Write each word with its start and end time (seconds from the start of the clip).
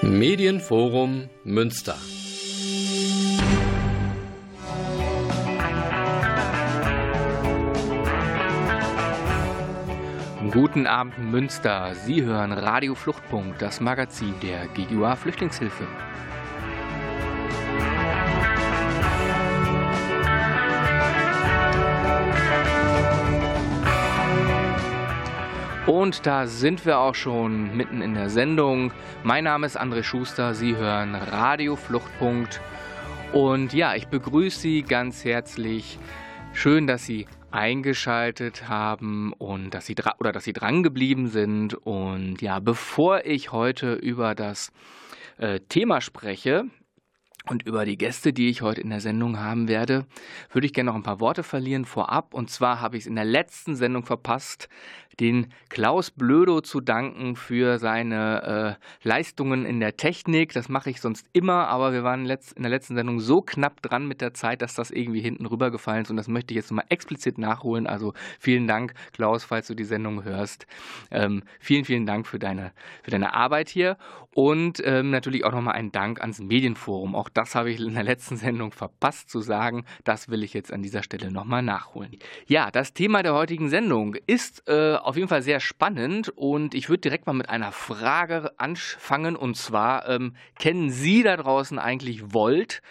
Medienforum 0.00 1.28
Münster. 1.42 1.96
Guten 10.52 10.86
Abend 10.86 11.18
Münster. 11.18 11.96
Sie 12.06 12.22
hören 12.22 12.52
Radio 12.52 12.94
Fluchtpunkt, 12.94 13.60
das 13.60 13.80
Magazin 13.80 14.34
der 14.40 14.68
GGUA 14.68 15.16
Flüchtlingshilfe. 15.16 15.88
Und 25.88 26.26
da 26.26 26.46
sind 26.46 26.84
wir 26.84 26.98
auch 26.98 27.14
schon 27.14 27.74
mitten 27.74 28.02
in 28.02 28.12
der 28.12 28.28
Sendung. 28.28 28.92
Mein 29.24 29.44
Name 29.44 29.64
ist 29.64 29.80
André 29.80 30.02
Schuster, 30.02 30.52
Sie 30.52 30.76
hören 30.76 31.14
Radio 31.14 31.76
Fluchtpunkt. 31.76 32.60
Und 33.32 33.72
ja, 33.72 33.94
ich 33.94 34.06
begrüße 34.08 34.60
Sie 34.60 34.82
ganz 34.82 35.24
herzlich. 35.24 35.98
Schön, 36.52 36.86
dass 36.86 37.06
Sie 37.06 37.26
eingeschaltet 37.52 38.68
haben 38.68 39.32
und 39.32 39.72
dass 39.72 39.86
Sie 39.86 39.94
oder 40.20 40.30
dass 40.30 40.44
Sie 40.44 40.52
dran 40.52 40.82
geblieben 40.82 41.28
sind. 41.28 41.72
Und 41.72 42.42
ja, 42.42 42.58
bevor 42.60 43.24
ich 43.24 43.52
heute 43.52 43.94
über 43.94 44.34
das 44.34 44.72
äh, 45.38 45.58
Thema 45.70 46.02
spreche, 46.02 46.66
und 47.50 47.62
über 47.66 47.84
die 47.84 47.96
Gäste, 47.96 48.32
die 48.32 48.48
ich 48.48 48.62
heute 48.62 48.80
in 48.80 48.90
der 48.90 49.00
Sendung 49.00 49.38
haben 49.38 49.68
werde, 49.68 50.06
würde 50.52 50.66
ich 50.66 50.72
gerne 50.72 50.90
noch 50.90 50.96
ein 50.96 51.02
paar 51.02 51.20
Worte 51.20 51.42
verlieren 51.42 51.84
vorab. 51.84 52.34
Und 52.34 52.50
zwar 52.50 52.80
habe 52.80 52.96
ich 52.96 53.04
es 53.04 53.06
in 53.06 53.14
der 53.14 53.24
letzten 53.24 53.76
Sendung 53.76 54.04
verpasst, 54.04 54.68
den 55.20 55.52
Klaus 55.68 56.10
Blödo 56.10 56.60
zu 56.60 56.80
danken 56.80 57.36
für 57.36 57.78
seine 57.78 58.78
äh, 59.02 59.06
Leistungen 59.06 59.66
in 59.66 59.80
der 59.80 59.96
Technik. 59.96 60.52
Das 60.52 60.68
mache 60.68 60.90
ich 60.90 61.00
sonst 61.00 61.26
immer, 61.32 61.68
aber 61.68 61.92
wir 61.92 62.04
waren 62.04 62.20
in 62.26 62.62
der 62.62 62.70
letzten 62.70 62.94
Sendung 62.94 63.20
so 63.20 63.42
knapp 63.42 63.82
dran 63.82 64.06
mit 64.06 64.20
der 64.20 64.34
Zeit, 64.34 64.62
dass 64.62 64.74
das 64.74 64.90
irgendwie 64.90 65.20
hinten 65.20 65.46
rübergefallen 65.46 66.02
ist. 66.02 66.10
Und 66.10 66.16
das 66.16 66.28
möchte 66.28 66.52
ich 66.52 66.56
jetzt 66.56 66.70
nochmal 66.70 66.86
explizit 66.88 67.38
nachholen. 67.38 67.86
Also 67.86 68.14
vielen 68.38 68.66
Dank, 68.66 68.94
Klaus, 69.12 69.44
falls 69.44 69.66
du 69.66 69.74
die 69.74 69.84
Sendung 69.84 70.24
hörst. 70.24 70.66
Ähm, 71.10 71.42
vielen, 71.60 71.84
vielen 71.84 72.06
Dank 72.06 72.26
für 72.26 72.38
deine, 72.38 72.72
für 73.02 73.10
deine 73.10 73.34
Arbeit 73.34 73.68
hier. 73.68 73.96
Und 74.34 74.80
ähm, 74.84 75.10
natürlich 75.10 75.44
auch 75.44 75.50
nochmal 75.50 75.74
ein 75.74 75.90
Dank 75.90 76.20
ans 76.20 76.38
Medienforum. 76.38 77.16
Auch 77.16 77.28
das 77.28 77.56
habe 77.56 77.72
ich 77.72 77.80
in 77.80 77.94
der 77.94 78.04
letzten 78.04 78.36
Sendung 78.36 78.70
verpasst 78.70 79.30
zu 79.30 79.40
sagen. 79.40 79.84
Das 80.04 80.28
will 80.28 80.44
ich 80.44 80.54
jetzt 80.54 80.72
an 80.72 80.80
dieser 80.80 81.02
Stelle 81.02 81.32
nochmal 81.32 81.62
nachholen. 81.62 82.16
Ja, 82.46 82.70
das 82.70 82.92
Thema 82.92 83.24
der 83.24 83.34
heutigen 83.34 83.68
Sendung 83.68 84.14
ist 84.28 84.62
äh, 84.68 84.94
auf 85.08 85.16
jeden 85.16 85.28
Fall 85.28 85.40
sehr 85.40 85.58
spannend 85.58 86.28
und 86.28 86.74
ich 86.74 86.90
würde 86.90 87.00
direkt 87.00 87.26
mal 87.26 87.32
mit 87.32 87.48
einer 87.48 87.72
Frage 87.72 88.52
anfangen 88.58 89.36
und 89.36 89.56
zwar, 89.56 90.06
ähm, 90.06 90.34
kennen 90.58 90.90
Sie 90.90 91.22
da 91.22 91.38
draußen 91.38 91.78
eigentlich 91.78 92.34
Volt? 92.34 92.82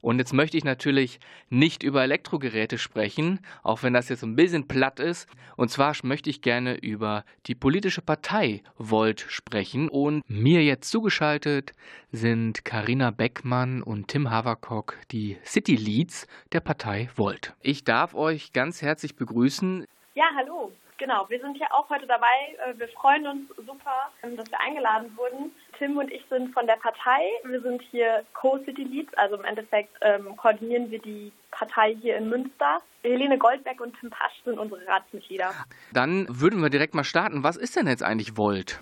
Und 0.00 0.18
jetzt 0.18 0.32
möchte 0.32 0.56
ich 0.56 0.64
natürlich 0.64 1.20
nicht 1.50 1.82
über 1.82 2.02
Elektrogeräte 2.02 2.78
sprechen, 2.78 3.40
auch 3.62 3.82
wenn 3.82 3.92
das 3.92 4.08
jetzt 4.08 4.22
ein 4.22 4.34
bisschen 4.34 4.66
platt 4.66 4.98
ist. 4.98 5.28
Und 5.56 5.70
zwar 5.70 5.92
möchte 6.04 6.30
ich 6.30 6.40
gerne 6.40 6.78
über 6.78 7.24
die 7.46 7.54
politische 7.54 8.00
Partei 8.00 8.62
Volt 8.78 9.26
sprechen. 9.28 9.90
Und 9.90 10.22
mir 10.26 10.64
jetzt 10.64 10.88
zugeschaltet 10.88 11.74
sind 12.12 12.64
Karina 12.64 13.10
Beckmann 13.10 13.82
und 13.82 14.08
Tim 14.08 14.30
Haverkock, 14.30 14.96
die 15.10 15.36
City 15.44 15.76
Leads 15.76 16.26
der 16.52 16.60
Partei 16.60 17.10
Volt. 17.14 17.52
Ich 17.60 17.84
darf 17.84 18.14
euch 18.14 18.54
ganz 18.54 18.80
herzlich 18.80 19.16
begrüßen. 19.16 19.84
Ja, 20.14 20.30
hallo. 20.34 20.72
Genau, 20.98 21.26
wir 21.28 21.40
sind 21.40 21.56
hier 21.56 21.72
auch 21.72 21.88
heute 21.90 22.06
dabei. 22.06 22.26
Äh, 22.66 22.76
wir 22.76 22.88
freuen 22.88 23.26
uns 23.26 23.48
super, 23.56 24.10
ähm, 24.24 24.36
dass 24.36 24.50
wir 24.50 24.60
eingeladen 24.60 25.16
wurden. 25.16 25.52
Tim 25.78 25.96
und 25.96 26.10
ich 26.10 26.24
sind 26.28 26.52
von 26.52 26.66
der 26.66 26.74
Partei. 26.74 27.20
Wir 27.44 27.60
sind 27.62 27.80
hier 27.82 28.24
Co-City 28.34 28.82
Leads, 28.82 29.14
also 29.14 29.36
im 29.36 29.44
Endeffekt 29.44 29.96
ähm, 30.00 30.36
koordinieren 30.36 30.90
wir 30.90 30.98
die 30.98 31.32
Partei 31.52 31.94
hier 31.94 32.16
in 32.16 32.28
Münster. 32.28 32.78
Helene 33.02 33.38
Goldberg 33.38 33.80
und 33.80 33.94
Tim 34.00 34.10
Pasch 34.10 34.42
sind 34.44 34.58
unsere 34.58 34.84
Ratsmitglieder. 34.88 35.54
Dann 35.92 36.26
würden 36.28 36.60
wir 36.60 36.68
direkt 36.68 36.94
mal 36.94 37.04
starten. 37.04 37.44
Was 37.44 37.56
ist 37.56 37.76
denn 37.76 37.86
jetzt 37.86 38.02
eigentlich 38.02 38.36
Volt? 38.36 38.80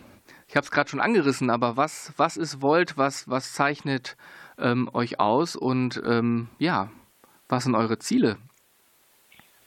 Ich 0.49 0.57
habe 0.57 0.65
es 0.65 0.71
gerade 0.71 0.89
schon 0.89 1.01
angerissen, 1.01 1.51
aber 1.51 1.77
was, 1.77 2.15
was 2.17 2.39
ist 2.39 2.63
Volt? 2.63 2.97
Was, 2.97 3.29
was 3.29 3.53
zeichnet 3.53 4.17
ähm, 4.59 4.89
euch 4.95 5.21
aus? 5.21 5.55
Und 5.55 6.01
ähm, 6.07 6.49
ja, 6.59 6.91
was 7.49 7.65
sind 7.65 7.75
eure 7.75 7.99
Ziele? 7.99 8.39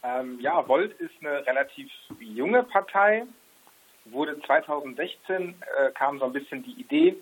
Ähm, 0.03 0.39
ja, 0.39 0.67
Volt 0.67 0.93
ist 0.99 1.13
eine 1.21 1.45
relativ 1.45 1.91
junge 2.19 2.63
Partei. 2.63 3.25
Wurde 4.05 4.39
2016 4.41 5.55
äh, 5.77 5.91
kam 5.91 6.19
so 6.19 6.25
ein 6.25 6.33
bisschen 6.33 6.63
die 6.63 6.79
Idee, 6.79 7.17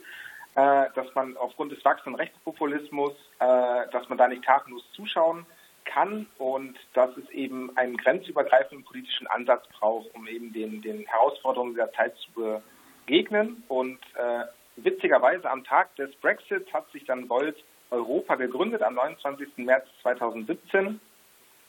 äh, 0.55 0.85
dass 0.95 1.13
man 1.15 1.35
aufgrund 1.37 1.71
des 1.71 1.83
wachsenden 1.83 2.15
Rechtspopulismus, 2.15 3.13
äh, 3.39 3.89
dass 3.91 4.07
man 4.09 4.17
da 4.17 4.27
nicht 4.27 4.43
tatenlos 4.43 4.83
zuschauen 4.93 5.45
kann 5.85 6.27
und 6.37 6.77
dass 6.93 7.15
es 7.17 7.29
eben 7.29 7.75
einen 7.77 7.97
grenzübergreifenden 7.97 8.85
politischen 8.85 9.27
Ansatz 9.27 9.67
braucht, 9.79 10.13
um 10.13 10.27
eben 10.27 10.53
den, 10.53 10.81
den 10.81 11.05
Herausforderungen 11.07 11.73
dieser 11.73 11.91
Zeit 11.93 12.15
zu 12.17 12.61
begegnen. 13.05 13.63
Und 13.67 13.99
äh, 14.15 14.43
witzigerweise 14.75 15.49
am 15.49 15.63
Tag 15.63 15.95
des 15.95 16.13
Brexits 16.17 16.71
hat 16.73 16.91
sich 16.91 17.05
dann 17.05 17.29
Volt 17.29 17.57
Europa 17.89 18.35
gegründet, 18.35 18.83
am 18.83 18.95
29. 18.95 19.57
März 19.57 19.87
2017 20.01 20.99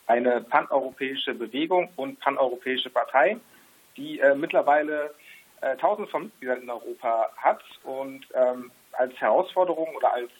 eine 0.08 0.40
paneuropäische 0.40 1.34
Bewegung 1.34 1.90
und 1.96 2.18
paneuropäische 2.20 2.90
Partei, 2.90 3.36
die 3.96 4.18
äh, 4.18 4.34
mittlerweile 4.34 5.14
äh, 5.60 5.76
tausende 5.76 6.10
von 6.10 6.24
Mitgliedern 6.24 6.62
in 6.62 6.70
Europa 6.70 7.30
hat 7.36 7.62
und 7.84 8.26
ähm, 8.34 8.70
als 8.92 9.14
Herausforderung 9.20 9.94
oder 9.96 10.12
als 10.12 10.30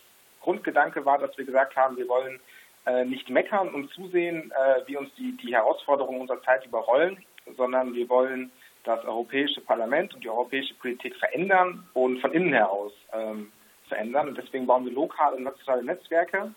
Grundgedanke 0.41 1.05
war, 1.05 1.19
dass 1.19 1.37
wir 1.37 1.45
gesagt 1.45 1.77
haben, 1.77 1.97
wir 1.97 2.09
wollen 2.09 2.41
äh, 2.87 3.05
nicht 3.05 3.29
meckern 3.29 3.69
und 3.69 3.91
zusehen, 3.91 4.51
äh, 4.53 4.87
wie 4.87 4.97
uns 4.97 5.11
die, 5.17 5.37
die 5.37 5.55
Herausforderungen 5.55 6.23
unserer 6.23 6.43
Zeit 6.43 6.65
überrollen, 6.65 7.23
sondern 7.57 7.95
wir 7.95 8.09
wollen 8.09 8.51
das 8.85 9.05
Europäische 9.05 9.61
Parlament 9.61 10.15
und 10.15 10.25
die 10.25 10.31
europäische 10.31 10.75
Politik 10.75 11.15
verändern 11.17 11.87
und 11.93 12.21
von 12.21 12.33
innen 12.33 12.55
heraus 12.55 12.93
ähm, 13.13 13.53
verändern. 13.89 14.29
Und 14.29 14.39
deswegen 14.39 14.67
bauen 14.67 14.87
wir 14.87 14.93
lokale 14.93 15.37
und 15.37 15.43
nationale 15.43 15.85
Netzwerke, 15.85 16.55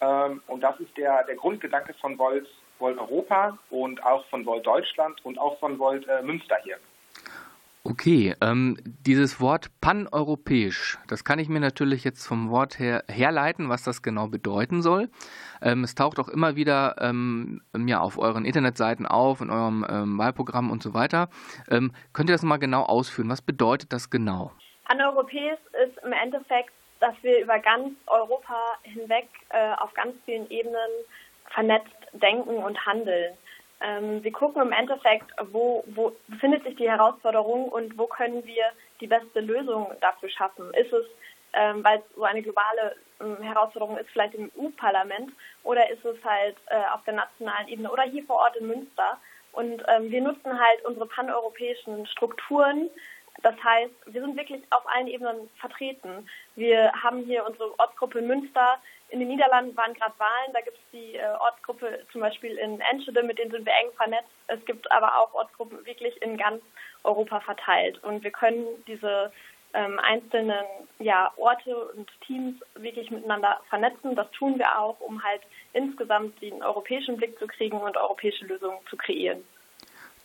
ähm, 0.00 0.42
und 0.46 0.60
das 0.60 0.78
ist 0.80 0.96
der, 0.96 1.24
der 1.24 1.36
Grundgedanke 1.36 1.94
von 1.94 2.18
Volt, 2.18 2.46
Volt 2.78 2.98
Europa 2.98 3.58
und 3.70 4.04
auch 4.04 4.26
von 4.26 4.44
Volt 4.44 4.66
Deutschland 4.66 5.24
und 5.24 5.38
auch 5.38 5.58
von 5.58 5.78
Volt 5.78 6.06
äh, 6.08 6.22
Münster 6.22 6.56
hier. 6.62 6.78
Okay, 7.88 8.34
ähm, 8.40 8.76
dieses 8.84 9.40
Wort 9.40 9.68
paneuropäisch, 9.80 10.98
das 11.06 11.22
kann 11.22 11.38
ich 11.38 11.48
mir 11.48 11.60
natürlich 11.60 12.02
jetzt 12.02 12.26
vom 12.26 12.50
Wort 12.50 12.80
her 12.80 13.04
herleiten, 13.06 13.68
was 13.68 13.84
das 13.84 14.02
genau 14.02 14.26
bedeuten 14.26 14.82
soll. 14.82 15.08
Ähm, 15.62 15.84
es 15.84 15.94
taucht 15.94 16.18
auch 16.18 16.28
immer 16.28 16.56
wieder 16.56 16.96
ähm, 16.98 17.62
ja, 17.76 18.00
auf 18.00 18.18
euren 18.18 18.44
Internetseiten 18.44 19.06
auf, 19.06 19.40
in 19.40 19.50
eurem 19.50 19.86
ähm, 19.88 20.18
Wahlprogramm 20.18 20.72
und 20.72 20.82
so 20.82 20.94
weiter. 20.94 21.28
Ähm, 21.70 21.92
könnt 22.12 22.28
ihr 22.28 22.34
das 22.34 22.42
mal 22.42 22.56
genau 22.56 22.82
ausführen? 22.82 23.28
Was 23.28 23.40
bedeutet 23.40 23.92
das 23.92 24.10
genau? 24.10 24.50
Paneuropäisch 24.86 25.60
ist 25.86 25.96
im 26.04 26.12
Endeffekt 26.12 26.72
dass 27.06 27.14
wir 27.22 27.40
über 27.40 27.60
ganz 27.60 27.94
Europa 28.08 28.58
hinweg 28.82 29.28
äh, 29.50 29.74
auf 29.78 29.94
ganz 29.94 30.16
vielen 30.24 30.50
Ebenen 30.50 30.90
vernetzt 31.50 31.94
denken 32.12 32.56
und 32.56 32.84
handeln. 32.84 33.32
Ähm, 33.80 34.24
wir 34.24 34.32
gucken 34.32 34.60
im 34.60 34.72
Endeffekt, 34.72 35.30
wo, 35.52 35.84
wo 35.86 36.16
befindet 36.26 36.64
sich 36.64 36.74
die 36.74 36.90
Herausforderung 36.90 37.68
und 37.68 37.96
wo 37.96 38.08
können 38.08 38.44
wir 38.44 38.64
die 39.00 39.06
beste 39.06 39.38
Lösung 39.38 39.92
dafür 40.00 40.28
schaffen. 40.30 40.74
Ist 40.74 40.92
es, 40.92 41.06
ähm, 41.52 41.84
weil 41.84 41.98
es 41.98 42.16
so 42.16 42.24
eine 42.24 42.42
globale 42.42 42.96
ähm, 43.20 43.40
Herausforderung 43.40 43.98
ist, 43.98 44.10
vielleicht 44.10 44.34
im 44.34 44.50
EU-Parlament 44.58 45.30
oder 45.62 45.88
ist 45.88 46.04
es 46.04 46.16
halt 46.24 46.56
äh, 46.66 46.92
auf 46.92 47.04
der 47.04 47.14
nationalen 47.14 47.68
Ebene 47.68 47.88
oder 47.88 48.02
hier 48.02 48.24
vor 48.24 48.36
Ort 48.36 48.56
in 48.56 48.66
Münster? 48.66 49.18
Und 49.52 49.80
ähm, 49.86 50.10
wir 50.10 50.22
nutzen 50.22 50.58
halt 50.58 50.84
unsere 50.84 51.06
paneuropäischen 51.06 52.04
Strukturen, 52.06 52.90
das 53.42 53.54
heißt, 53.62 53.92
wir 54.06 54.20
sind 54.20 54.36
wirklich 54.36 54.62
auf 54.70 54.86
allen 54.88 55.08
Ebenen 55.08 55.48
vertreten. 55.58 56.28
Wir 56.56 56.90
haben 56.92 57.24
hier 57.24 57.46
unsere 57.46 57.78
Ortsgruppe 57.78 58.18
in 58.18 58.26
Münster. 58.26 58.78
In 59.10 59.20
den 59.20 59.28
Niederlanden 59.28 59.76
waren 59.76 59.94
gerade 59.94 60.18
Wahlen. 60.18 60.52
Da 60.52 60.60
gibt 60.60 60.76
es 60.76 60.82
die 60.92 61.14
äh, 61.14 61.26
Ortsgruppe 61.38 62.04
zum 62.10 62.22
Beispiel 62.22 62.56
in 62.56 62.80
Enschede, 62.80 63.22
mit 63.22 63.38
denen 63.38 63.52
sind 63.52 63.66
wir 63.66 63.72
eng 63.72 63.92
vernetzt. 63.96 64.30
Es 64.48 64.64
gibt 64.64 64.90
aber 64.90 65.16
auch 65.18 65.32
Ortsgruppen 65.34 65.84
wirklich 65.86 66.20
in 66.22 66.36
ganz 66.36 66.62
Europa 67.04 67.40
verteilt. 67.40 68.02
Und 68.02 68.24
wir 68.24 68.30
können 68.30 68.66
diese 68.86 69.30
ähm, 69.74 69.98
einzelnen 70.00 70.64
ja, 70.98 71.30
Orte 71.36 71.76
und 71.92 72.10
Teams 72.26 72.56
wirklich 72.74 73.10
miteinander 73.10 73.60
vernetzen. 73.68 74.16
Das 74.16 74.30
tun 74.32 74.58
wir 74.58 74.78
auch, 74.78 74.98
um 75.00 75.22
halt 75.22 75.42
insgesamt 75.74 76.40
den 76.40 76.62
europäischen 76.62 77.16
Blick 77.16 77.38
zu 77.38 77.46
kriegen 77.46 77.76
und 77.78 77.96
europäische 77.96 78.46
Lösungen 78.46 78.78
zu 78.88 78.96
kreieren. 78.96 79.44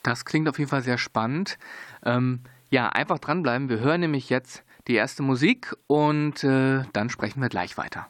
Das 0.01 0.25
klingt 0.25 0.47
auf 0.47 0.57
jeden 0.57 0.69
Fall 0.69 0.81
sehr 0.81 0.97
spannend. 0.97 1.59
Ähm 2.05 2.41
ja, 2.71 2.87
einfach 2.87 3.19
dranbleiben. 3.19 3.67
Wir 3.69 3.81
hören 3.81 3.99
nämlich 3.99 4.29
jetzt 4.29 4.63
die 4.87 4.95
erste 4.95 5.23
Musik 5.23 5.75
und 5.87 6.43
äh, 6.43 6.83
dann 6.93 7.09
sprechen 7.09 7.41
wir 7.41 7.49
gleich 7.49 7.77
weiter. 7.77 8.07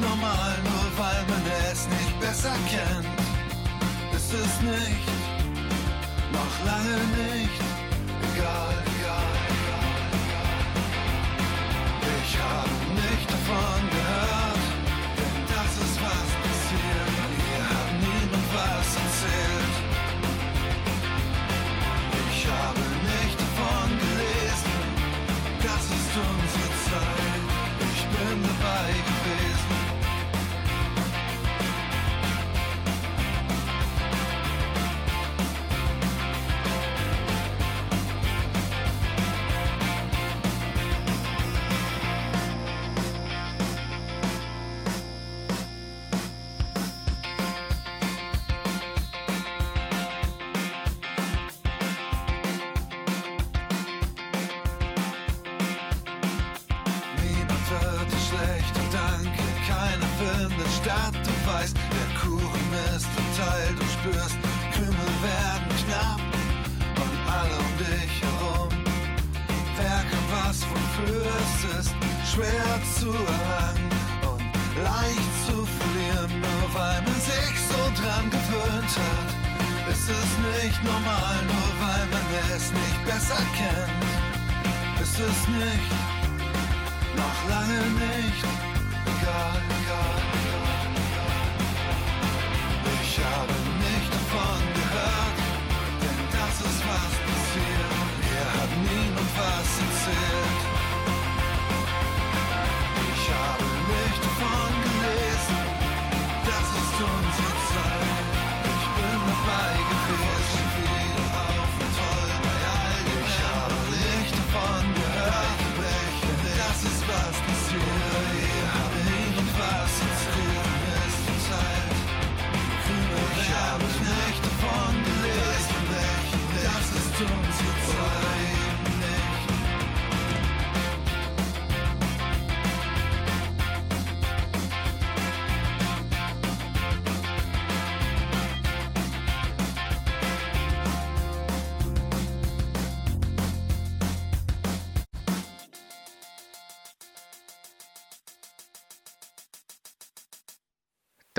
Normal, 0.00 0.54
nur 0.64 0.86
weil 0.98 1.22
man 1.28 1.44
es 1.70 1.88
nicht 1.88 2.20
besser 2.20 2.54
kennt. 2.68 3.06
Ist 4.16 4.32
es 4.32 4.60
nicht, 4.62 5.06
noch 6.32 6.54
lange 6.64 6.96
nicht, 7.20 7.60
egal, 8.32 8.76
egal, 8.96 9.32
egal, 9.58 9.96
egal. 10.22 10.52
Ich 12.22 12.32
habe 12.38 12.74
nicht 13.02 13.28
davon 13.30 13.79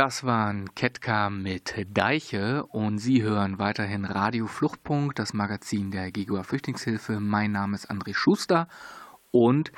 Das 0.04 0.24
waren 0.24 0.74
Ketka 0.74 1.30
mit 1.30 1.76
Deiche 1.96 2.66
und 2.66 2.98
Sie 2.98 3.22
hören 3.22 3.60
weiterhin 3.60 4.04
Radio 4.04 4.48
Fluchtpunkt, 4.48 5.20
das 5.20 5.36
Magazin 5.36 5.92
der 5.92 6.12
GEGUA 6.12 6.42
Flüchtlingshilfe. 6.42 7.20
Mein 7.20 7.52
Name 7.52 7.76
ist 7.76 7.92
André 7.92 8.16
Schuster 8.16 8.68
und 9.30 9.72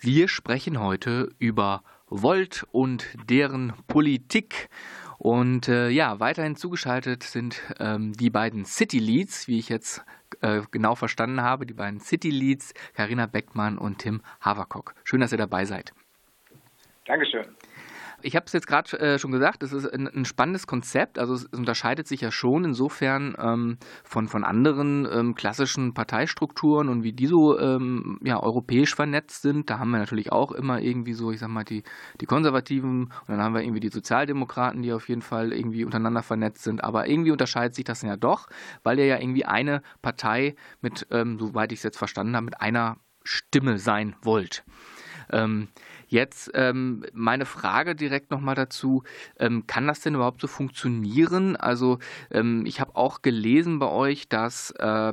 wir 0.00 0.28
sprechen 0.28 0.80
heute 0.80 1.28
über 1.38 1.82
Volt 2.06 2.66
und 2.72 3.06
deren 3.28 3.74
Politik. 3.86 4.70
Und 5.18 5.68
äh, 5.68 5.90
ja, 5.90 6.20
weiterhin 6.20 6.56
zugeschaltet 6.56 7.22
sind 7.22 7.60
ähm, 7.78 8.14
die 8.14 8.30
beiden 8.30 8.64
City 8.64 8.98
Leads, 8.98 9.46
wie 9.46 9.58
ich 9.58 9.68
jetzt 9.68 10.02
äh, 10.40 10.62
genau 10.70 10.94
verstanden 10.94 11.42
habe, 11.42 11.66
die 11.66 11.74
beiden 11.74 12.00
City 12.00 12.30
Leads, 12.30 12.72
Karina 12.94 13.26
Beckmann 13.26 13.76
und 13.76 13.98
Tim 13.98 14.22
Haverkock. 14.40 14.94
Schön, 15.04 15.20
dass 15.20 15.32
ihr 15.32 15.38
dabei 15.38 15.66
seid. 15.66 15.92
Dankeschön. 17.04 17.55
Ich 18.26 18.34
habe 18.34 18.46
es 18.46 18.52
jetzt 18.52 18.66
gerade 18.66 18.98
äh, 18.98 19.18
schon 19.20 19.30
gesagt, 19.30 19.62
es 19.62 19.72
ist 19.72 19.86
ein, 19.86 20.08
ein, 20.08 20.24
spannendes 20.24 20.66
Konzept. 20.66 21.16
Also 21.20 21.34
es 21.34 21.44
unterscheidet 21.44 22.08
sich 22.08 22.22
ja 22.22 22.32
schon 22.32 22.64
insofern 22.64 23.36
ähm, 23.38 23.78
von, 24.02 24.26
von 24.26 24.42
anderen 24.42 25.06
ähm, 25.08 25.36
klassischen 25.36 25.94
Parteistrukturen 25.94 26.88
und 26.88 27.04
wie 27.04 27.12
die 27.12 27.28
so 27.28 27.56
ähm, 27.56 28.18
ja, 28.24 28.42
europäisch 28.42 28.96
vernetzt 28.96 29.42
sind. 29.42 29.70
Da 29.70 29.78
haben 29.78 29.92
wir 29.92 29.98
natürlich 29.98 30.32
auch 30.32 30.50
immer 30.50 30.80
irgendwie 30.80 31.12
so, 31.12 31.30
ich 31.30 31.38
sag 31.38 31.50
mal, 31.50 31.62
die, 31.62 31.84
die 32.20 32.26
Konservativen 32.26 33.04
und 33.04 33.28
dann 33.28 33.40
haben 33.40 33.54
wir 33.54 33.62
irgendwie 33.62 33.78
die 33.78 33.90
Sozialdemokraten, 33.90 34.82
die 34.82 34.92
auf 34.92 35.08
jeden 35.08 35.22
Fall 35.22 35.52
irgendwie 35.52 35.84
untereinander 35.84 36.24
vernetzt 36.24 36.64
sind. 36.64 36.82
Aber 36.82 37.08
irgendwie 37.08 37.30
unterscheidet 37.30 37.76
sich 37.76 37.84
das 37.84 38.02
ja 38.02 38.16
doch, 38.16 38.48
weil 38.82 38.98
ihr 38.98 39.06
ja 39.06 39.20
irgendwie 39.20 39.44
eine 39.44 39.82
Partei 40.02 40.56
mit, 40.80 41.06
ähm, 41.12 41.38
soweit 41.38 41.70
ich 41.70 41.78
es 41.78 41.84
jetzt 41.84 41.98
verstanden 41.98 42.34
habe, 42.34 42.46
mit 42.46 42.60
einer 42.60 42.96
Stimme 43.22 43.78
sein 43.78 44.16
wollt. 44.22 44.64
Ähm, 45.30 45.68
Jetzt 46.08 46.50
ähm, 46.54 47.04
meine 47.12 47.46
Frage 47.46 47.94
direkt 47.94 48.30
nochmal 48.30 48.54
dazu, 48.54 49.02
ähm, 49.38 49.66
kann 49.66 49.86
das 49.86 50.00
denn 50.00 50.14
überhaupt 50.14 50.40
so 50.40 50.46
funktionieren? 50.46 51.56
Also 51.56 51.98
ähm, 52.30 52.64
ich 52.66 52.80
habe 52.80 52.94
auch 52.94 53.22
gelesen 53.22 53.78
bei 53.78 53.88
euch, 53.88 54.28
dass, 54.28 54.70
äh, 54.78 55.12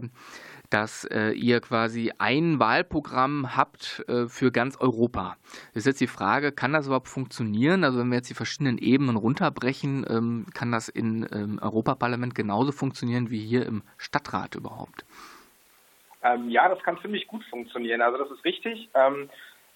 dass 0.70 1.06
äh, 1.06 1.32
ihr 1.32 1.62
quasi 1.62 2.12
ein 2.20 2.60
Wahlprogramm 2.60 3.56
habt 3.56 4.04
äh, 4.08 4.28
für 4.28 4.52
ganz 4.52 4.78
Europa. 4.78 5.36
Ist 5.74 5.88
jetzt 5.88 6.02
die 6.02 6.08
Frage, 6.08 6.52
kann 6.52 6.74
das 6.74 6.86
überhaupt 6.86 7.10
funktionieren? 7.10 7.84
Also 7.84 7.98
wenn 8.00 8.10
wir 8.10 8.18
jetzt 8.18 8.30
die 8.30 8.36
verschiedenen 8.36 8.78
Ebenen 8.78 9.16
runterbrechen, 9.16 10.06
ähm, 10.08 10.46
kann 10.54 10.72
das 10.72 10.90
im 10.90 11.26
ähm, 11.32 11.60
Europaparlament 11.60 12.36
genauso 12.36 12.72
funktionieren 12.72 13.32
wie 13.32 13.40
hier 13.40 13.66
im 13.66 13.82
Stadtrat 13.98 14.54
überhaupt? 14.54 15.06
Ähm, 16.24 16.50
ja, 16.50 16.70
das 16.70 16.82
kann 16.84 16.98
ziemlich 17.02 17.28
gut 17.28 17.44
funktionieren. 17.50 18.02
Also 18.02 18.18
das 18.18 18.32
ist 18.32 18.46
richtig. 18.46 18.90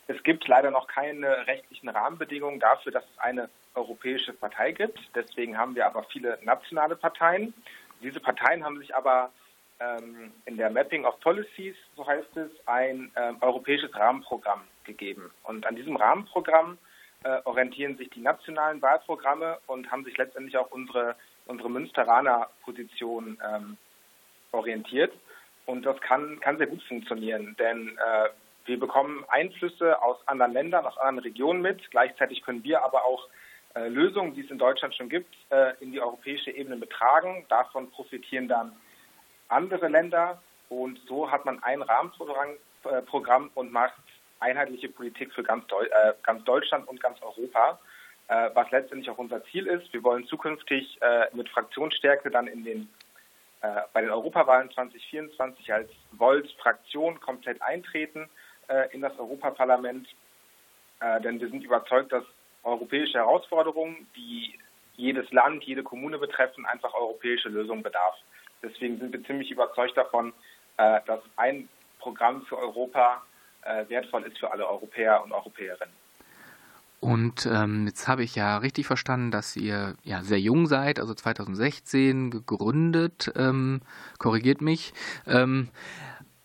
Es 0.07 0.23
gibt 0.23 0.47
leider 0.47 0.71
noch 0.71 0.87
keine 0.87 1.47
rechtlichen 1.47 1.89
Rahmenbedingungen 1.89 2.59
dafür, 2.59 2.93
dass 2.93 3.03
es 3.03 3.19
eine 3.19 3.49
europäische 3.75 4.33
Partei 4.33 4.71
gibt. 4.71 4.99
Deswegen 5.13 5.57
haben 5.57 5.75
wir 5.75 5.85
aber 5.85 6.03
viele 6.03 6.39
nationale 6.43 6.95
Parteien. 6.95 7.53
Diese 8.01 8.19
Parteien 8.19 8.63
haben 8.63 8.79
sich 8.79 8.95
aber 8.95 9.31
ähm, 9.79 10.31
in 10.45 10.57
der 10.57 10.69
Mapping 10.69 11.05
of 11.05 11.19
Policies, 11.19 11.75
so 11.95 12.07
heißt 12.07 12.37
es, 12.37 12.49
ein 12.65 13.11
ähm, 13.15 13.37
europäisches 13.41 13.93
Rahmenprogramm 13.95 14.61
gegeben. 14.85 15.29
Und 15.43 15.65
an 15.65 15.75
diesem 15.75 15.95
Rahmenprogramm 15.95 16.77
äh, 17.23 17.39
orientieren 17.43 17.97
sich 17.97 18.09
die 18.09 18.21
nationalen 18.21 18.81
Wahlprogramme 18.81 19.59
und 19.67 19.91
haben 19.91 20.05
sich 20.05 20.17
letztendlich 20.17 20.57
auch 20.57 20.71
unsere, 20.71 21.15
unsere 21.45 21.69
Münsteraner 21.69 22.49
Position 22.63 23.37
ähm, 23.45 23.77
orientiert. 24.51 25.13
Und 25.65 25.85
das 25.85 25.99
kann, 25.99 26.39
kann 26.39 26.57
sehr 26.57 26.67
gut 26.67 26.81
funktionieren, 26.83 27.55
denn 27.59 27.97
äh, 27.97 28.29
wir 28.67 28.79
bekommen 28.79 29.23
Einflüsse 29.29 30.01
aus 30.01 30.17
anderen 30.27 30.51
Ländern, 30.51 30.85
aus 30.85 30.97
anderen 30.97 31.19
Regionen 31.19 31.61
mit. 31.61 31.89
Gleichzeitig 31.89 32.43
können 32.43 32.63
wir 32.63 32.83
aber 32.83 33.05
auch 33.05 33.27
äh, 33.75 33.87
Lösungen, 33.87 34.33
die 34.33 34.41
es 34.41 34.51
in 34.51 34.57
Deutschland 34.57 34.93
schon 34.93 35.09
gibt, 35.09 35.33
äh, 35.49 35.73
in 35.79 35.91
die 35.91 36.01
europäische 36.01 36.51
Ebene 36.51 36.75
betragen. 36.75 37.45
Davon 37.47 37.89
profitieren 37.91 38.47
dann 38.47 38.73
andere 39.47 39.87
Länder. 39.87 40.41
Und 40.69 40.99
so 41.07 41.31
hat 41.31 41.45
man 41.45 41.63
ein 41.63 41.81
Rahmenprogramm 41.81 43.45
äh, 43.45 43.49
und 43.59 43.71
macht 43.71 43.93
einheitliche 44.41 44.89
Politik 44.89 45.33
für 45.33 45.43
ganz, 45.43 45.65
Deu 45.67 45.83
äh, 45.83 46.13
ganz 46.23 46.43
Deutschland 46.43 46.87
und 46.89 47.01
ganz 47.01 47.21
Europa, 47.21 47.79
äh, 48.27 48.49
was 48.53 48.69
letztendlich 48.71 49.09
auch 49.09 49.17
unser 49.17 49.43
Ziel 49.45 49.65
ist. 49.67 49.91
Wir 49.93 50.03
wollen 50.03 50.27
zukünftig 50.27 51.01
äh, 51.01 51.27
mit 51.33 51.47
Fraktionsstärke 51.49 52.29
dann 52.29 52.47
in 52.47 52.63
den 52.63 52.89
bei 53.91 54.01
den 54.01 54.11
Europawahlen 54.11 54.69
2024 54.69 55.73
als 55.73 55.89
Volt-Fraktion 56.11 57.19
komplett 57.19 57.59
eintreten 57.63 58.29
äh, 58.67 58.93
in 58.93 59.01
das 59.01 59.17
Europaparlament. 59.17 60.07
Äh, 60.99 61.21
denn 61.21 61.39
wir 61.39 61.49
sind 61.49 61.63
überzeugt, 61.63 62.11
dass 62.11 62.23
europäische 62.63 63.19
Herausforderungen, 63.19 64.07
die 64.15 64.57
jedes 64.95 65.31
Land, 65.31 65.63
jede 65.63 65.83
Kommune 65.83 66.17
betreffen, 66.17 66.65
einfach 66.65 66.93
europäische 66.93 67.49
Lösungen 67.49 67.83
bedarf. 67.83 68.15
Deswegen 68.63 68.99
sind 68.99 69.13
wir 69.13 69.23
ziemlich 69.23 69.51
überzeugt 69.51 69.95
davon, 69.95 70.33
äh, 70.77 70.99
dass 71.05 71.21
ein 71.35 71.69
Programm 71.99 72.45
für 72.47 72.57
Europa 72.57 73.23
äh, 73.61 73.87
wertvoll 73.89 74.23
ist 74.23 74.37
für 74.39 74.51
alle 74.51 74.67
Europäer 74.67 75.23
und 75.23 75.31
Europäerinnen. 75.31 75.93
Und 76.99 77.45
ähm, 77.45 77.85
jetzt 77.85 78.07
habe 78.07 78.23
ich 78.23 78.35
ja 78.35 78.57
richtig 78.57 78.87
verstanden, 78.87 79.29
dass 79.29 79.55
ihr 79.55 79.93
ja 80.03 80.23
sehr 80.23 80.39
jung 80.39 80.65
seid, 80.65 80.99
also 80.99 81.13
2016 81.13 82.31
gegründet, 82.31 83.31
ähm, 83.35 83.81
korrigiert 84.17 84.61
mich. 84.61 84.93
Ähm, 85.27 85.69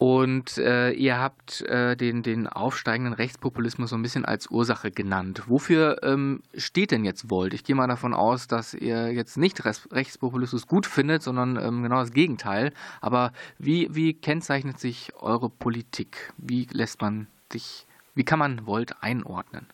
und 0.02 0.58
äh, 0.58 0.90
ihr 0.90 1.16
habt 1.16 1.60
äh, 1.60 1.94
den, 1.94 2.24
den 2.24 2.48
aufsteigenden 2.48 3.14
Rechtspopulismus 3.14 3.90
so 3.90 3.94
ein 3.94 4.02
bisschen 4.02 4.24
als 4.24 4.50
Ursache 4.50 4.90
genannt. 4.90 5.44
Wofür 5.46 6.02
ähm, 6.02 6.42
steht 6.56 6.90
denn 6.90 7.04
jetzt 7.04 7.30
Volt? 7.30 7.54
Ich 7.54 7.62
gehe 7.62 7.76
mal 7.76 7.86
davon 7.86 8.12
aus, 8.12 8.48
dass 8.48 8.74
ihr 8.74 9.12
jetzt 9.12 9.36
nicht 9.36 9.64
Rechtspopulismus 9.64 10.66
gut 10.66 10.86
findet, 10.86 11.22
sondern 11.22 11.56
ähm, 11.56 11.84
genau 11.84 12.00
das 12.00 12.12
Gegenteil. 12.12 12.72
Aber 13.00 13.32
wie, 13.58 13.94
wie 13.94 14.12
kennzeichnet 14.12 14.80
sich 14.80 15.12
eure 15.20 15.48
Politik? 15.48 16.32
Wie 16.36 16.66
lässt 16.72 17.00
man 17.00 17.28
sich, 17.52 17.86
wie 18.16 18.24
kann 18.24 18.40
man 18.40 18.66
Volt 18.66 18.96
einordnen? 19.02 19.68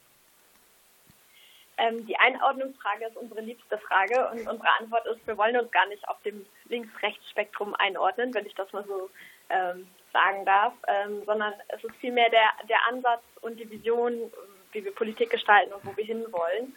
Ähm, 1.78 2.04
die 2.04 2.18
Einordnungsfrage 2.18 3.06
ist 3.06 3.16
unsere 3.16 3.40
liebste 3.40 3.78
Frage 3.78 4.28
und 4.32 4.40
unsere 4.40 4.68
Antwort 4.78 5.06
ist, 5.06 5.26
wir 5.26 5.38
wollen 5.38 5.56
uns 5.56 5.70
gar 5.70 5.88
nicht 5.88 6.06
auf 6.06 6.20
dem 6.20 6.44
Links-Rechts-Spektrum 6.68 7.74
einordnen, 7.76 8.34
wenn 8.34 8.44
ich 8.44 8.54
das 8.54 8.70
mal 8.74 8.84
so 8.86 9.08
ähm, 9.48 9.86
sagen 10.18 10.44
darf, 10.44 10.72
ähm, 10.88 11.22
sondern 11.24 11.54
es 11.68 11.82
ist 11.84 11.94
vielmehr 11.96 12.30
der, 12.30 12.50
der 12.68 12.78
Ansatz 12.88 13.22
und 13.40 13.58
die 13.58 13.70
Vision, 13.70 14.32
wie 14.72 14.84
wir 14.84 14.94
Politik 14.94 15.30
gestalten 15.30 15.72
und 15.72 15.84
wo 15.84 15.96
wir 15.96 16.04
hinwollen. 16.04 16.74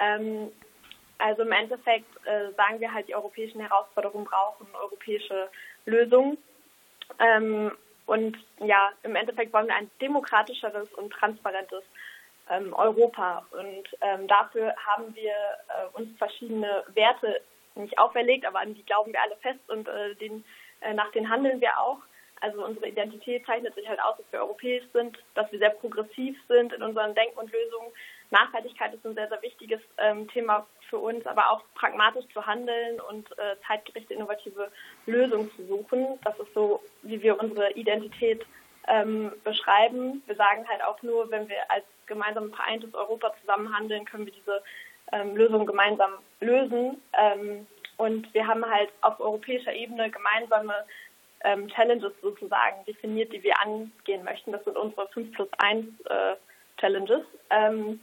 Ähm, 0.00 0.50
also 1.18 1.42
im 1.42 1.52
Endeffekt 1.52 2.08
äh, 2.26 2.52
sagen 2.56 2.80
wir 2.80 2.92
halt, 2.92 3.08
die 3.08 3.14
europäischen 3.14 3.60
Herausforderungen 3.60 4.24
brauchen 4.24 4.66
europäische 4.74 5.48
Lösungen. 5.84 6.38
Ähm, 7.18 7.72
und 8.06 8.38
ja, 8.60 8.90
im 9.02 9.16
Endeffekt 9.16 9.52
wollen 9.52 9.66
wir 9.66 9.74
ein 9.74 9.90
demokratischeres 10.00 10.92
und 10.94 11.12
transparentes 11.12 11.82
ähm, 12.48 12.72
Europa. 12.72 13.44
Und 13.50 13.88
ähm, 14.00 14.26
dafür 14.28 14.74
haben 14.86 15.14
wir 15.14 15.32
äh, 15.32 15.98
uns 15.98 16.16
verschiedene 16.16 16.84
Werte 16.94 17.40
nicht 17.74 17.98
auferlegt, 17.98 18.46
aber 18.46 18.60
an 18.60 18.74
die 18.74 18.84
glauben 18.84 19.12
wir 19.12 19.22
alle 19.22 19.36
fest 19.36 19.60
und 19.68 19.88
äh, 19.88 20.14
den, 20.16 20.44
äh, 20.80 20.94
nach 20.94 21.10
denen 21.12 21.28
handeln 21.28 21.60
wir 21.60 21.78
auch. 21.78 21.98
Also 22.40 22.64
unsere 22.64 22.88
Identität 22.88 23.44
zeichnet 23.46 23.74
sich 23.74 23.88
halt 23.88 24.00
aus, 24.00 24.16
dass 24.16 24.26
wir 24.32 24.40
europäisch 24.40 24.84
sind, 24.92 25.18
dass 25.34 25.50
wir 25.50 25.58
sehr 25.58 25.70
progressiv 25.70 26.36
sind 26.48 26.72
in 26.72 26.82
unseren 26.82 27.14
Denken 27.14 27.38
und 27.38 27.52
Lösungen. 27.52 27.92
Nachhaltigkeit 28.30 28.92
ist 28.94 29.04
ein 29.06 29.14
sehr, 29.14 29.28
sehr 29.28 29.42
wichtiges 29.42 29.80
ähm, 29.98 30.28
Thema 30.28 30.66
für 30.88 30.98
uns, 30.98 31.26
aber 31.26 31.50
auch 31.50 31.62
pragmatisch 31.74 32.26
zu 32.32 32.46
handeln 32.46 33.00
und 33.00 33.30
äh, 33.38 33.56
zeitgerechte, 33.66 34.14
innovative 34.14 34.70
Lösungen 35.06 35.50
zu 35.56 35.66
suchen. 35.66 36.18
Das 36.24 36.38
ist 36.38 36.52
so, 36.54 36.82
wie 37.02 37.22
wir 37.22 37.40
unsere 37.40 37.72
Identität 37.72 38.44
ähm, 38.86 39.32
beschreiben. 39.44 40.22
Wir 40.26 40.36
sagen 40.36 40.66
halt 40.68 40.82
auch 40.82 41.02
nur, 41.02 41.30
wenn 41.30 41.48
wir 41.48 41.70
als 41.70 41.84
gemeinsam 42.06 42.52
vereintes 42.52 42.94
Europa 42.94 43.34
zusammen 43.40 43.74
handeln, 43.76 44.04
können 44.04 44.26
wir 44.26 44.32
diese 44.32 44.62
ähm, 45.12 45.36
Lösung 45.36 45.66
gemeinsam 45.66 46.12
lösen. 46.40 47.00
Ähm, 47.12 47.66
und 47.96 48.32
wir 48.32 48.46
haben 48.46 48.64
halt 48.64 48.90
auf 49.00 49.18
europäischer 49.20 49.72
Ebene 49.72 50.10
gemeinsame 50.10 50.74
ähm, 51.44 51.68
Challenges 51.68 52.12
sozusagen 52.20 52.84
definiert, 52.86 53.32
die 53.32 53.42
wir 53.42 53.54
angehen 53.60 54.24
möchten. 54.24 54.52
Das 54.52 54.64
sind 54.64 54.76
unsere 54.76 55.08
5 55.08 55.32
plus 55.34 55.48
1 55.58 55.86
äh, 56.06 56.36
Challenges. 56.78 57.24
Ähm, 57.50 58.00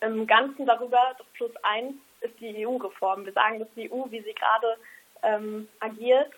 Im 0.00 0.26
Ganzen 0.26 0.66
darüber, 0.66 1.14
das 1.16 1.26
Plus 1.34 1.52
1 1.62 1.94
ist 2.20 2.38
die 2.40 2.66
EU-Reform. 2.66 3.24
Wir 3.24 3.32
sagen, 3.32 3.58
dass 3.58 3.68
die 3.74 3.90
EU, 3.90 4.04
wie 4.10 4.22
sie 4.22 4.34
gerade 4.34 4.76
ähm, 5.22 5.68
agiert, 5.80 6.32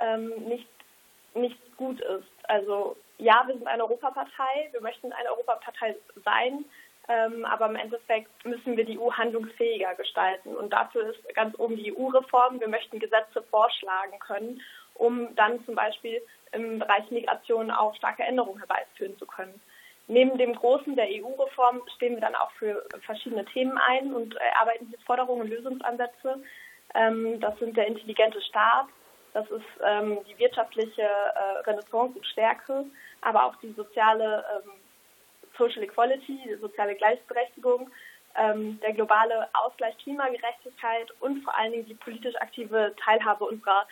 ähm, 0.00 0.30
nicht, 0.48 0.68
nicht 1.34 1.58
gut 1.76 2.00
ist. 2.00 2.28
Also 2.44 2.96
ja, 3.18 3.44
wir 3.46 3.54
sind 3.54 3.66
eine 3.66 3.84
Europapartei, 3.84 4.68
wir 4.72 4.80
möchten 4.80 5.12
eine 5.12 5.30
Europapartei 5.30 5.96
sein, 6.24 6.64
ähm, 7.08 7.44
aber 7.44 7.66
im 7.66 7.76
Endeffekt 7.76 8.44
müssen 8.44 8.76
wir 8.76 8.84
die 8.84 8.98
EU 8.98 9.12
handlungsfähiger 9.12 9.94
gestalten. 9.94 10.54
Und 10.54 10.72
dafür 10.72 11.10
ist 11.10 11.34
ganz 11.34 11.58
oben 11.58 11.76
die 11.76 11.96
EU-Reform. 11.96 12.60
Wir 12.60 12.68
möchten 12.68 12.98
Gesetze 12.98 13.42
vorschlagen 13.50 14.18
können 14.18 14.60
um 14.98 15.34
dann 15.36 15.64
zum 15.64 15.74
Beispiel 15.74 16.22
im 16.52 16.78
Bereich 16.78 17.10
Migration 17.10 17.70
auch 17.70 17.94
starke 17.96 18.22
Änderungen 18.22 18.58
herbeiführen 18.58 19.18
zu 19.18 19.26
können. 19.26 19.60
Neben 20.08 20.38
dem 20.38 20.54
Großen 20.54 20.94
der 20.94 21.08
EU-Reform 21.08 21.82
stehen 21.96 22.14
wir 22.14 22.20
dann 22.20 22.36
auch 22.36 22.50
für 22.52 22.84
verschiedene 23.04 23.44
Themen 23.46 23.76
ein 23.76 24.14
und 24.14 24.36
erarbeiten 24.36 24.86
hier 24.88 24.98
Forderungen 25.04 25.42
und 25.42 25.48
Lösungsansätze. 25.48 26.42
Ähm, 26.94 27.40
das 27.40 27.58
sind 27.58 27.76
der 27.76 27.88
intelligente 27.88 28.40
Staat, 28.42 28.86
das 29.32 29.50
ist 29.50 29.66
ähm, 29.84 30.18
die 30.28 30.38
wirtschaftliche 30.38 31.02
äh, 31.02 31.58
Renaissance 31.66 32.16
und 32.16 32.26
Stärke, 32.26 32.84
aber 33.20 33.44
auch 33.44 33.56
die 33.56 33.72
soziale 33.72 34.44
ähm, 34.54 34.70
Social 35.58 35.82
Equality, 35.82 36.38
die 36.46 36.54
soziale 36.56 36.94
Gleichberechtigung, 36.94 37.90
der 38.38 38.92
globale 38.92 39.48
Ausgleich 39.54 39.96
Klimagerechtigkeit 39.96 41.10
und 41.20 41.42
vor 41.42 41.56
allen 41.56 41.72
Dingen 41.72 41.86
die 41.86 41.94
politisch 41.94 42.36
aktive 42.36 42.94
Teilhabe 43.02 43.46
unserer 43.46 43.86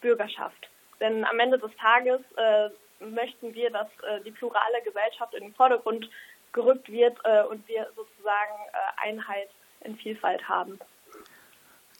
Bürgerschaft. 0.00 0.68
Denn 1.00 1.24
am 1.24 1.38
Ende 1.38 1.58
des 1.58 1.70
Tages 1.76 2.20
äh, 2.36 2.70
möchten 3.04 3.54
wir, 3.54 3.70
dass 3.70 3.88
äh, 4.02 4.20
die 4.24 4.32
plurale 4.32 4.82
Gesellschaft 4.84 5.34
in 5.34 5.44
den 5.44 5.54
Vordergrund 5.54 6.08
gerückt 6.52 6.90
wird 6.90 7.16
äh, 7.24 7.42
und 7.44 7.66
wir 7.68 7.86
sozusagen 7.94 8.54
äh, 8.72 9.08
Einheit 9.08 9.48
in 9.82 9.96
Vielfalt 9.96 10.48
haben. 10.48 10.78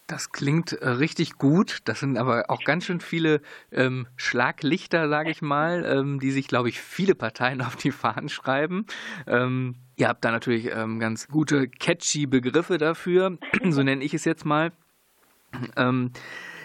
Das 0.09 0.33
klingt 0.33 0.73
äh, 0.73 0.89
richtig 0.89 1.37
gut. 1.37 1.81
Das 1.85 2.01
sind 2.01 2.17
aber 2.17 2.47
auch 2.49 2.65
ganz 2.65 2.87
schön 2.87 3.01
viele 3.01 3.43
ähm, 3.71 4.07
Schlaglichter, 4.17 5.07
sage 5.11 5.31
ich 5.31 5.43
mal, 5.43 5.85
ähm, 5.85 6.19
die 6.19 6.31
sich, 6.31 6.49
glaube 6.49 6.71
ich, 6.71 6.81
viele 6.81 7.15
Parteien 7.15 7.61
auf 7.67 7.77
die 7.77 7.93
Fahnen 7.93 8.31
schreiben. 8.31 8.87
Ähm, 9.27 9.77
ihr 9.97 10.09
habt 10.09 10.25
da 10.25 10.31
natürlich 10.31 10.71
ähm, 10.73 10.99
ganz 10.99 11.29
gute, 11.29 11.69
catchy 11.69 12.27
Begriffe 12.27 12.79
dafür, 12.79 13.37
so 13.69 13.83
nenne 13.83 14.03
ich 14.03 14.15
es 14.15 14.25
jetzt 14.25 14.47
mal. 14.47 14.73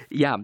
Ja, 0.10 0.40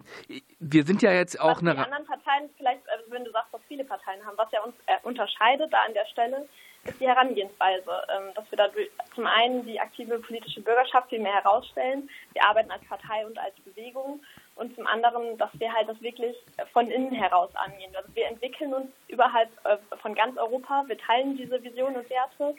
wir 0.59 0.83
sind 0.83 1.01
ja 1.01 1.11
jetzt 1.11 1.39
auch 1.39 1.57
was 1.57 1.59
eine. 1.59 1.73
Die 1.73 1.79
anderen 1.79 2.05
Parteien, 2.05 2.49
vielleicht, 2.57 2.87
also 2.89 3.11
wenn 3.11 3.25
du 3.25 3.31
sagst, 3.31 3.53
dass 3.53 3.61
viele 3.67 3.83
Parteien 3.83 4.25
haben, 4.25 4.37
was 4.37 4.51
ja 4.51 4.61
uns 4.63 4.75
äh, 4.85 4.95
unterscheidet 5.03 5.71
da 5.71 5.81
an 5.85 5.93
der 5.93 6.05
Stelle, 6.05 6.47
ist 6.85 6.99
die 6.99 7.07
Herangehensweise, 7.07 7.91
ähm, 8.15 8.33
dass 8.35 8.49
wir 8.51 8.57
da 8.57 8.69
zum 9.13 9.27
einen 9.27 9.65
die 9.65 9.79
aktive 9.79 10.19
politische 10.19 10.61
Bürgerschaft 10.61 11.09
viel 11.09 11.19
mehr 11.19 11.35
herausstellen. 11.35 12.09
Wir 12.33 12.43
arbeiten 12.43 12.71
als 12.71 12.83
Partei 12.85 13.25
und 13.25 13.37
als 13.37 13.55
Bewegung. 13.61 14.21
Und 14.55 14.75
zum 14.75 14.87
anderen, 14.87 15.37
dass 15.37 15.49
wir 15.53 15.73
halt 15.73 15.87
das 15.87 16.01
wirklich 16.01 16.35
von 16.73 16.89
innen 16.89 17.13
heraus 17.13 17.49
angehen. 17.55 17.95
Also 17.95 18.13
wir 18.13 18.27
entwickeln 18.27 18.73
uns 18.73 18.87
überhalb 19.07 19.49
äh, 19.65 19.77
von 19.97 20.15
ganz 20.15 20.37
Europa, 20.37 20.83
wir 20.87 20.97
teilen 20.97 21.37
diese 21.37 21.63
Vision 21.63 21.95
und 21.95 22.09
Werte 22.09 22.55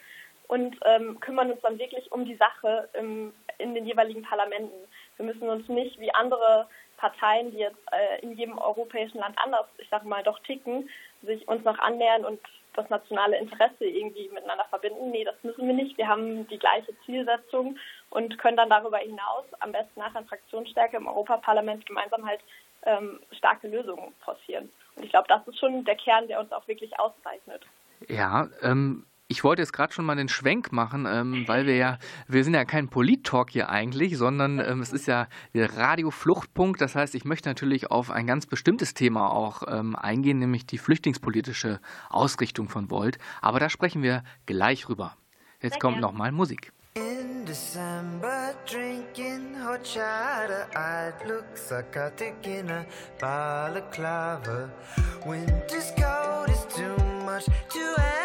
und 0.49 0.77
ähm, 0.85 1.21
kümmern 1.21 1.53
uns 1.53 1.61
dann 1.61 1.79
wirklich 1.79 2.11
um 2.11 2.25
die 2.25 2.37
Sache 2.37 2.89
im, 2.95 3.33
in 3.59 3.75
den 3.75 3.87
jeweiligen 3.87 4.23
Parlamenten. 4.23 4.75
Wir 5.17 5.27
müssen 5.27 5.49
uns 5.49 5.69
nicht 5.69 6.01
wie 6.01 6.13
andere 6.15 6.67
Parteien, 7.01 7.51
die 7.51 7.59
jetzt 7.59 7.81
äh, 7.93 8.21
in 8.21 8.37
jedem 8.37 8.59
europäischen 8.59 9.19
Land 9.19 9.37
anders, 9.43 9.67
ich 9.79 9.89
sage 9.89 10.07
mal, 10.07 10.23
doch 10.23 10.39
ticken, 10.41 10.89
sich 11.23 11.49
uns 11.49 11.65
noch 11.65 11.79
annähern 11.79 12.25
und 12.25 12.41
das 12.75 12.89
nationale 12.91 13.39
Interesse 13.39 13.85
irgendwie 13.85 14.29
miteinander 14.29 14.67
verbinden. 14.69 15.11
Nee, 15.11 15.25
das 15.25 15.35
müssen 15.43 15.67
wir 15.67 15.75
nicht. 15.75 15.97
Wir 15.99 16.07
haben 16.07 16.47
die 16.49 16.59
gleiche 16.59 16.95
Zielsetzung 17.05 17.79
und 18.11 18.39
können 18.39 18.57
dann 18.57 18.71
darüber 18.71 18.99
hinaus 18.99 19.45
am 19.61 19.73
besten 19.73 19.99
nach 19.99 20.15
einer 20.15 20.27
Fraktionsstärke 20.27 20.97
im 20.97 21.07
Europaparlament 21.07 21.87
gemeinsam 21.87 22.27
halt 22.27 22.41
ähm, 22.85 23.21
starke 23.33 23.69
Lösungen 23.69 24.15
forcieren. 24.25 24.71
Und 24.97 25.05
ich 25.05 25.11
glaube, 25.11 25.29
das 25.29 25.47
ist 25.49 25.59
schon 25.59 25.85
der 25.85 25.97
Kern, 25.97 26.29
der 26.29 26.39
uns 26.39 26.53
auch 26.53 26.67
wirklich 26.69 26.99
auszeichnet. 27.01 27.65
Ja, 28.09 28.49
ähm, 28.63 29.05
ich 29.31 29.45
wollte 29.45 29.63
jetzt 29.63 29.73
gerade 29.73 29.93
schon 29.93 30.05
mal 30.05 30.17
den 30.17 30.29
Schwenk 30.29 30.73
machen, 30.73 31.07
ähm, 31.09 31.45
weil 31.47 31.65
wir 31.65 31.77
ja, 31.77 31.99
wir 32.27 32.43
sind 32.43 32.55
ja 32.55 32.65
kein 32.65 32.89
Polit-Talk 32.89 33.51
hier 33.51 33.69
eigentlich, 33.69 34.19
sondern 34.19 34.59
ähm, 34.59 34.81
es 34.81 34.93
ist 34.93 35.07
ja 35.07 35.29
der 35.55 35.77
Radio-Fluchtpunkt. 35.77 36.81
Das 36.81 36.97
heißt, 36.97 37.15
ich 37.15 37.25
möchte 37.25 37.49
natürlich 37.49 37.93
auf 37.93 38.11
ein 38.11 38.27
ganz 38.27 38.47
bestimmtes 38.47 38.93
Thema 38.93 39.31
auch 39.31 39.63
ähm, 39.69 39.95
eingehen, 39.95 40.41
nämlich 40.41 40.67
die 40.67 40.79
flüchtlingspolitische 40.79 41.81
Ausrichtung 42.09 42.69
von 42.69 42.91
Volt. 42.91 43.19
Aber 43.41 43.61
da 43.61 43.71
sprechen 43.71 44.03
wir 44.03 44.25
gleich 44.47 44.89
rüber. 44.89 45.17
Jetzt 45.63 45.75
Sehr 45.75 45.81
kommt 45.81 46.01
nochmal 46.01 46.33
Musik. 46.33 46.73
In 46.95 47.47
December, 47.47 48.53
drinking 48.69 49.55
horchata, 49.65 50.67
I'd 50.75 51.25
look 51.29 51.45
psychotic 51.55 52.35
in 52.45 52.69
a 52.69 52.85
balaclava. 53.21 54.73
Winter's 55.25 55.93
cold 55.97 56.49
is 56.49 56.67
too 56.75 56.97
much 57.25 57.45
to 57.45 57.95
handle. 57.97 58.20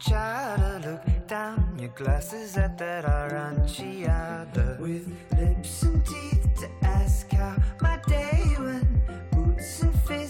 Horchata. 0.00 0.84
Look 0.84 1.26
down 1.26 1.76
your 1.78 1.90
glasses 1.90 2.56
at 2.56 2.78
that 2.78 3.04
aranciata. 3.04 4.78
With 4.80 5.08
lips 5.38 5.82
and 5.82 6.04
teeth 6.04 6.48
to 6.60 6.86
ask 6.86 7.30
how 7.32 7.56
my 7.80 8.00
day 8.06 8.56
went. 8.58 9.30
Boots 9.30 9.82
and 9.82 9.94
fists 10.02 10.29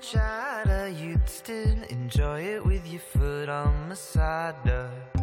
You'd 0.00 1.28
still 1.28 1.82
enjoy 1.90 2.40
it 2.42 2.64
with 2.64 2.86
your 2.86 3.00
foot 3.00 3.48
on 3.48 3.88
Masada. 3.88 4.90
Winter's 5.02 5.17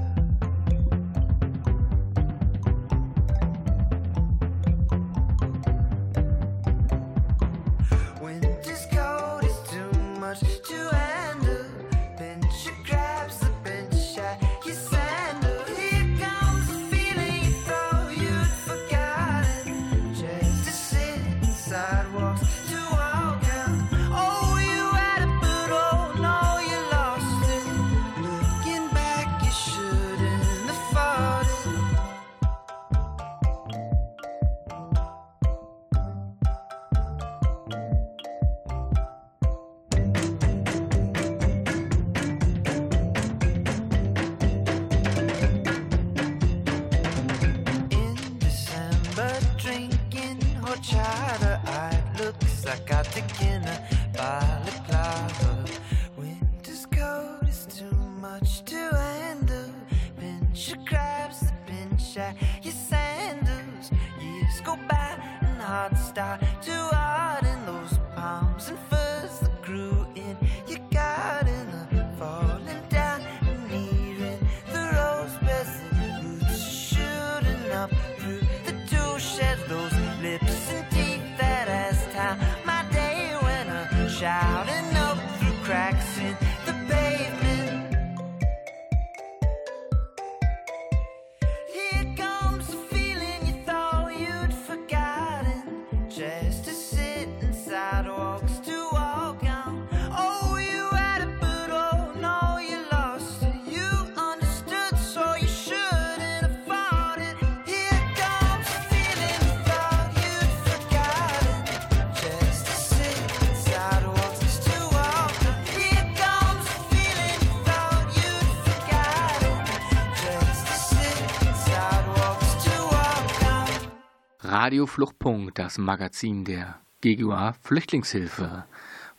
Radio 124.57 124.85
Fluchtpunkt, 124.85 125.59
das 125.59 125.77
Magazin 125.77 126.45
der 126.45 126.79
GGUA 127.01 127.55
Flüchtlingshilfe. 127.61 128.63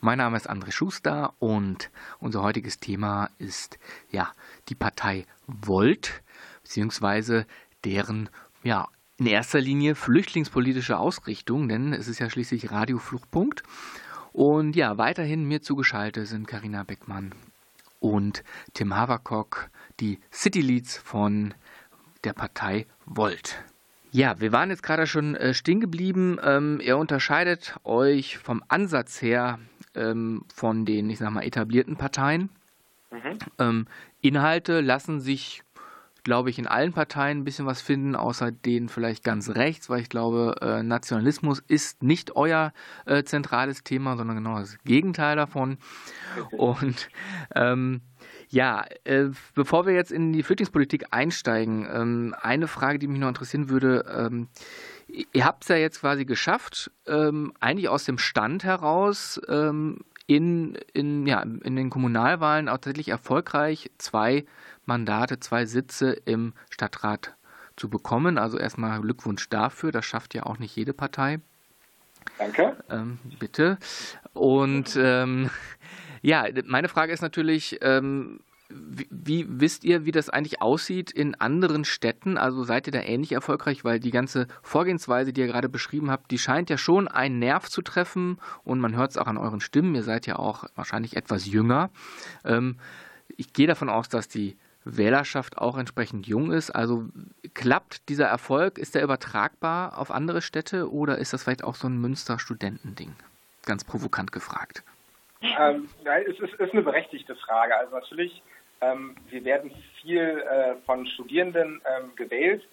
Mein 0.00 0.16
Name 0.16 0.34
ist 0.38 0.48
André 0.48 0.72
Schuster 0.72 1.34
und 1.40 1.90
unser 2.20 2.42
heutiges 2.42 2.80
Thema 2.80 3.28
ist 3.36 3.78
ja 4.10 4.32
die 4.70 4.74
Partei 4.74 5.26
Volt 5.46 6.22
beziehungsweise 6.62 7.46
deren 7.84 8.30
ja 8.62 8.88
in 9.18 9.26
erster 9.26 9.60
Linie 9.60 9.94
flüchtlingspolitische 9.94 10.96
Ausrichtung, 10.96 11.68
denn 11.68 11.92
es 11.92 12.08
ist 12.08 12.18
ja 12.18 12.30
schließlich 12.30 12.70
Radio 12.70 12.96
Fluchtpunkt. 12.96 13.62
Und 14.32 14.74
ja, 14.74 14.96
weiterhin 14.96 15.44
mir 15.44 15.60
zugeschaltet 15.60 16.28
sind 16.28 16.48
Karina 16.48 16.82
Beckmann 16.82 17.34
und 18.00 18.42
Tim 18.72 18.96
Haverkock, 18.96 19.68
die 20.00 20.18
City 20.32 20.62
Leads 20.62 20.96
von 20.96 21.52
der 22.24 22.32
Partei 22.32 22.86
Volt. 23.04 23.62
Ja, 24.12 24.40
wir 24.40 24.52
waren 24.52 24.70
jetzt 24.70 24.82
gerade 24.82 25.06
schon 25.06 25.34
äh, 25.34 25.52
stehen 25.52 25.80
geblieben. 25.80 26.38
Ähm, 26.42 26.80
ihr 26.82 26.96
unterscheidet 26.96 27.76
euch 27.84 28.38
vom 28.38 28.62
Ansatz 28.68 29.20
her 29.20 29.58
ähm, 29.94 30.44
von 30.54 30.84
den, 30.84 31.10
ich 31.10 31.18
sag 31.18 31.30
mal, 31.30 31.42
etablierten 31.42 31.96
Parteien. 31.96 32.50
Ähm, 33.58 33.86
Inhalte 34.20 34.80
lassen 34.80 35.20
sich, 35.20 35.62
glaube 36.22 36.50
ich, 36.50 36.58
in 36.58 36.66
allen 36.66 36.92
Parteien 36.92 37.38
ein 37.38 37.44
bisschen 37.44 37.66
was 37.66 37.80
finden, 37.80 38.16
außer 38.16 38.50
denen 38.50 38.88
vielleicht 38.88 39.24
ganz 39.24 39.50
rechts, 39.50 39.88
weil 39.88 40.00
ich 40.00 40.08
glaube, 40.08 40.56
äh, 40.60 40.82
Nationalismus 40.82 41.60
ist 41.66 42.02
nicht 42.02 42.34
euer 42.36 42.72
äh, 43.06 43.22
zentrales 43.22 43.84
Thema, 43.84 44.16
sondern 44.16 44.36
genau 44.36 44.58
das 44.58 44.78
Gegenteil 44.84 45.36
davon. 45.36 45.78
Und 46.50 47.08
ähm, 47.54 48.00
ja, 48.48 48.84
äh, 49.04 49.26
bevor 49.54 49.86
wir 49.86 49.94
jetzt 49.94 50.12
in 50.12 50.32
die 50.32 50.42
Flüchtlingspolitik 50.42 51.06
einsteigen, 51.10 51.88
ähm, 51.92 52.34
eine 52.40 52.68
Frage, 52.68 52.98
die 52.98 53.08
mich 53.08 53.18
noch 53.18 53.28
interessieren 53.28 53.68
würde. 53.68 54.04
Ähm, 54.16 54.48
ihr 55.32 55.44
habt 55.44 55.64
es 55.64 55.68
ja 55.68 55.76
jetzt 55.76 56.00
quasi 56.00 56.24
geschafft, 56.24 56.90
ähm, 57.06 57.52
eigentlich 57.60 57.88
aus 57.88 58.04
dem 58.04 58.18
Stand 58.18 58.64
heraus 58.64 59.40
ähm, 59.48 59.98
in, 60.26 60.76
in, 60.92 61.26
ja, 61.26 61.40
in 61.42 61.76
den 61.76 61.90
Kommunalwahlen 61.90 62.68
auch 62.68 62.74
tatsächlich 62.74 63.08
erfolgreich 63.08 63.90
zwei 63.98 64.44
Mandate, 64.84 65.40
zwei 65.40 65.66
Sitze 65.66 66.12
im 66.24 66.52
Stadtrat 66.70 67.34
zu 67.76 67.88
bekommen. 67.88 68.38
Also 68.38 68.58
erstmal 68.58 69.00
Glückwunsch 69.00 69.48
dafür. 69.48 69.92
Das 69.92 70.04
schafft 70.04 70.34
ja 70.34 70.44
auch 70.44 70.58
nicht 70.58 70.74
jede 70.74 70.92
Partei. 70.92 71.40
Danke. 72.38 72.76
Ähm, 72.90 73.18
bitte. 73.38 73.78
Und 74.32 74.98
ähm, 75.00 75.50
ja, 76.22 76.46
meine 76.64 76.88
Frage 76.88 77.12
ist 77.12 77.22
natürlich, 77.22 77.78
ähm, 77.82 78.40
wie, 78.68 79.06
wie 79.10 79.46
wisst 79.48 79.84
ihr, 79.84 80.04
wie 80.06 80.12
das 80.12 80.28
eigentlich 80.28 80.60
aussieht 80.60 81.10
in 81.10 81.34
anderen 81.36 81.84
Städten? 81.84 82.36
Also 82.36 82.64
seid 82.64 82.86
ihr 82.88 82.92
da 82.92 83.00
ähnlich 83.00 83.32
erfolgreich? 83.32 83.84
Weil 83.84 84.00
die 84.00 84.10
ganze 84.10 84.48
Vorgehensweise, 84.62 85.32
die 85.32 85.40
ihr 85.40 85.46
gerade 85.46 85.68
beschrieben 85.68 86.10
habt, 86.10 86.30
die 86.30 86.38
scheint 86.38 86.68
ja 86.70 86.78
schon 86.78 87.06
einen 87.06 87.38
Nerv 87.38 87.68
zu 87.68 87.82
treffen 87.82 88.38
und 88.64 88.80
man 88.80 88.96
hört 88.96 89.12
es 89.12 89.18
auch 89.18 89.28
an 89.28 89.38
euren 89.38 89.60
Stimmen. 89.60 89.94
Ihr 89.94 90.02
seid 90.02 90.26
ja 90.26 90.36
auch 90.36 90.64
wahrscheinlich 90.74 91.16
etwas 91.16 91.46
jünger. 91.46 91.90
Ähm, 92.44 92.76
ich 93.36 93.52
gehe 93.52 93.66
davon 93.66 93.88
aus, 93.88 94.08
dass 94.08 94.28
die 94.28 94.56
Wählerschaft 94.84 95.58
auch 95.58 95.76
entsprechend 95.76 96.26
jung 96.26 96.52
ist. 96.52 96.70
Also 96.70 97.08
klappt 97.54 98.08
dieser 98.08 98.26
Erfolg, 98.26 98.78
ist 98.78 98.94
der 98.94 99.02
übertragbar 99.02 99.98
auf 99.98 100.10
andere 100.10 100.42
Städte 100.42 100.90
oder 100.90 101.18
ist 101.18 101.32
das 101.32 101.42
vielleicht 101.42 101.64
auch 101.64 101.74
so 101.74 101.88
ein 101.88 102.00
Münster-Studentending? 102.00 103.14
Ganz 103.64 103.84
provokant 103.84 104.32
gefragt. 104.32 104.84
Ähm, 105.58 105.88
ja, 106.04 106.18
es 106.18 106.38
ist, 106.38 106.54
ist, 106.54 106.72
eine 106.72 106.82
berechtigte 106.82 107.36
Frage. 107.36 107.76
Also 107.76 107.94
natürlich, 107.94 108.42
ähm, 108.80 109.16
wir 109.28 109.44
werden 109.44 109.70
viel 110.00 110.20
äh, 110.20 110.76
von 110.84 111.06
Studierenden 111.06 111.80
ähm, 111.84 112.14
gewählt, 112.16 112.66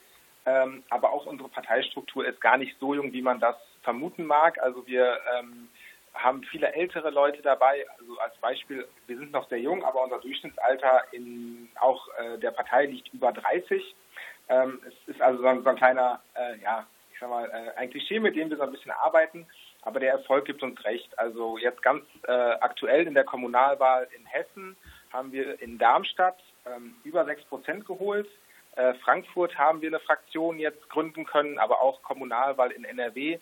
ähm, 0.46 0.84
aber 0.90 1.12
auch 1.12 1.26
unsere 1.26 1.50
Parteistruktur 1.50 2.26
ist 2.26 2.42
gar 2.42 2.58
nicht 2.58 2.76
so 2.80 2.94
jung, 2.94 3.14
wie 3.14 3.22
man 3.22 3.40
das 3.40 3.56
vermuten 3.84 4.26
mag. 4.26 4.62
Also 4.62 4.86
wir 4.88 5.20
ähm, 5.38 5.70
haben 6.14 6.44
viele 6.44 6.74
ältere 6.74 7.10
Leute 7.10 7.42
dabei. 7.42 7.86
Also 8.00 8.18
als 8.20 8.36
Beispiel, 8.38 8.88
wir 9.08 9.18
sind 9.18 9.32
noch 9.32 9.48
sehr 9.50 9.60
jung, 9.60 9.84
aber 9.84 10.04
unser 10.04 10.20
Durchschnittsalter 10.20 11.04
in 11.12 11.70
auch 11.80 12.08
äh, 12.20 12.38
der 12.38 12.52
Partei 12.52 12.86
liegt 12.86 13.14
über 13.14 13.32
30. 13.32 13.96
Ähm, 14.50 14.80
es 14.88 15.16
ist 15.16 15.22
also 15.22 15.42
so 15.42 15.48
ein, 15.48 15.64
so 15.64 15.70
ein 15.70 15.76
kleiner, 15.76 16.22
äh, 16.36 16.60
ja, 16.62 16.86
ich 17.14 17.20
sag 17.20 17.30
mal, 17.30 17.50
äh, 17.50 17.78
ein 17.80 17.90
Klischee, 17.90 18.20
mit 18.20 18.36
dem 18.36 18.50
wir 18.50 18.58
so 18.58 18.64
ein 18.64 18.72
bisschen 18.72 18.92
arbeiten. 18.92 19.48
Aber 19.86 20.00
der 20.00 20.12
Erfolg 20.12 20.46
gibt 20.46 20.64
uns 20.64 20.84
recht. 20.86 21.18
Also 21.20 21.58
jetzt 21.58 21.82
ganz 21.82 22.04
äh, 22.28 22.32
aktuell 22.32 23.06
in 23.06 23.14
der 23.14 23.26
Kommunalwahl 23.26 24.08
in 24.18 24.26
Hessen 24.26 24.78
haben 25.12 25.32
wir 25.32 25.62
in 25.62 25.78
Darmstadt 25.78 26.40
ähm, 26.66 26.96
über 27.04 27.26
6 27.26 27.44
Prozent 27.46 27.86
geholt. 27.86 28.28
Äh, 28.76 28.94
Frankfurt 28.96 29.58
haben 29.58 29.82
wir 29.82 29.90
eine 29.90 30.00
Fraktion 30.00 30.58
jetzt 30.58 30.90
gründen 30.90 31.26
können, 31.26 31.60
aber 31.60 31.82
auch 31.82 32.02
Kommunalwahl 32.02 32.72
in 32.72 32.86
NRW 32.86 33.40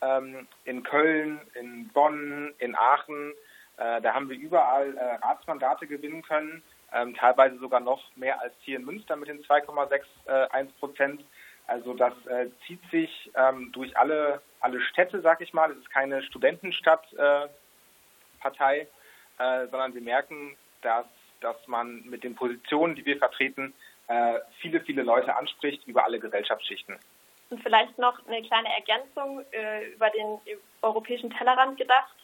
ähm, 0.00 0.46
in 0.64 0.82
Köln, 0.82 1.40
in 1.54 1.88
Bonn, 1.88 2.54
in 2.58 2.74
Aachen. 2.74 3.32
Äh, 3.76 4.00
da 4.00 4.14
haben 4.14 4.28
wir 4.28 4.38
überall 4.38 4.96
äh, 4.96 5.14
Ratsmandate 5.16 5.86
gewinnen 5.86 6.22
können, 6.22 6.62
ähm, 6.92 7.14
teilweise 7.14 7.58
sogar 7.58 7.80
noch 7.80 8.02
mehr 8.16 8.40
als 8.40 8.54
hier 8.60 8.78
in 8.78 8.84
Münster 8.84 9.16
mit 9.16 9.28
den 9.28 9.42
2,61 9.42 10.00
äh, 10.26 10.64
Prozent. 10.78 11.24
Also 11.70 11.94
das 11.94 12.12
äh, 12.26 12.48
zieht 12.66 12.82
sich 12.90 13.30
ähm, 13.36 13.70
durch 13.70 13.96
alle, 13.96 14.42
alle 14.58 14.80
Städte, 14.80 15.20
sag 15.20 15.40
ich 15.40 15.52
mal. 15.52 15.70
Es 15.70 15.78
ist 15.78 15.90
keine 15.90 16.20
Studentenstadtpartei, 16.24 18.88
äh, 19.38 19.66
sondern 19.68 19.94
wir 19.94 20.02
merken, 20.02 20.56
dass, 20.82 21.06
dass 21.40 21.54
man 21.68 22.02
mit 22.06 22.24
den 22.24 22.34
Positionen, 22.34 22.96
die 22.96 23.06
wir 23.06 23.18
vertreten, 23.18 23.72
äh, 24.08 24.40
viele, 24.58 24.80
viele 24.80 25.02
Leute 25.02 25.36
anspricht 25.36 25.86
über 25.86 26.04
alle 26.04 26.18
Gesellschaftsschichten. 26.18 26.98
Und 27.50 27.62
vielleicht 27.62 27.96
noch 27.98 28.18
eine 28.26 28.42
kleine 28.42 28.74
Ergänzung 28.74 29.44
äh, 29.52 29.92
über 29.92 30.10
den 30.10 30.40
europäischen 30.82 31.30
Tellerrand 31.30 31.78
gedacht. 31.78 32.16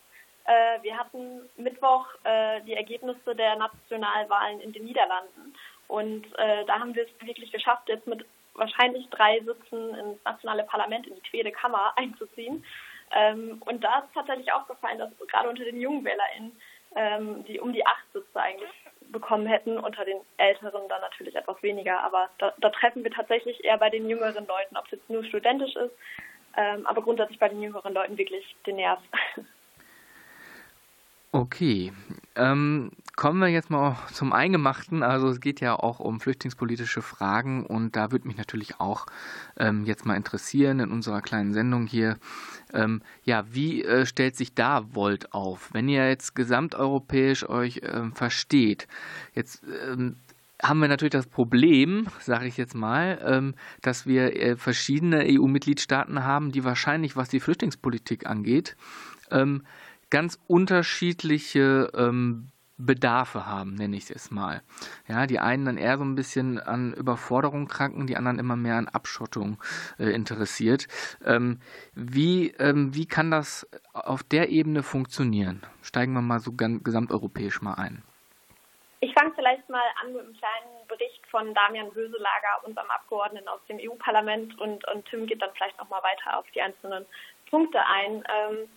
Äh, 0.46 0.82
wir 0.82 0.98
hatten 0.98 1.48
Mittwoch 1.56 2.08
äh, 2.24 2.62
die 2.62 2.74
Ergebnisse 2.74 3.36
der 3.36 3.54
Nationalwahlen 3.54 4.60
in 4.60 4.72
den 4.72 4.86
Niederlanden. 4.86 5.54
Und 5.86 6.26
äh, 6.36 6.64
da 6.64 6.80
haben 6.80 6.96
wir 6.96 7.04
es 7.04 7.10
wirklich 7.24 7.52
geschafft, 7.52 7.88
jetzt 7.88 8.08
mit 8.08 8.26
wahrscheinlich 8.56 9.08
drei 9.10 9.40
Sitzen 9.40 9.94
ins 9.94 10.24
nationale 10.24 10.64
Parlament, 10.64 11.06
in 11.06 11.14
die 11.14 11.28
Tweede 11.28 11.52
Kammer 11.52 11.92
einzuziehen. 11.96 12.64
Ähm, 13.12 13.62
und 13.64 13.84
da 13.84 14.00
ist 14.00 14.14
tatsächlich 14.14 14.52
aufgefallen, 14.52 14.98
dass 14.98 15.10
gerade 15.28 15.48
unter 15.48 15.64
den 15.64 15.80
jungen 15.80 16.04
WählerInnen, 16.04 16.52
ähm, 16.96 17.44
die 17.44 17.60
um 17.60 17.72
die 17.72 17.86
acht 17.86 18.12
Sitze 18.12 18.40
eigentlich 18.40 18.70
bekommen 19.12 19.46
hätten. 19.46 19.78
Unter 19.78 20.04
den 20.04 20.20
Älteren 20.38 20.88
dann 20.88 21.00
natürlich 21.00 21.36
etwas 21.36 21.62
weniger, 21.62 22.00
aber 22.00 22.28
da, 22.38 22.52
da 22.58 22.70
treffen 22.70 23.04
wir 23.04 23.10
tatsächlich 23.10 23.64
eher 23.64 23.78
bei 23.78 23.90
den 23.90 24.08
jüngeren 24.08 24.46
Leuten, 24.46 24.76
ob 24.76 24.86
es 24.86 24.92
jetzt 24.92 25.10
nur 25.10 25.24
studentisch 25.24 25.76
ist, 25.76 25.94
ähm, 26.56 26.86
aber 26.86 27.02
grundsätzlich 27.02 27.38
bei 27.38 27.48
den 27.48 27.62
jüngeren 27.62 27.94
Leuten 27.94 28.18
wirklich 28.18 28.56
den 28.66 28.76
Nerv. 28.76 29.00
Okay, 31.36 31.92
ähm, 32.34 32.92
kommen 33.14 33.40
wir 33.40 33.48
jetzt 33.48 33.68
mal 33.68 33.98
zum 34.10 34.32
Eingemachten. 34.32 35.02
Also 35.02 35.28
es 35.28 35.38
geht 35.38 35.60
ja 35.60 35.74
auch 35.78 36.00
um 36.00 36.18
flüchtlingspolitische 36.18 37.02
Fragen 37.02 37.66
und 37.66 37.94
da 37.94 38.10
würde 38.10 38.26
mich 38.26 38.38
natürlich 38.38 38.80
auch 38.80 39.04
ähm, 39.58 39.84
jetzt 39.84 40.06
mal 40.06 40.16
interessieren 40.16 40.80
in 40.80 40.90
unserer 40.90 41.20
kleinen 41.20 41.52
Sendung 41.52 41.86
hier. 41.86 42.16
Ähm, 42.72 43.02
ja, 43.22 43.44
wie 43.50 43.84
äh, 43.84 44.06
stellt 44.06 44.34
sich 44.34 44.54
da 44.54 44.94
Volt 44.94 45.34
auf? 45.34 45.68
Wenn 45.74 45.90
ihr 45.90 46.08
jetzt 46.08 46.34
gesamteuropäisch 46.34 47.46
euch 47.46 47.82
ähm, 47.84 48.14
versteht, 48.14 48.88
jetzt 49.34 49.62
ähm, 49.86 50.16
haben 50.62 50.78
wir 50.78 50.88
natürlich 50.88 51.12
das 51.12 51.26
Problem, 51.26 52.06
sage 52.18 52.46
ich 52.46 52.56
jetzt 52.56 52.74
mal, 52.74 53.20
ähm, 53.22 53.54
dass 53.82 54.06
wir 54.06 54.34
äh, 54.40 54.56
verschiedene 54.56 55.26
EU-Mitgliedstaaten 55.26 56.24
haben, 56.24 56.50
die 56.50 56.64
wahrscheinlich, 56.64 57.14
was 57.14 57.28
die 57.28 57.40
Flüchtlingspolitik 57.40 58.24
angeht, 58.24 58.74
ganz 60.10 60.38
unterschiedliche 60.46 61.90
ähm, 61.94 62.48
Bedarfe 62.78 63.46
haben, 63.46 63.74
nenne 63.74 63.96
ich 63.96 64.10
es 64.10 64.30
mal. 64.30 64.62
Ja, 65.08 65.26
die 65.26 65.38
einen 65.38 65.64
dann 65.64 65.78
eher 65.78 65.96
so 65.96 66.04
ein 66.04 66.14
bisschen 66.14 66.60
an 66.60 66.92
Überforderung 66.92 67.68
kranken, 67.68 68.06
die 68.06 68.16
anderen 68.16 68.38
immer 68.38 68.56
mehr 68.56 68.76
an 68.76 68.88
Abschottung 68.88 69.58
äh, 69.98 70.10
interessiert. 70.10 70.86
Ähm, 71.24 71.60
wie, 71.94 72.50
ähm, 72.58 72.94
wie 72.94 73.06
kann 73.06 73.30
das 73.30 73.66
auf 73.94 74.22
der 74.22 74.50
Ebene 74.50 74.82
funktionieren? 74.82 75.62
Steigen 75.82 76.12
wir 76.12 76.20
mal 76.20 76.40
so 76.40 76.52
ganz, 76.52 76.84
gesamteuropäisch 76.84 77.62
mal 77.62 77.74
ein. 77.74 78.02
Ich 79.00 79.12
fange 79.14 79.32
vielleicht 79.34 79.68
mal 79.68 79.82
an 80.02 80.12
mit 80.12 80.22
einem 80.22 80.36
kleinen 80.36 80.88
Bericht 80.88 81.26
von 81.30 81.54
Damian 81.54 81.90
Böselager, 81.92 82.64
unserem 82.64 82.90
Abgeordneten 82.90 83.48
aus 83.48 83.60
dem 83.68 83.78
EU-Parlament, 83.78 84.58
und, 84.58 84.86
und 84.88 85.06
Tim 85.06 85.26
geht 85.26 85.40
dann 85.40 85.50
vielleicht 85.54 85.78
nochmal 85.78 86.02
weiter 86.02 86.38
auf 86.38 86.46
die 86.54 86.60
einzelnen 86.60 87.06
Punkte 87.48 87.78
ein. 87.86 88.24
Ähm, 88.28 88.68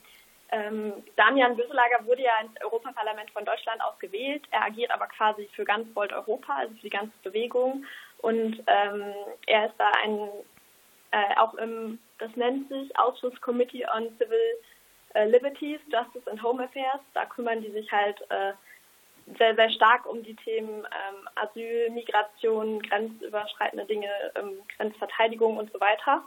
Damian 1.15 1.55
Büsselager 1.55 2.05
wurde 2.05 2.23
ja 2.23 2.31
ins 2.41 2.59
Europaparlament 2.63 3.29
von 3.31 3.45
Deutschland 3.45 3.81
aus 3.81 3.97
gewählt. 3.99 4.43
Er 4.51 4.63
agiert 4.63 4.91
aber 4.91 5.07
quasi 5.07 5.47
für 5.53 5.63
ganz 5.63 5.93
Volt 5.95 6.11
Europa, 6.11 6.55
also 6.55 6.73
für 6.75 6.81
die 6.81 6.89
ganze 6.89 7.13
Bewegung. 7.23 7.85
Und 8.19 8.63
ähm, 8.67 9.13
er 9.45 9.67
ist 9.67 9.75
da 9.77 9.91
ein, 10.03 10.29
äh, 11.11 11.35
auch 11.37 11.53
im, 11.55 11.99
das 12.17 12.35
nennt 12.35 12.67
sich 12.69 12.97
Ausschuss 12.97 13.39
Committee 13.41 13.85
on 13.95 14.09
Civil 14.17 14.57
äh, 15.13 15.25
Liberties, 15.25 15.79
Justice 15.91 16.29
and 16.29 16.41
Home 16.41 16.63
Affairs. 16.63 17.01
Da 17.13 17.25
kümmern 17.25 17.61
die 17.61 17.71
sich 17.71 17.91
halt 17.91 18.19
äh, 18.29 18.53
sehr, 19.37 19.55
sehr 19.55 19.69
stark 19.69 20.05
um 20.07 20.23
die 20.23 20.35
Themen 20.35 20.85
ähm, 20.85 21.29
Asyl, 21.35 21.91
Migration, 21.91 22.81
grenzüberschreitende 22.81 23.85
Dinge, 23.85 24.09
ähm, 24.35 24.61
Grenzverteidigung 24.77 25.57
und 25.57 25.71
so 25.71 25.79
weiter. 25.79 26.23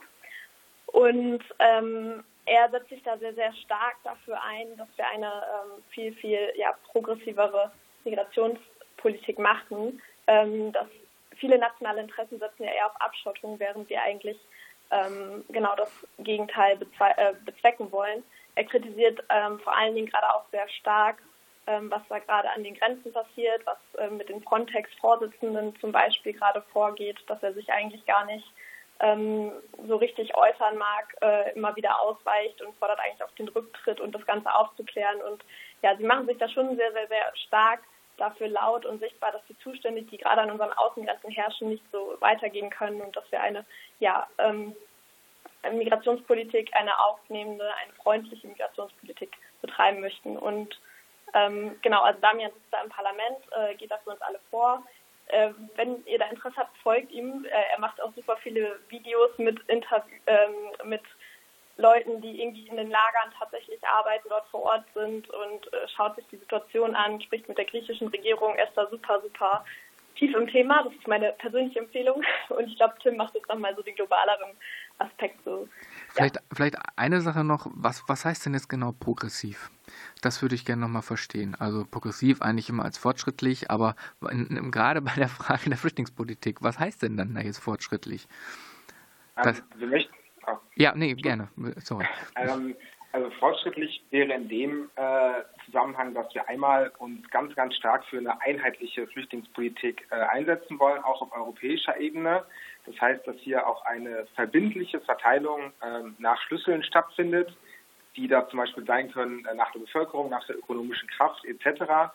Und 0.86 1.42
ähm, 1.58 2.22
er 2.46 2.70
setzt 2.70 2.88
sich 2.88 3.02
da 3.02 3.16
sehr, 3.18 3.34
sehr 3.34 3.52
stark 3.54 3.96
dafür 4.04 4.42
ein, 4.42 4.76
dass 4.76 4.88
wir 4.96 5.06
eine 5.08 5.26
ähm, 5.26 5.82
viel, 5.90 6.12
viel 6.14 6.52
ja, 6.56 6.74
progressivere 6.90 7.70
Migrationspolitik 8.04 9.38
machen. 9.38 10.02
Ähm, 10.26 10.72
dass 10.72 10.86
viele 11.36 11.58
nationale 11.58 12.00
Interessen 12.00 12.38
setzen 12.38 12.64
ja 12.64 12.72
eher 12.72 12.86
auf 12.86 13.00
Abschottung, 13.00 13.58
während 13.58 13.88
wir 13.88 14.02
eigentlich 14.02 14.38
ähm, 14.90 15.44
genau 15.48 15.74
das 15.76 15.90
Gegenteil 16.18 16.76
bezwe 16.76 17.16
äh, 17.16 17.34
bezwecken 17.44 17.90
wollen. 17.90 18.22
Er 18.54 18.64
kritisiert 18.64 19.22
ähm, 19.30 19.58
vor 19.60 19.76
allen 19.76 19.94
Dingen 19.94 20.08
gerade 20.08 20.34
auch 20.34 20.44
sehr 20.50 20.68
stark, 20.68 21.22
ähm, 21.66 21.90
was 21.90 22.02
da 22.08 22.18
gerade 22.18 22.50
an 22.50 22.62
den 22.62 22.74
Grenzen 22.74 23.12
passiert, 23.12 23.64
was 23.64 23.78
äh, 23.98 24.10
mit 24.10 24.28
den 24.28 24.42
Frontex-Vorsitzenden 24.42 25.74
zum 25.80 25.92
Beispiel 25.92 26.34
gerade 26.34 26.62
vorgeht, 26.72 27.18
dass 27.26 27.42
er 27.42 27.54
sich 27.54 27.72
eigentlich 27.72 28.04
gar 28.04 28.24
nicht 28.26 28.46
ähm, 29.02 29.52
so 29.86 29.96
richtig 29.96 30.34
äußern 30.34 30.78
mag, 30.78 31.14
äh, 31.20 31.52
immer 31.54 31.74
wieder 31.76 32.00
ausweicht 32.00 32.62
und 32.62 32.74
fordert 32.78 33.00
eigentlich 33.00 33.22
auch 33.22 33.32
den 33.32 33.48
Rücktritt 33.48 34.00
und 34.00 34.14
das 34.14 34.24
Ganze 34.24 34.54
aufzuklären. 34.54 35.20
Und 35.22 35.44
ja, 35.82 35.96
sie 35.96 36.04
machen 36.04 36.26
sich 36.26 36.38
da 36.38 36.48
schon 36.48 36.76
sehr, 36.76 36.92
sehr, 36.92 37.08
sehr 37.08 37.36
stark 37.46 37.80
dafür 38.16 38.48
laut 38.48 38.86
und 38.86 39.00
sichtbar, 39.00 39.32
dass 39.32 39.44
die 39.48 39.58
Zustände, 39.58 40.02
die 40.02 40.18
gerade 40.18 40.42
an 40.42 40.50
unseren 40.52 40.72
Außengrenzen 40.72 41.30
herrschen, 41.30 41.70
nicht 41.70 41.84
so 41.90 42.16
weitergehen 42.20 42.70
können 42.70 43.00
und 43.00 43.16
dass 43.16 43.30
wir 43.32 43.40
eine 43.40 43.66
ja, 43.98 44.28
ähm, 44.38 44.76
Migrationspolitik, 45.70 46.70
eine 46.74 46.98
aufnehmende, 47.00 47.64
eine 47.74 47.92
freundliche 47.94 48.46
Migrationspolitik 48.46 49.32
betreiben 49.60 50.00
möchten. 50.00 50.36
Und 50.36 50.78
ähm, 51.34 51.76
genau, 51.82 52.02
also 52.02 52.20
Damian 52.20 52.52
sitzt 52.52 52.72
da 52.72 52.82
im 52.82 52.90
Parlament, 52.90 53.38
äh, 53.56 53.74
geht 53.74 53.90
das 53.90 54.02
für 54.02 54.10
uns 54.10 54.22
alle 54.22 54.38
vor. 54.50 54.84
Äh, 55.32 55.50
wenn 55.76 56.04
ihr 56.06 56.18
da 56.18 56.26
Interesse 56.26 56.56
habt, 56.56 56.76
folgt 56.78 57.10
ihm. 57.10 57.44
Äh, 57.44 57.72
er 57.72 57.80
macht 57.80 58.00
auch 58.00 58.12
super 58.14 58.36
viele 58.42 58.78
Videos 58.88 59.30
mit, 59.38 59.58
Interview 59.68 60.14
ähm, 60.26 60.88
mit 60.88 61.02
Leuten, 61.78 62.20
die 62.20 62.42
irgendwie 62.42 62.68
in 62.68 62.76
den 62.76 62.90
Lagern 62.90 63.32
tatsächlich 63.38 63.82
arbeiten, 63.86 64.28
dort 64.28 64.46
vor 64.48 64.62
Ort 64.62 64.84
sind 64.94 65.28
und 65.30 65.72
äh, 65.72 65.88
schaut 65.96 66.16
sich 66.16 66.26
die 66.30 66.36
Situation 66.36 66.94
an, 66.94 67.20
spricht 67.22 67.48
mit 67.48 67.56
der 67.56 67.64
griechischen 67.64 68.08
Regierung. 68.08 68.54
Er 68.56 68.68
ist 68.68 68.76
da 68.76 68.86
super, 68.88 69.20
super 69.22 69.64
tief 70.16 70.34
im 70.34 70.46
Thema. 70.48 70.82
Das 70.84 70.92
ist 70.92 71.08
meine 71.08 71.32
persönliche 71.32 71.78
Empfehlung. 71.78 72.22
Und 72.50 72.68
ich 72.68 72.76
glaube, 72.76 72.94
Tim 73.02 73.16
macht 73.16 73.34
jetzt 73.34 73.48
nochmal 73.48 73.74
so 73.74 73.82
den 73.82 73.94
globaleren 73.94 74.50
Aspekt 74.98 75.42
so. 75.44 75.68
Vielleicht, 76.14 76.36
ja. 76.36 76.42
vielleicht 76.52 76.76
eine 76.96 77.20
Sache 77.22 77.42
noch, 77.42 77.70
was, 77.72 78.04
was 78.06 78.24
heißt 78.24 78.44
denn 78.44 78.52
jetzt 78.52 78.68
genau 78.68 78.92
progressiv? 78.92 79.70
Das 80.20 80.42
würde 80.42 80.54
ich 80.54 80.66
gerne 80.66 80.82
nochmal 80.82 81.02
verstehen. 81.02 81.54
Also 81.58 81.86
progressiv 81.90 82.42
eigentlich 82.42 82.68
immer 82.68 82.84
als 82.84 82.98
fortschrittlich, 82.98 83.70
aber 83.70 83.96
in, 84.30 84.46
in, 84.46 84.70
gerade 84.70 85.00
bei 85.00 85.14
der 85.16 85.28
Frage 85.28 85.70
der 85.70 85.78
Flüchtlingspolitik, 85.78 86.62
was 86.62 86.78
heißt 86.78 87.02
denn 87.02 87.16
dann 87.16 87.34
da 87.34 87.40
jetzt 87.40 87.58
fortschrittlich? 87.58 88.28
Das, 89.36 89.62
wir 89.76 89.86
möchten, 89.86 90.12
oh. 90.46 90.56
Ja, 90.74 90.94
nee, 90.94 91.14
gerne. 91.14 91.48
Sorry. 91.78 92.06
Ähm, 92.36 92.74
also 93.12 93.30
fortschrittlich 93.38 94.02
wäre 94.10 94.32
in 94.32 94.48
dem 94.48 94.90
äh, 94.96 95.42
Zusammenhang, 95.66 96.14
dass 96.14 96.34
wir 96.34 96.48
einmal 96.48 96.92
uns 96.98 97.28
ganz, 97.30 97.54
ganz 97.54 97.76
stark 97.76 98.04
für 98.06 98.18
eine 98.18 98.40
einheitliche 98.40 99.06
Flüchtlingspolitik 99.06 100.06
äh, 100.10 100.14
einsetzen 100.14 100.78
wollen, 100.78 101.02
auch 101.04 101.20
auf 101.20 101.32
europäischer 101.32 101.98
Ebene. 102.00 102.44
Das 102.86 103.00
heißt, 103.00 103.26
dass 103.26 103.36
hier 103.36 103.66
auch 103.66 103.84
eine 103.84 104.26
verbindliche 104.34 105.00
Verteilung 105.00 105.72
äh, 105.80 106.02
nach 106.18 106.40
Schlüsseln 106.42 106.82
stattfindet 106.82 107.56
die 108.16 108.28
da 108.28 108.48
zum 108.48 108.58
Beispiel 108.58 108.84
sein 108.84 109.10
können 109.12 109.46
nach 109.54 109.72
der 109.72 109.80
Bevölkerung, 109.80 110.28
nach 110.28 110.46
der 110.46 110.56
ökonomischen 110.56 111.08
Kraft 111.08 111.44
etc. 111.44 112.12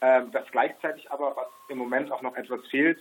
Ähm, 0.00 0.30
dass 0.32 0.50
gleichzeitig 0.50 1.10
aber, 1.10 1.36
was 1.36 1.46
im 1.68 1.78
Moment 1.78 2.10
auch 2.12 2.22
noch 2.22 2.36
etwas 2.36 2.66
fehlt, 2.68 2.98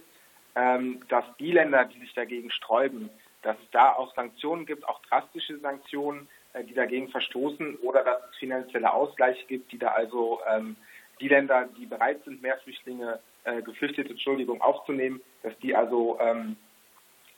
ähm, 0.56 1.02
dass 1.10 1.26
die 1.38 1.52
Länder, 1.52 1.86
die 1.86 2.00
sich 2.00 2.14
dagegen 2.14 2.52
sträuben, 2.52 3.10
dass 3.42 3.58
es 3.58 3.72
da 3.72 3.94
auch 3.94 4.14
Sanktionen 4.16 4.66
gibt, 4.66 4.88
auch 4.88 5.02
drastische 5.04 5.60
Sanktionen, 5.60 6.28
äh, 6.54 6.64
die 6.64 6.74
dagegen 6.74 7.10
verstoßen 7.10 7.78
oder 7.78 8.04
dass 8.04 8.22
es 8.32 8.38
finanzielle 8.38 8.92
Ausgleiche 8.92 9.46
gibt, 9.46 9.72
die 9.72 9.78
da 9.78 9.90
also 9.90 10.42
ähm, 10.50 10.76
die 11.22 11.28
Länder, 11.28 11.70
die 11.78 11.86
bereit 11.86 12.24
sind, 12.24 12.42
mehr 12.42 12.58
Flüchtlinge, 12.58 13.20
äh, 13.44 13.62
Geflüchtete, 13.62 14.10
Entschuldigung, 14.10 14.62
aufzunehmen, 14.62 15.22
dass 15.44 15.58
die 15.60 15.76
also 15.76 16.18
ähm, 16.20 16.58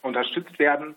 unterstützt 0.01 0.57
werden. 0.59 0.95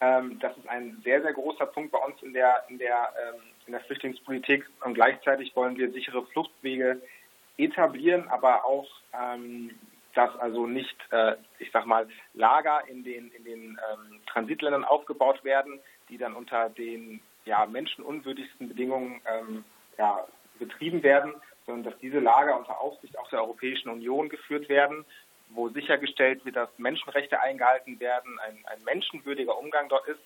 Ähm, 0.00 0.38
das 0.40 0.56
ist 0.56 0.68
ein 0.68 1.00
sehr, 1.04 1.22
sehr 1.22 1.32
großer 1.32 1.66
Punkt 1.66 1.92
bei 1.92 1.98
uns 1.98 2.20
in 2.22 2.32
der, 2.32 2.64
in 2.68 2.78
der, 2.78 3.12
ähm, 3.22 3.40
in 3.66 3.72
der 3.72 3.80
Flüchtlingspolitik 3.82 4.66
und 4.84 4.94
gleichzeitig 4.94 5.54
wollen 5.56 5.76
wir 5.76 5.90
sichere 5.90 6.24
Fluchtwege 6.26 7.00
etablieren, 7.56 8.28
aber 8.28 8.64
auch, 8.64 8.88
ähm, 9.18 9.70
dass 10.14 10.34
also 10.36 10.66
nicht, 10.66 10.96
äh, 11.10 11.36
ich 11.58 11.70
sag 11.72 11.86
mal, 11.86 12.08
Lager 12.34 12.82
in 12.88 13.04
den, 13.04 13.30
in 13.32 13.44
den 13.44 13.62
ähm, 13.62 14.20
Transitländern 14.26 14.84
aufgebaut 14.84 15.44
werden, 15.44 15.80
die 16.08 16.18
dann 16.18 16.34
unter 16.34 16.68
den 16.68 17.20
ja, 17.44 17.64
menschenunwürdigsten 17.66 18.68
Bedingungen 18.68 19.20
ähm, 19.26 19.64
ja, 19.98 20.26
betrieben 20.58 21.02
werden, 21.02 21.34
sondern 21.64 21.90
dass 21.90 22.00
diese 22.00 22.20
Lager 22.20 22.58
unter 22.58 22.80
Aufsicht 22.80 23.18
auch 23.18 23.28
der 23.30 23.40
Europäischen 23.40 23.88
Union 23.88 24.28
geführt 24.28 24.68
werden, 24.68 25.04
wo 25.50 25.68
sichergestellt 25.68 26.44
wird, 26.44 26.56
dass 26.56 26.68
Menschenrechte 26.78 27.40
eingehalten 27.40 27.98
werden, 28.00 28.38
ein, 28.40 28.58
ein 28.66 28.82
menschenwürdiger 28.84 29.56
Umgang 29.58 29.88
dort 29.88 30.06
ist 30.08 30.20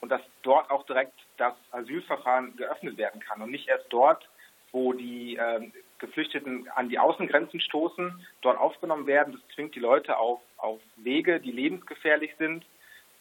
und 0.00 0.10
dass 0.10 0.20
dort 0.42 0.70
auch 0.70 0.84
direkt 0.86 1.14
das 1.36 1.54
Asylverfahren 1.70 2.56
geöffnet 2.56 2.96
werden 2.96 3.20
kann 3.20 3.40
und 3.40 3.50
nicht 3.50 3.68
erst 3.68 3.86
dort, 3.90 4.28
wo 4.72 4.92
die 4.92 5.36
äh, 5.36 5.70
Geflüchteten 5.98 6.68
an 6.74 6.88
die 6.88 6.98
Außengrenzen 6.98 7.60
stoßen, 7.60 8.26
dort 8.42 8.58
aufgenommen 8.58 9.06
werden. 9.06 9.32
Das 9.32 9.54
zwingt 9.54 9.74
die 9.74 9.80
Leute 9.80 10.18
auf, 10.18 10.40
auf 10.56 10.80
Wege, 10.96 11.40
die 11.40 11.52
lebensgefährlich 11.52 12.34
sind, 12.38 12.64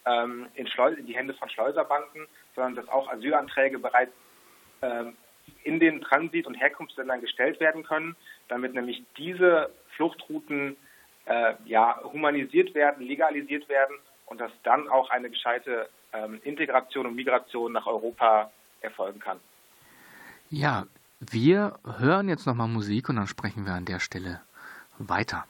ähm, 0.05 0.47
in, 0.55 0.67
in 0.97 1.05
die 1.05 1.15
Hände 1.15 1.33
von 1.35 1.49
Schleuserbanden, 1.49 2.27
sondern 2.55 2.75
dass 2.75 2.89
auch 2.89 3.07
Asylanträge 3.07 3.79
bereits 3.79 4.11
ähm, 4.81 5.15
in 5.63 5.79
den 5.79 6.01
Transit- 6.01 6.47
und 6.47 6.55
Herkunftsländern 6.55 7.21
gestellt 7.21 7.59
werden 7.59 7.83
können, 7.83 8.15
damit 8.47 8.73
nämlich 8.73 9.03
diese 9.17 9.69
Fluchtrouten 9.95 10.75
äh, 11.25 11.53
ja, 11.65 11.99
humanisiert 12.03 12.73
werden, 12.75 13.05
legalisiert 13.05 13.67
werden 13.69 13.95
und 14.25 14.39
dass 14.41 14.51
dann 14.63 14.87
auch 14.89 15.09
eine 15.09 15.29
gescheite 15.29 15.89
ähm, 16.13 16.39
Integration 16.43 17.05
und 17.05 17.15
Migration 17.15 17.71
nach 17.71 17.87
Europa 17.87 18.51
erfolgen 18.81 19.19
kann. 19.19 19.39
Ja, 20.49 20.85
wir 21.19 21.79
hören 21.97 22.29
jetzt 22.29 22.45
nochmal 22.45 22.67
Musik 22.67 23.09
und 23.09 23.15
dann 23.15 23.27
sprechen 23.27 23.65
wir 23.65 23.73
an 23.73 23.85
der 23.85 23.99
Stelle 23.99 24.41
weiter. 24.97 25.45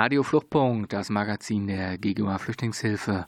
Radio 0.00 0.22
Fluchtpunkt, 0.22 0.94
das 0.94 1.10
Magazin 1.10 1.66
der 1.66 1.98
GGUA 1.98 2.38
Flüchtlingshilfe. 2.38 3.26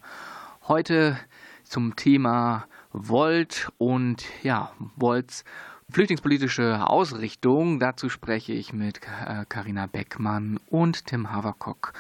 Heute 0.67 1.19
zum 1.65 1.97
Thema 1.97 2.65
Volt 2.95 3.71
und 3.77 4.25
ja, 4.43 4.73
Volts 4.97 5.45
flüchtlingspolitische 5.91 6.87
Ausrichtung. 6.89 7.79
Dazu 7.79 8.09
spreche 8.09 8.55
ich 8.55 8.73
mit 8.73 9.03
Karina 9.51 9.87
Beckmann 9.87 10.59
und 10.71 11.05
Tim 11.05 11.31
Haverkock. 11.31 11.93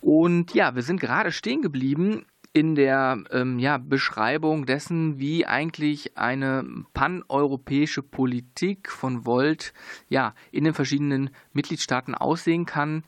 Und 0.00 0.54
ja, 0.54 0.74
wir 0.74 0.82
sind 0.82 0.98
gerade 1.00 1.30
stehen 1.30 1.62
geblieben 1.62 2.26
in 2.52 2.74
der 2.74 3.22
ähm, 3.30 3.60
ja, 3.60 3.78
Beschreibung 3.78 4.66
dessen, 4.66 5.20
wie 5.20 5.46
eigentlich 5.46 6.18
eine 6.18 6.64
paneuropäische 6.94 8.02
Politik 8.02 8.90
von 8.90 9.24
Volt 9.24 9.72
ja, 10.08 10.34
in 10.50 10.64
den 10.64 10.74
verschiedenen 10.74 11.30
Mitgliedstaaten 11.52 12.16
aussehen 12.16 12.66
kann. 12.66 13.04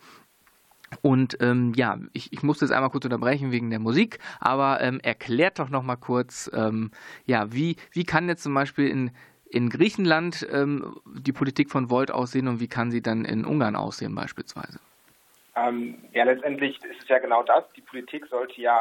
Und 1.03 1.39
ähm, 1.41 1.73
ja, 1.77 1.99
ich, 2.13 2.33
ich 2.33 2.43
musste 2.43 2.65
es 2.65 2.71
einmal 2.71 2.91
kurz 2.91 3.05
unterbrechen 3.05 3.53
wegen 3.53 3.71
der 3.71 3.79
Musik, 3.79 4.19
aber 4.41 4.81
ähm, 4.81 5.01
erklärt 5.03 5.59
doch 5.59 5.69
noch 5.69 5.83
mal 5.83 5.97
kurz, 5.97 6.51
ähm, 6.55 6.91
ja, 7.25 7.53
wie, 7.53 7.77
wie 7.93 8.05
kann 8.05 8.29
jetzt 8.29 8.43
zum 8.43 8.55
Beispiel 8.55 8.89
in, 8.89 9.11
in 9.51 9.71
Griechenland 9.71 10.47
ähm, 10.51 10.97
die 11.07 11.33
Politik 11.33 11.71
von 11.71 11.91
Volt 11.91 12.11
aussehen 12.11 12.49
und 12.49 12.61
wie 12.61 12.69
kann 12.69 12.91
sie 12.91 13.03
dann 13.03 13.25
in 13.25 13.45
Ungarn 13.45 13.77
aussehen 13.77 14.15
beispielsweise? 14.15 14.79
Ähm, 15.57 15.97
ja, 16.13 16.25
letztendlich 16.25 16.77
ist 16.85 17.03
es 17.03 17.09
ja 17.09 17.19
genau 17.19 17.43
das. 17.43 17.65
Die 17.77 17.81
Politik 17.81 18.27
sollte 18.27 18.61
ja 18.61 18.79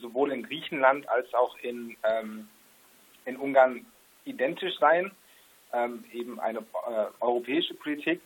sowohl 0.00 0.32
in 0.32 0.42
Griechenland 0.42 1.08
als 1.08 1.32
auch 1.34 1.56
in, 1.62 1.96
ähm, 2.04 2.48
in 3.26 3.36
Ungarn 3.36 3.84
identisch 4.24 4.78
sein, 4.78 5.10
eben 6.12 6.38
eine 6.38 6.60
äh, 6.60 7.06
europäische 7.18 7.74
Politik. 7.74 8.20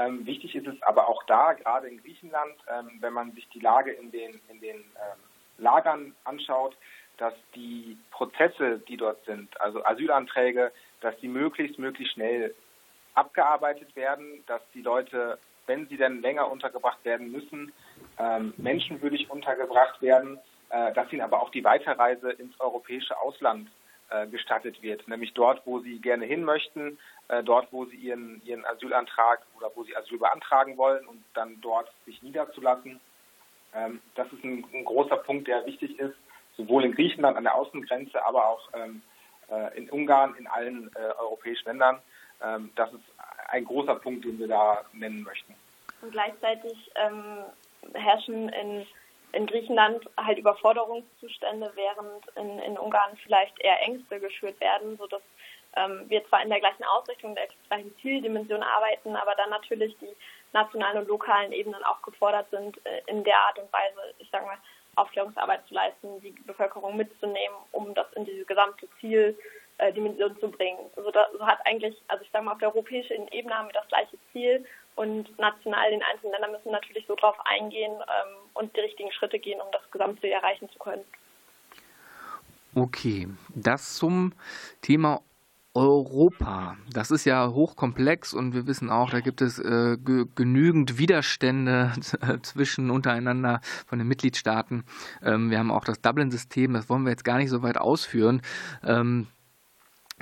Ähm, 0.00 0.24
wichtig 0.24 0.54
ist 0.54 0.66
es 0.66 0.82
aber 0.82 1.08
auch 1.08 1.22
da, 1.24 1.52
gerade 1.52 1.88
in 1.88 2.00
Griechenland, 2.02 2.54
ähm, 2.68 2.90
wenn 3.00 3.12
man 3.12 3.32
sich 3.32 3.46
die 3.50 3.60
Lage 3.60 3.92
in 3.92 4.10
den, 4.10 4.40
in 4.48 4.60
den 4.60 4.76
ähm, 4.76 5.18
Lagern 5.58 6.14
anschaut, 6.24 6.74
dass 7.18 7.34
die 7.54 7.98
Prozesse, 8.10 8.78
die 8.88 8.96
dort 8.96 9.22
sind, 9.26 9.60
also 9.60 9.84
Asylanträge, 9.84 10.72
dass 11.02 11.16
die 11.18 11.28
möglichst, 11.28 11.78
möglichst 11.78 12.14
schnell 12.14 12.54
abgearbeitet 13.14 13.94
werden, 13.94 14.42
dass 14.46 14.62
die 14.72 14.80
Leute, 14.80 15.38
wenn 15.66 15.86
sie 15.88 15.98
denn 15.98 16.22
länger 16.22 16.50
untergebracht 16.50 17.04
werden 17.04 17.30
müssen, 17.30 17.72
ähm, 18.18 18.54
menschenwürdig 18.56 19.28
untergebracht 19.30 20.00
werden, 20.00 20.38
äh, 20.70 20.94
dass 20.94 21.12
ihnen 21.12 21.22
aber 21.22 21.42
auch 21.42 21.50
die 21.50 21.64
Weiterreise 21.64 22.30
ins 22.30 22.58
europäische 22.58 23.20
Ausland 23.20 23.68
äh, 24.10 24.26
gestattet 24.26 24.82
wird, 24.82 25.06
nämlich 25.08 25.32
dort, 25.34 25.62
wo 25.66 25.78
sie 25.80 26.00
gerne 26.00 26.24
hin 26.24 26.44
möchten, 26.44 26.98
äh, 27.28 27.42
dort, 27.42 27.72
wo 27.72 27.84
sie 27.84 27.96
ihren, 27.96 28.42
ihren 28.44 28.64
Asylantrag 28.64 29.40
oder 29.56 29.70
wo 29.74 29.84
sie 29.84 29.96
Asyl 29.96 30.18
beantragen 30.18 30.76
wollen 30.76 31.06
und 31.06 31.22
dann 31.34 31.60
dort 31.60 31.90
sich 32.06 32.22
niederzulassen. 32.22 33.00
Ähm, 33.74 34.00
das 34.16 34.26
ist 34.32 34.42
ein, 34.42 34.64
ein, 34.74 34.84
großer 34.84 35.16
Punkt, 35.18 35.46
der 35.46 35.64
wichtig 35.64 35.98
ist, 35.98 36.16
sowohl 36.56 36.84
in 36.84 36.92
Griechenland 36.92 37.36
an 37.36 37.44
der 37.44 37.54
Außengrenze, 37.54 38.24
aber 38.24 38.48
auch 38.48 38.68
ähm, 38.74 39.02
äh, 39.48 39.78
in 39.78 39.88
Ungarn, 39.90 40.34
in 40.34 40.46
allen 40.48 40.90
europäischen 40.96 41.68
Ländern. 41.68 42.00
Ähm, 42.42 42.70
das 42.74 42.92
ist 42.92 43.04
ein 43.48 43.64
großer 43.64 43.94
Punkt, 43.94 44.24
den 44.24 44.38
wir 44.38 44.48
da 44.48 44.84
nennen 44.92 45.22
möchten. 45.22 45.54
Und 46.02 46.12
gleichzeitig 46.12 46.90
herrschen 47.94 48.48
in 48.48 48.86
in 49.32 49.46
Griechenland 49.46 50.04
halt 50.16 50.38
Überforderungszustände, 50.38 51.72
während 51.74 52.26
in, 52.36 52.58
in 52.60 52.78
Ungarn 52.78 53.16
vielleicht 53.22 53.58
eher 53.60 53.80
Ängste 53.82 54.20
geschürt 54.20 54.60
werden, 54.60 54.96
sodass 54.96 55.22
ähm, 55.76 56.04
wir 56.08 56.26
zwar 56.28 56.42
in 56.42 56.50
der 56.50 56.60
gleichen 56.60 56.84
Ausrichtung, 56.84 57.34
der 57.34 57.48
gleichen 57.68 57.94
Zieldimension 58.00 58.62
arbeiten, 58.62 59.16
aber 59.16 59.34
dann 59.36 59.50
natürlich 59.50 59.96
die 59.98 60.14
nationalen 60.52 60.98
und 60.98 61.08
lokalen 61.08 61.52
Ebenen 61.52 61.82
auch 61.84 62.02
gefordert 62.02 62.48
sind, 62.50 62.84
äh, 62.84 63.02
in 63.06 63.22
der 63.24 63.36
Art 63.38 63.58
und 63.58 63.72
Weise, 63.72 64.14
ich 64.18 64.28
sage 64.30 64.46
mal, 64.46 64.58
Aufklärungsarbeit 64.96 65.66
zu 65.68 65.74
leisten, 65.74 66.20
die 66.20 66.32
Bevölkerung 66.46 66.96
mitzunehmen, 66.96 67.56
um 67.72 67.94
das 67.94 68.12
in 68.14 68.24
diese 68.24 68.44
gesamte 68.44 68.88
Zieldimension 69.00 70.38
zu 70.40 70.50
bringen. 70.50 70.90
Also 70.96 71.10
das, 71.12 71.28
so 71.32 71.46
hat 71.46 71.60
eigentlich, 71.64 71.96
also 72.08 72.24
ich 72.24 72.30
sage 72.32 72.44
mal, 72.44 72.52
auf 72.52 72.58
der 72.58 72.74
europäischen 72.74 73.28
Ebene 73.28 73.56
haben 73.56 73.68
wir 73.68 73.72
das 73.72 73.88
gleiche 73.88 74.18
Ziel 74.32 74.66
und 74.96 75.38
national 75.38 75.90
den 75.90 76.02
einzelnen 76.02 76.32
Ländern 76.32 76.52
müssen 76.52 76.72
natürlich 76.72 77.06
so 77.06 77.14
drauf 77.16 77.36
eingehen 77.44 77.92
ähm, 77.92 78.36
und 78.54 78.74
die 78.76 78.80
richtigen 78.80 79.12
Schritte 79.12 79.38
gehen, 79.38 79.60
um 79.60 79.70
das 79.72 79.82
Gesamtziel 79.90 80.30
erreichen 80.30 80.68
zu 80.70 80.78
können. 80.78 81.04
Okay, 82.74 83.28
das 83.54 83.96
zum 83.96 84.32
Thema 84.80 85.22
Europa, 85.74 86.76
das 86.92 87.12
ist 87.12 87.24
ja 87.24 87.48
hochkomplex 87.48 88.34
und 88.34 88.54
wir 88.54 88.66
wissen 88.66 88.90
auch, 88.90 89.10
da 89.10 89.20
gibt 89.20 89.40
es 89.40 89.60
äh, 89.60 89.96
genügend 90.34 90.98
Widerstände 90.98 91.92
zwischen 92.42 92.90
untereinander 92.90 93.60
von 93.86 93.98
den 93.98 94.08
Mitgliedstaaten. 94.08 94.84
Ähm, 95.22 95.50
wir 95.50 95.58
haben 95.58 95.70
auch 95.70 95.84
das 95.84 96.00
Dublin-System, 96.00 96.72
das 96.72 96.88
wollen 96.88 97.04
wir 97.04 97.10
jetzt 97.10 97.24
gar 97.24 97.38
nicht 97.38 97.50
so 97.50 97.62
weit 97.62 97.78
ausführen. 97.78 98.42
Ähm, 98.84 99.28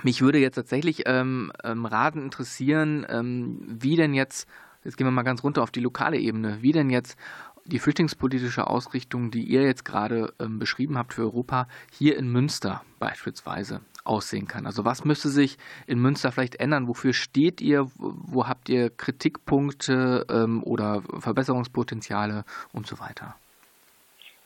mich 0.04 0.20
würde 0.20 0.38
jetzt 0.38 0.56
tatsächlich 0.56 1.02
ähm, 1.06 1.52
ähm 1.64 1.86
Raten 1.86 2.22
interessieren, 2.22 3.06
ähm, 3.08 3.60
wie 3.66 3.96
denn 3.96 4.14
jetzt, 4.14 4.48
jetzt 4.84 4.96
gehen 4.96 5.06
wir 5.06 5.12
mal 5.12 5.22
ganz 5.22 5.42
runter 5.42 5.62
auf 5.62 5.70
die 5.70 5.80
lokale 5.80 6.18
Ebene, 6.18 6.58
wie 6.60 6.72
denn 6.72 6.90
jetzt 6.90 7.16
die 7.68 7.78
flüchtlingspolitische 7.78 8.66
Ausrichtung, 8.66 9.30
die 9.30 9.44
ihr 9.44 9.62
jetzt 9.62 9.84
gerade 9.84 10.32
ähm, 10.38 10.58
beschrieben 10.58 10.96
habt 10.96 11.14
für 11.14 11.22
Europa, 11.22 11.68
hier 11.92 12.16
in 12.16 12.32
Münster 12.32 12.82
beispielsweise 12.98 13.82
aussehen 14.04 14.48
kann. 14.48 14.66
Also 14.66 14.84
was 14.84 15.04
müsste 15.04 15.28
sich 15.28 15.58
in 15.86 16.00
Münster 16.00 16.32
vielleicht 16.32 16.56
ändern? 16.56 16.88
Wofür 16.88 17.12
steht 17.12 17.60
ihr? 17.60 17.90
Wo 17.96 18.48
habt 18.48 18.70
ihr 18.70 18.90
Kritikpunkte 18.90 20.26
ähm, 20.30 20.62
oder 20.64 21.02
Verbesserungspotenziale 21.18 22.44
und 22.72 22.86
so 22.86 22.98
weiter? 22.98 23.36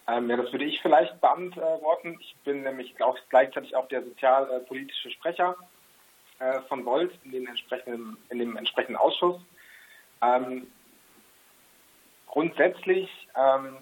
Ähm, 0.09 0.29
ja, 0.29 0.37
das 0.37 0.51
würde 0.53 0.65
ich 0.65 0.81
vielleicht 0.83 1.21
beantworten. 1.21 2.19
Ich 2.21 2.37
bin 2.45 2.63
nämlich 2.63 3.01
auch 3.03 3.17
gleichzeitig 3.29 3.77
auch 3.77 3.89
der 3.89 4.03
sozialpolitische 4.03 5.11
Sprecher 5.11 5.57
äh, 6.39 6.61
von 6.63 6.85
Volt 6.85 7.13
in, 7.25 7.33
den 7.33 7.47
entsprechenden, 7.47 8.17
in 8.31 8.39
dem 8.39 8.57
entsprechenden 8.57 8.97
Ausschuss. 8.97 9.41
Ähm, 10.23 10.67
grundsätzlich 12.27 13.09
ähm, 13.37 13.79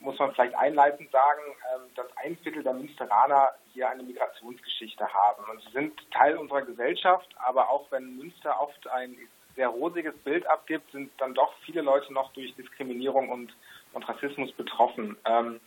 muss 0.00 0.18
man 0.18 0.32
vielleicht 0.32 0.54
einleitend 0.54 1.10
sagen, 1.10 1.42
ähm, 1.74 1.82
dass 1.94 2.06
ein 2.16 2.36
Viertel 2.38 2.62
der 2.62 2.74
Münsteraner 2.74 3.50
hier 3.72 3.88
eine 3.88 4.02
Migrationsgeschichte 4.02 5.06
haben. 5.12 5.44
Und 5.50 5.62
sie 5.62 5.72
sind 5.72 6.10
Teil 6.10 6.36
unserer 6.36 6.62
Gesellschaft, 6.62 7.28
aber 7.36 7.70
auch 7.70 7.90
wenn 7.90 8.16
Münster 8.16 8.60
oft 8.60 8.86
ein 8.88 9.16
sehr 9.54 9.68
rosiges 9.68 10.16
Bild 10.18 10.46
abgibt, 10.46 10.90
sind 10.92 11.10
dann 11.18 11.34
doch 11.34 11.54
viele 11.64 11.82
Leute 11.82 12.12
noch 12.12 12.32
durch 12.32 12.54
Diskriminierung 12.56 13.28
und, 13.28 13.54
und 13.92 14.08
Rassismus 14.08 14.52
betroffen. 14.52 15.16
Ähm, 15.24 15.60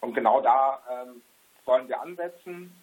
und 0.00 0.14
genau 0.14 0.40
da 0.40 0.80
ähm, 0.90 1.22
wollen 1.64 1.88
wir 1.88 2.00
ansetzen. 2.00 2.74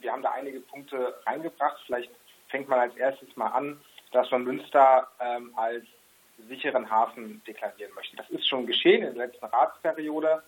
wir 0.00 0.12
haben 0.12 0.22
da 0.22 0.30
einige 0.32 0.60
Punkte 0.60 1.18
reingebracht. 1.24 1.78
Vielleicht 1.86 2.10
fängt 2.48 2.68
man 2.68 2.78
als 2.78 2.94
erstes 2.94 3.34
mal 3.34 3.48
an, 3.48 3.80
dass 4.12 4.30
man 4.30 4.44
Münster 4.44 5.08
als 5.56 5.84
sicheren 6.46 6.88
Hafen 6.88 7.42
deklarieren 7.46 7.94
möchte. 7.94 8.14
Das 8.16 8.28
ist 8.30 8.46
schon 8.46 8.66
geschehen 8.66 9.02
in 9.02 9.14
der 9.14 9.26
letzten 9.26 9.46
Ratsperiode. 9.46 10.42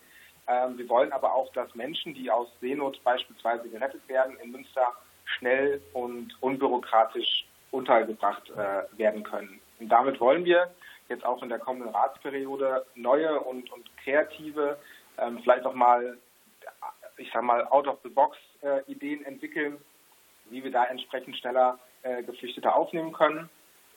Ähm, 0.46 0.78
wir 0.78 0.88
wollen 0.88 1.12
aber 1.12 1.34
auch, 1.34 1.52
dass 1.52 1.74
Menschen, 1.74 2.14
die 2.14 2.30
aus 2.30 2.48
Seenot 2.60 3.02
beispielsweise 3.04 3.68
gerettet 3.68 4.06
werden, 4.08 4.36
in 4.42 4.50
Münster 4.50 4.92
schnell 5.24 5.82
und 5.92 6.36
unbürokratisch 6.40 7.46
untergebracht 7.70 8.50
äh, 8.50 8.98
werden 8.98 9.22
können. 9.22 9.60
Und 9.78 9.90
damit 9.90 10.20
wollen 10.20 10.44
wir 10.44 10.70
jetzt 11.08 11.24
auch 11.24 11.42
in 11.42 11.50
der 11.50 11.58
kommenden 11.58 11.94
Ratsperiode 11.94 12.86
neue 12.94 13.40
und, 13.40 13.70
und 13.70 13.90
kreative, 14.08 14.78
ähm, 15.18 15.40
vielleicht 15.42 15.66
auch 15.66 15.74
mal, 15.74 16.16
ich 17.16 17.30
sag 17.32 17.42
mal, 17.42 17.66
out-of-the-box-Ideen 17.66 19.22
äh, 19.22 19.28
entwickeln, 19.28 19.76
wie 20.50 20.64
wir 20.64 20.70
da 20.70 20.84
entsprechend 20.84 21.36
schneller 21.36 21.78
äh, 22.02 22.22
Geflüchtete 22.22 22.74
aufnehmen 22.74 23.12
können. 23.12 23.50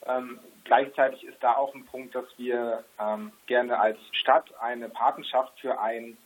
Ähm, 0.04 0.40
gleichzeitig 0.64 1.24
ist 1.24 1.42
da 1.42 1.54
auch 1.54 1.74
ein 1.74 1.86
Punkt, 1.86 2.14
dass 2.14 2.26
wir 2.36 2.84
ähm, 3.00 3.32
gerne 3.46 3.78
als 3.78 3.98
Stadt 4.12 4.52
eine 4.60 4.88
Patenschaft 4.88 5.58
für 5.60 5.80
ein 5.80 6.16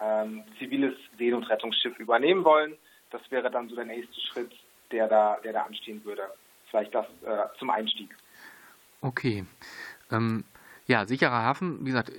ähm, 0.00 0.44
ziviles 0.58 0.94
Seenotrettungsschiff 1.18 1.98
übernehmen 1.98 2.44
wollen. 2.44 2.76
Das 3.10 3.22
wäre 3.30 3.50
dann 3.50 3.68
so 3.68 3.74
der 3.74 3.86
nächste 3.86 4.20
Schritt, 4.20 4.52
der 4.90 5.08
da, 5.08 5.38
der 5.42 5.54
da 5.54 5.62
anstehen 5.62 6.04
würde. 6.04 6.22
Vielleicht 6.70 6.94
das 6.94 7.06
äh, 7.24 7.58
zum 7.58 7.70
Einstieg. 7.70 8.14
Okay. 9.00 9.44
Ähm, 10.10 10.44
ja, 10.86 11.06
sicherer 11.06 11.42
Hafen, 11.42 11.80
wie 11.80 11.90
gesagt, 11.90 12.12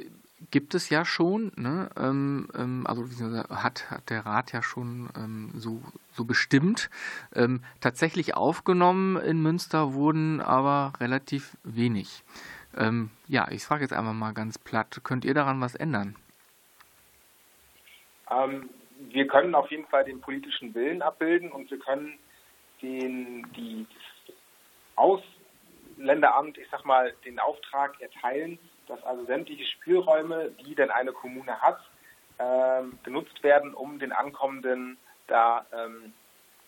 gibt 0.51 0.75
es 0.75 0.89
ja 0.89 1.05
schon. 1.05 1.51
Ne? 1.55 1.89
Ähm, 1.97 2.47
ähm 2.55 2.85
also 2.87 3.05
hat, 3.49 3.89
hat 3.91 4.09
der 4.09 4.25
Rat 4.25 4.51
ja 4.51 4.61
schon 4.61 5.09
ähm, 5.17 5.51
so, 5.55 5.81
so 6.11 6.25
bestimmt. 6.25 6.89
Ähm, 7.35 7.63
tatsächlich 7.81 8.35
aufgenommen 8.35 9.17
in 9.17 9.41
Münster 9.41 9.93
wurden 9.93 10.41
aber 10.41 10.93
relativ 10.99 11.57
wenig. 11.63 12.23
Ähm, 12.75 13.11
ja, 13.27 13.47
ich 13.51 13.63
frage 13.63 13.83
jetzt 13.83 13.93
einfach 13.93 14.13
mal 14.13 14.33
ganz 14.33 14.57
platt, 14.57 15.01
könnt 15.03 15.25
ihr 15.25 15.33
daran 15.33 15.61
was 15.61 15.75
ändern? 15.75 16.15
Ähm, 18.31 18.69
wir 19.09 19.27
können 19.27 19.55
auf 19.55 19.69
jeden 19.69 19.85
Fall 19.87 20.05
den 20.05 20.21
politischen 20.21 20.73
Willen 20.73 21.01
abbilden 21.01 21.51
und 21.51 21.69
wir 21.69 21.79
können 21.79 22.17
den, 22.81 23.47
die 23.55 23.85
Ausländeramt, 24.95 26.57
ich 26.57 26.67
sag 26.71 26.85
mal, 26.85 27.13
den 27.25 27.39
Auftrag 27.39 27.99
erteilen, 28.01 28.57
dass 28.87 29.03
also 29.03 29.25
sämtliche 29.25 29.65
Spielräume, 29.65 30.51
die 30.65 30.75
denn 30.75 30.91
eine 30.91 31.11
Kommune 31.11 31.59
hat, 31.61 31.79
ähm, 32.39 32.97
genutzt 33.03 33.43
werden, 33.43 33.73
um 33.73 33.99
den 33.99 34.11
Ankommenden 34.11 34.97
da 35.27 35.65
ähm, 35.73 36.13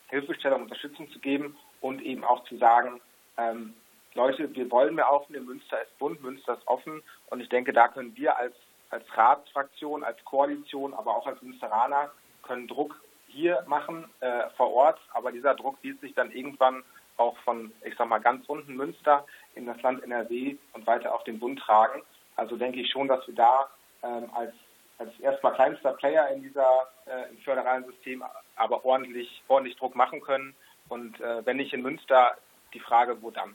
Hilfestellung, 0.07 0.63
Unterstützung 0.63 1.09
zu 1.11 1.19
geben 1.19 1.57
und 1.81 2.01
eben 2.01 2.23
auch 2.23 2.43
zu 2.45 2.57
sagen, 2.57 3.01
ähm, 3.37 3.73
Leute, 4.13 4.53
wir 4.55 4.71
wollen 4.71 4.95
mehr 4.95 5.11
aufnehmen, 5.11 5.45
Münster 5.47 5.81
ist 5.81 5.97
bunt, 5.97 6.21
Münster 6.21 6.53
ist 6.53 6.67
offen. 6.67 7.03
Und 7.27 7.41
ich 7.41 7.49
denke, 7.49 7.73
da 7.73 7.89
können 7.89 8.15
wir 8.15 8.37
als 8.37 8.55
als 8.89 9.05
Ratsfraktion, 9.17 10.03
als 10.03 10.23
Koalition, 10.25 10.93
aber 10.93 11.15
auch 11.15 11.27
als 11.27 11.41
Münsteraner 11.41 12.11
können 12.43 12.67
Druck 12.67 12.99
hier 13.27 13.63
machen 13.67 14.05
äh, 14.21 14.49
vor 14.55 14.73
Ort, 14.73 14.99
aber 15.13 15.31
dieser 15.31 15.55
Druck 15.55 15.77
wird 15.81 15.99
sich 15.99 16.13
dann 16.13 16.31
irgendwann 16.31 16.83
auch 17.17 17.37
von, 17.39 17.71
ich 17.83 17.95
sag 17.97 18.07
mal, 18.07 18.19
ganz 18.19 18.47
unten 18.47 18.75
Münster 18.75 19.25
in 19.55 19.65
das 19.65 19.81
Land 19.81 20.03
NRW 20.03 20.55
und 20.73 20.85
weiter 20.87 21.13
auf 21.13 21.23
den 21.23 21.39
Bund 21.39 21.59
tragen. 21.59 22.01
Also 22.35 22.57
denke 22.57 22.79
ich 22.79 22.89
schon, 22.91 23.07
dass 23.07 23.25
wir 23.27 23.35
da 23.35 23.69
ähm, 24.03 24.29
als, 24.33 24.53
als 24.97 25.17
erstmal 25.19 25.53
kleinster 25.53 25.93
Player 25.93 26.29
in 26.29 26.43
dieser 26.43 26.87
äh, 27.05 27.29
im 27.29 27.37
föderalen 27.39 27.85
System 27.85 28.23
aber 28.55 28.85
ordentlich, 28.85 29.43
ordentlich 29.47 29.77
Druck 29.77 29.95
machen 29.95 30.21
können. 30.21 30.55
Und 30.89 31.19
äh, 31.19 31.45
wenn 31.45 31.57
nicht 31.57 31.73
in 31.73 31.81
Münster, 31.81 32.37
die 32.73 32.79
Frage, 32.79 33.21
wo 33.21 33.31
dann? 33.31 33.53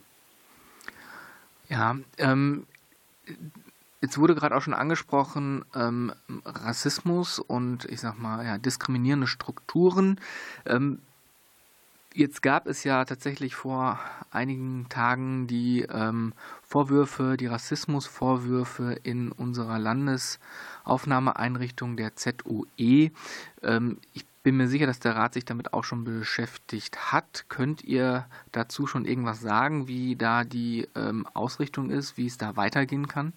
Ja, 1.68 1.96
ähm, 2.18 2.66
Jetzt 4.02 4.16
wurde 4.16 4.34
gerade 4.34 4.56
auch 4.56 4.62
schon 4.62 4.74
angesprochen, 4.74 5.64
ähm, 5.74 6.12
Rassismus 6.46 7.38
und 7.38 7.84
ich 7.84 8.00
sag 8.00 8.18
mal, 8.18 8.44
ja, 8.46 8.56
diskriminierende 8.56 9.26
Strukturen. 9.26 10.18
Ähm, 10.64 11.02
jetzt 12.14 12.42
gab 12.42 12.66
es 12.66 12.84
ja 12.84 13.04
tatsächlich 13.04 13.54
vor 13.54 13.98
einigen 14.30 14.88
Tagen 14.88 15.46
die 15.46 15.82
ähm, 15.82 16.32
Vorwürfe, 16.62 17.36
die 17.36 17.46
Rassismusvorwürfe 17.46 18.98
in 19.02 19.30
unserer 19.32 19.78
Landesaufnahmeeinrichtung 19.78 21.96
der 21.96 22.16
ZUE. 22.16 23.10
Ähm, 23.62 23.98
ich 24.14 24.24
bin 24.42 24.56
mir 24.56 24.68
sicher, 24.68 24.86
dass 24.86 25.00
der 25.00 25.16
Rat 25.16 25.34
sich 25.34 25.44
damit 25.44 25.74
auch 25.74 25.84
schon 25.84 26.04
beschäftigt 26.04 27.12
hat. 27.12 27.44
Könnt 27.48 27.84
ihr 27.84 28.24
dazu 28.52 28.86
schon 28.86 29.04
irgendwas 29.04 29.40
sagen, 29.40 29.88
wie 29.88 30.16
da 30.16 30.44
die 30.44 30.88
ähm, 30.96 31.26
Ausrichtung 31.34 31.90
ist, 31.90 32.16
wie 32.16 32.26
es 32.26 32.38
da 32.38 32.56
weitergehen 32.56 33.06
kann? 33.06 33.34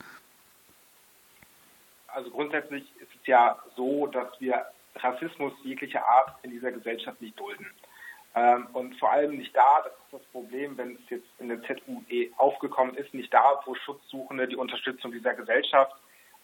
also 2.13 2.29
grundsätzlich 2.29 2.83
ist 2.99 3.09
es 3.19 3.27
ja 3.27 3.57
so, 3.75 4.07
dass 4.07 4.39
wir 4.39 4.65
Rassismus 4.95 5.53
jeglicher 5.63 6.07
Art 6.07 6.35
in 6.43 6.51
dieser 6.51 6.71
Gesellschaft 6.71 7.19
nicht 7.21 7.39
dulden. 7.39 7.65
Ähm, 8.35 8.67
und 8.73 8.95
vor 8.99 9.11
allem 9.11 9.37
nicht 9.37 9.55
da, 9.55 9.81
das 9.83 9.93
ist 9.93 10.13
das 10.13 10.23
Problem, 10.31 10.77
wenn 10.77 10.95
es 10.95 11.09
jetzt 11.09 11.27
in 11.39 11.49
der 11.49 11.61
ZUE 11.61 12.31
aufgekommen 12.37 12.95
ist, 12.95 13.13
nicht 13.13 13.33
da, 13.33 13.61
wo 13.65 13.75
Schutzsuchende 13.75 14.47
die 14.47 14.55
Unterstützung 14.55 15.11
dieser 15.11 15.33
Gesellschaft 15.33 15.95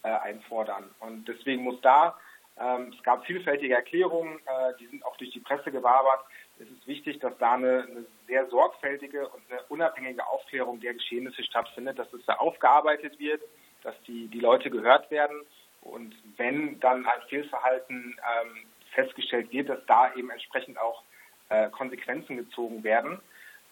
äh, 0.03 0.09
einfordern. 0.09 0.89
Und 0.99 1.27
deswegen 1.27 1.63
muss 1.63 1.81
da, 1.81 2.17
ähm, 2.59 2.93
es 2.95 3.03
gab 3.03 3.25
vielfältige 3.25 3.73
Erklärungen, 3.73 4.39
äh, 4.45 4.73
die 4.79 4.87
sind 4.87 5.03
auch 5.05 5.17
durch 5.17 5.31
die 5.31 5.39
Presse 5.39 5.71
gewabert. 5.71 6.19
Es 6.59 6.69
ist 6.69 6.85
wichtig, 6.85 7.19
dass 7.19 7.35
da 7.37 7.53
eine, 7.53 7.87
eine 7.89 8.05
sehr 8.27 8.47
sorgfältige 8.49 9.27
und 9.29 9.41
eine 9.49 9.63
unabhängige 9.69 10.27
Aufklärung 10.27 10.79
der 10.81 10.93
Geschehnisse 10.93 11.43
stattfindet, 11.43 11.97
dass 11.97 12.11
es 12.13 12.23
da 12.25 12.35
aufgearbeitet 12.35 13.17
wird, 13.17 13.41
dass 13.83 13.95
die, 14.03 14.27
die 14.27 14.41
Leute 14.41 14.69
gehört 14.69 15.09
werden 15.09 15.41
und 15.81 16.13
wenn 16.37 16.79
dann 16.81 17.05
ein 17.05 17.21
Fehlverhalten 17.29 18.17
ähm, 18.17 18.65
festgestellt 18.93 19.51
wird, 19.51 19.69
dass 19.69 19.85
da 19.85 20.13
eben 20.15 20.29
entsprechend 20.29 20.77
auch 20.77 21.03
äh, 21.49 21.69
Konsequenzen 21.69 22.37
gezogen 22.37 22.83
werden. 22.83 23.19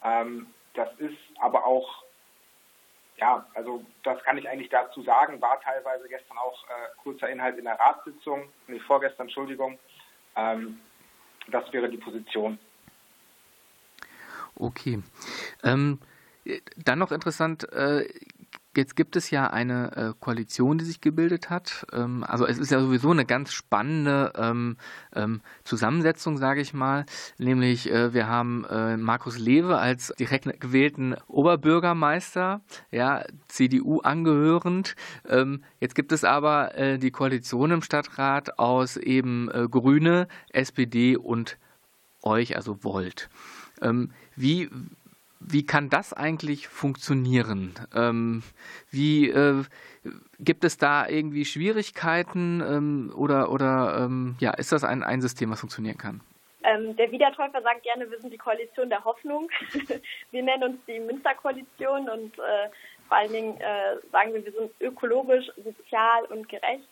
Ähm, 0.03 0.47
das 0.73 0.89
ist 0.99 1.17
aber 1.39 1.65
auch, 1.65 2.03
ja, 3.17 3.45
also 3.53 3.83
das 4.03 4.21
kann 4.23 4.37
ich 4.37 4.47
eigentlich 4.47 4.69
dazu 4.69 5.01
sagen, 5.01 5.41
war 5.41 5.59
teilweise 5.61 6.07
gestern 6.07 6.37
auch 6.37 6.63
äh, 6.65 7.01
kurzer 7.01 7.29
Inhalt 7.29 7.57
in 7.57 7.65
der 7.65 7.79
Ratssitzung, 7.79 8.49
nee, 8.67 8.79
vorgestern, 8.79 9.27
Entschuldigung. 9.27 9.79
Ähm, 10.35 10.79
das 11.47 11.71
wäre 11.73 11.89
die 11.89 11.97
Position. 11.97 12.59
Okay. 14.55 15.01
Ähm, 15.63 15.99
dann 16.77 16.99
noch 16.99 17.11
interessant, 17.11 17.71
äh, 17.73 18.07
jetzt 18.77 18.95
gibt 18.95 19.15
es 19.15 19.29
ja 19.31 19.47
eine 19.47 19.95
äh, 19.97 20.13
Koalition, 20.19 20.77
die 20.77 20.85
sich 20.85 21.01
gebildet 21.01 21.49
hat. 21.49 21.85
Ähm, 21.91 22.23
also 22.23 22.45
es 22.45 22.57
ist 22.57 22.71
ja 22.71 22.79
sowieso 22.79 23.11
eine 23.11 23.25
ganz 23.25 23.51
spannende 23.51 24.31
ähm, 24.37 24.77
ähm, 25.13 25.41
Zusammensetzung, 25.65 26.37
sage 26.37 26.61
ich 26.61 26.73
mal. 26.73 27.05
Nämlich 27.37 27.91
äh, 27.91 28.13
wir 28.13 28.27
haben 28.27 28.63
äh, 28.65 28.95
Markus 28.95 29.37
Lewe 29.37 29.77
als 29.77 30.13
direkt 30.17 30.61
gewählten 30.61 31.15
Oberbürgermeister, 31.27 32.61
ja, 32.91 33.25
CDU 33.47 33.99
angehörend. 33.99 34.95
Ähm, 35.27 35.63
jetzt 35.79 35.95
gibt 35.95 36.11
es 36.11 36.23
aber 36.23 36.77
äh, 36.77 36.97
die 36.97 37.11
Koalition 37.11 37.71
im 37.71 37.81
Stadtrat 37.81 38.59
aus 38.59 38.95
eben 38.95 39.49
äh, 39.51 39.67
Grüne, 39.69 40.27
SPD 40.49 41.17
und 41.17 41.57
euch, 42.21 42.55
also 42.55 42.83
Volt. 42.83 43.29
Ähm, 43.81 44.11
wie, 44.35 44.69
wie 45.39 45.65
kann 45.65 45.89
das 45.89 46.13
eigentlich 46.13 46.67
funktionieren? 46.67 47.73
Ähm, 47.95 48.43
wie 48.89 49.29
äh, 49.29 49.63
gibt 50.39 50.63
es 50.63 50.77
da 50.77 51.07
irgendwie 51.07 51.45
Schwierigkeiten 51.45 52.61
ähm, 52.61 53.13
oder, 53.15 53.51
oder 53.51 53.99
ähm, 54.01 54.35
ja, 54.39 54.51
ist 54.51 54.71
das 54.71 54.83
ein, 54.83 55.03
ein 55.03 55.21
System, 55.21 55.51
was 55.51 55.59
funktionieren 55.59 55.97
kann? 55.97 56.21
Ähm, 56.63 56.95
der 56.95 57.11
Wiedertäufer 57.11 57.61
sagt 57.61 57.83
gerne, 57.83 58.09
wir 58.09 58.19
sind 58.19 58.33
die 58.33 58.37
Koalition 58.37 58.89
der 58.89 59.03
Hoffnung. 59.05 59.49
wir 60.31 60.43
nennen 60.43 60.63
uns 60.63 60.85
die 60.87 60.99
Münsterkoalition 60.99 62.09
und 62.09 62.37
äh, 62.39 62.69
vor 63.07 63.17
allen 63.17 63.31
Dingen 63.31 63.61
äh, 63.61 63.95
sagen 64.11 64.33
wir, 64.33 64.43
wir 64.43 64.51
sind 64.51 64.71
ökologisch, 64.81 65.45
sozial 65.55 66.25
und 66.25 66.49
gerecht. 66.49 66.87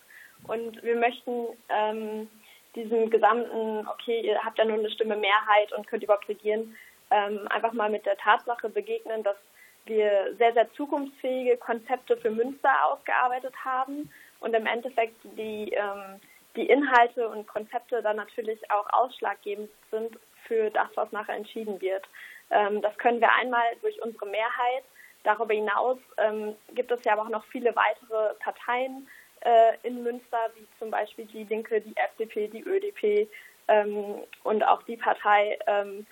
Und 0.48 0.82
wir 0.84 0.96
möchten 0.96 1.48
ähm, 1.70 2.30
diesen 2.76 3.10
gesamten, 3.10 3.88
okay, 3.88 4.22
ihr 4.22 4.40
habt 4.44 4.58
ja 4.58 4.66
nur 4.66 4.78
eine 4.78 4.92
Stimme 4.92 5.18
Mehrheit 5.18 5.74
und 5.76 5.88
könnt 5.88 6.04
überhaupt 6.04 6.30
regieren, 6.30 6.76
ähm, 7.12 7.48
einfach 7.50 7.74
mal 7.74 7.90
mit 7.90 8.06
der 8.06 8.18
Tatsache 8.18 8.70
begegnen, 8.70 9.24
dass 9.24 9.38
wir 9.86 10.36
sehr, 10.38 10.54
sehr 10.54 10.72
zukunftsfähige 10.74 11.58
Konzepte 11.58 12.18
für 12.18 12.32
Münster 12.32 12.74
ausgearbeitet 12.86 13.54
haben 13.64 14.12
und 14.40 14.54
im 14.56 14.66
Endeffekt 14.66 15.18
die, 15.38 15.72
ähm, 15.74 16.20
die 16.56 16.66
Inhalte 16.68 17.30
und 17.30 17.48
Konzepte 17.48 18.02
dann 18.02 18.18
natürlich 18.18 18.60
auch 18.72 18.88
ausschlaggebend 18.92 19.70
sind 19.92 20.18
für 20.48 20.70
das, 20.72 20.88
was 20.96 21.12
nachher 21.12 21.36
entschieden 21.36 21.80
wird. 21.82 22.08
Ähm, 22.52 22.82
das 22.82 22.98
können 22.98 23.22
wir 23.22 23.34
einmal 23.34 23.64
durch 23.82 24.02
unsere 24.02 24.26
Mehrheit. 24.26 24.84
Darüber 25.24 25.54
hinaus 25.54 25.98
ähm, 26.18 26.56
gibt 26.74 26.92
es 26.92 27.04
ja 27.04 27.14
aber 27.14 27.24
auch 27.24 27.30
noch 27.30 27.46
viele 27.46 27.76
weitere 27.76 28.36
Parteien 28.36 29.08
äh, 29.42 29.74
in 29.84 30.04
Münster, 30.04 30.38
wie 30.56 30.68
zum 30.80 30.92
Beispiel 30.92 31.26
die 31.26 31.44
Linke, 31.46 31.82
die 31.82 31.96
FDP, 31.98 32.48
die 32.48 32.64
ÖDP 32.64 33.28
ähm, 33.68 34.24
und 34.44 34.64
auch 34.64 34.84
die 34.84 34.98
Partei, 34.98 35.58
ähm, 35.68 36.06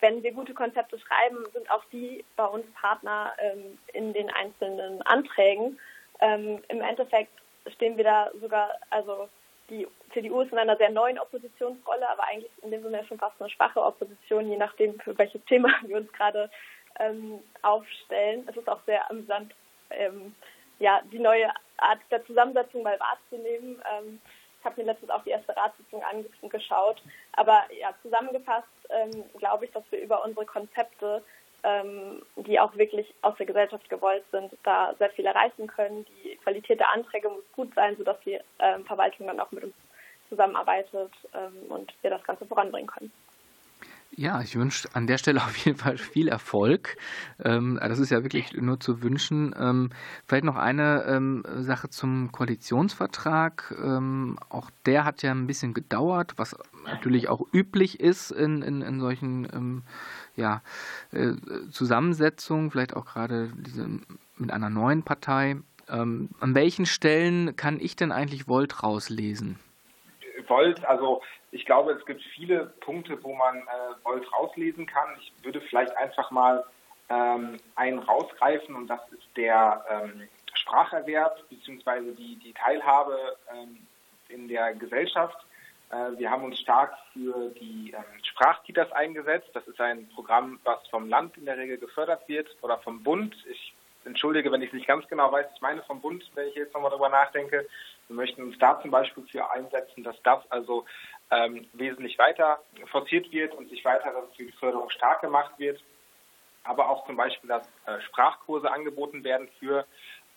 wenn 0.00 0.22
wir 0.22 0.32
gute 0.32 0.54
Konzepte 0.54 0.98
schreiben, 0.98 1.44
sind 1.52 1.70
auch 1.70 1.84
die 1.92 2.24
bei 2.36 2.46
uns 2.46 2.66
Partner 2.74 3.32
ähm, 3.38 3.78
in 3.92 4.12
den 4.12 4.30
einzelnen 4.30 5.02
Anträgen. 5.02 5.78
Ähm, 6.20 6.62
Im 6.68 6.80
Endeffekt 6.80 7.32
stehen 7.74 7.96
wir 7.96 8.04
da 8.04 8.30
sogar, 8.40 8.70
also 8.90 9.28
die 9.70 9.86
CDU 10.12 10.40
ist 10.40 10.52
in 10.52 10.58
einer 10.58 10.76
sehr 10.76 10.90
neuen 10.90 11.18
Oppositionsrolle, 11.18 12.08
aber 12.08 12.24
eigentlich 12.24 12.50
in 12.62 12.70
dem 12.70 12.82
Sinne 12.82 13.04
schon 13.06 13.18
fast 13.18 13.40
eine 13.40 13.50
schwache 13.50 13.82
Opposition, 13.82 14.48
je 14.48 14.56
nachdem, 14.56 14.98
für 15.00 15.16
welches 15.18 15.44
Thema 15.44 15.68
wir 15.82 15.96
uns 15.96 16.12
gerade 16.12 16.50
ähm, 16.98 17.40
aufstellen. 17.62 18.46
Es 18.48 18.56
ist 18.56 18.68
auch 18.68 18.80
sehr 18.86 19.08
amüsant, 19.10 19.54
ähm, 19.90 20.34
ja, 20.78 21.02
die 21.12 21.18
neue 21.18 21.50
Art 21.76 22.00
der 22.10 22.24
Zusammensetzung 22.24 22.82
mal 22.82 22.98
wahrzunehmen. 23.00 23.82
Ich 24.60 24.64
habe 24.64 24.80
mir 24.80 24.86
letztens 24.86 25.10
auch 25.10 25.22
die 25.22 25.30
erste 25.30 25.56
Ratssitzung 25.56 26.02
angeschaut. 26.42 27.02
Aber 27.32 27.62
ja, 27.78 27.94
zusammengefasst 28.02 28.66
ähm, 28.90 29.24
glaube 29.38 29.66
ich, 29.66 29.70
dass 29.72 29.84
wir 29.90 30.00
über 30.00 30.24
unsere 30.24 30.46
Konzepte, 30.46 31.22
ähm, 31.62 32.22
die 32.36 32.58
auch 32.58 32.74
wirklich 32.76 33.14
aus 33.22 33.36
der 33.36 33.46
Gesellschaft 33.46 33.88
gewollt 33.88 34.24
sind, 34.30 34.52
da 34.64 34.94
sehr 34.98 35.10
viel 35.10 35.26
erreichen 35.26 35.66
können. 35.66 36.04
Die 36.24 36.36
Qualität 36.36 36.80
der 36.80 36.92
Anträge 36.92 37.28
muss 37.28 37.44
gut 37.54 37.72
sein, 37.74 37.96
sodass 37.96 38.18
die 38.24 38.38
ähm, 38.58 38.84
Verwaltung 38.84 39.26
dann 39.26 39.40
auch 39.40 39.50
mit 39.52 39.64
uns 39.64 39.74
zusammenarbeitet 40.28 41.12
ähm, 41.34 41.70
und 41.70 41.92
wir 42.02 42.10
das 42.10 42.24
Ganze 42.24 42.46
voranbringen 42.46 42.88
können. 42.88 43.12
Ja, 44.16 44.40
ich 44.40 44.56
wünsche 44.56 44.88
an 44.94 45.06
der 45.06 45.18
Stelle 45.18 45.40
auf 45.44 45.56
jeden 45.58 45.78
Fall 45.78 45.96
viel 45.96 46.28
Erfolg. 46.28 46.96
Ähm, 47.42 47.78
das 47.80 47.98
ist 47.98 48.10
ja 48.10 48.22
wirklich 48.22 48.52
nur 48.54 48.80
zu 48.80 49.02
wünschen. 49.02 49.54
Ähm, 49.58 49.90
vielleicht 50.26 50.44
noch 50.44 50.56
eine 50.56 51.04
ähm, 51.04 51.44
Sache 51.58 51.88
zum 51.88 52.32
Koalitionsvertrag. 52.32 53.74
Auch 54.48 54.70
der 54.86 55.04
hat 55.04 55.22
ja 55.22 55.30
ein 55.30 55.46
bisschen 55.46 55.74
gedauert, 55.74 56.34
was 56.36 56.56
natürlich 56.84 57.28
auch 57.28 57.42
üblich 57.52 58.00
ist 58.00 58.30
in, 58.30 58.62
in, 58.62 58.82
in 58.82 59.00
solchen 59.00 59.84
ja, 60.36 60.62
äh, 61.12 61.32
Zusammensetzungen, 61.70 62.70
vielleicht 62.70 62.94
auch 62.94 63.04
gerade 63.04 63.50
diese 63.56 63.88
mit 64.36 64.50
einer 64.50 64.70
neuen 64.70 65.02
Partei. 65.02 65.56
An 65.86 66.28
welchen 66.40 66.86
Stellen 66.86 67.56
kann 67.56 67.80
ich 67.80 67.96
denn 67.96 68.12
eigentlich 68.12 68.46
Volt 68.46 68.82
rauslesen? 68.82 69.58
Volt, 70.48 70.84
also 70.84 71.22
ich 71.50 71.64
glaube, 71.64 71.92
es 71.92 72.04
gibt 72.04 72.22
viele 72.22 72.66
Punkte, 72.80 73.22
wo 73.22 73.34
man 73.34 73.58
äh, 73.58 74.04
Volt 74.04 74.30
rauslesen 74.32 74.86
kann. 74.86 75.08
Ich 75.20 75.32
würde 75.42 75.60
vielleicht 75.60 75.96
einfach 75.96 76.30
mal 76.30 76.64
ähm, 77.08 77.58
einen 77.74 77.98
rausgreifen 77.98 78.74
und 78.74 78.88
das 78.88 79.00
ist 79.12 79.26
der 79.36 79.84
ähm, 79.88 80.28
Spracherwerb 80.54 81.48
bzw. 81.48 82.12
Die, 82.12 82.36
die 82.36 82.52
Teilhabe 82.52 83.36
ähm, 83.54 83.86
in 84.28 84.48
der 84.48 84.74
Gesellschaft. 84.74 85.38
Äh, 85.90 86.18
wir 86.18 86.30
haben 86.30 86.44
uns 86.44 86.58
stark 86.58 86.94
für 87.12 87.50
die 87.50 87.94
ähm, 87.96 88.24
Sprachkitas 88.24 88.92
eingesetzt. 88.92 89.50
Das 89.54 89.66
ist 89.66 89.80
ein 89.80 90.08
Programm, 90.08 90.60
was 90.64 90.86
vom 90.88 91.08
Land 91.08 91.36
in 91.38 91.46
der 91.46 91.56
Regel 91.56 91.78
gefördert 91.78 92.28
wird 92.28 92.48
oder 92.62 92.78
vom 92.78 93.02
Bund. 93.02 93.34
Ich 93.50 93.72
entschuldige, 94.04 94.52
wenn 94.52 94.62
ich 94.62 94.68
es 94.68 94.74
nicht 94.74 94.86
ganz 94.86 95.06
genau 95.08 95.32
weiß. 95.32 95.46
Ich 95.54 95.60
meine 95.60 95.82
vom 95.82 96.00
Bund, 96.00 96.30
wenn 96.34 96.48
ich 96.48 96.54
jetzt 96.54 96.74
nochmal 96.74 96.90
darüber 96.90 97.08
nachdenke. 97.08 97.66
Wir 98.08 98.16
möchten 98.16 98.42
uns 98.42 98.58
da 98.58 98.80
zum 98.80 98.90
Beispiel 98.90 99.24
für 99.30 99.50
einsetzen, 99.50 100.02
dass 100.02 100.20
das 100.22 100.50
also 100.50 100.84
ähm, 101.30 101.68
wesentlich 101.74 102.18
weiter 102.18 102.60
forciert 102.90 103.30
wird 103.32 103.54
und 103.54 103.68
sich 103.68 103.84
weiter 103.84 104.12
für 104.36 104.44
die 104.44 104.52
Förderung 104.52 104.90
stark 104.90 105.20
gemacht 105.20 105.52
wird. 105.58 105.82
Aber 106.64 106.88
auch 106.88 107.06
zum 107.06 107.16
Beispiel, 107.16 107.48
dass 107.48 107.66
äh, 107.86 108.00
Sprachkurse 108.02 108.70
angeboten 108.70 109.24
werden 109.24 109.48
für 109.58 109.86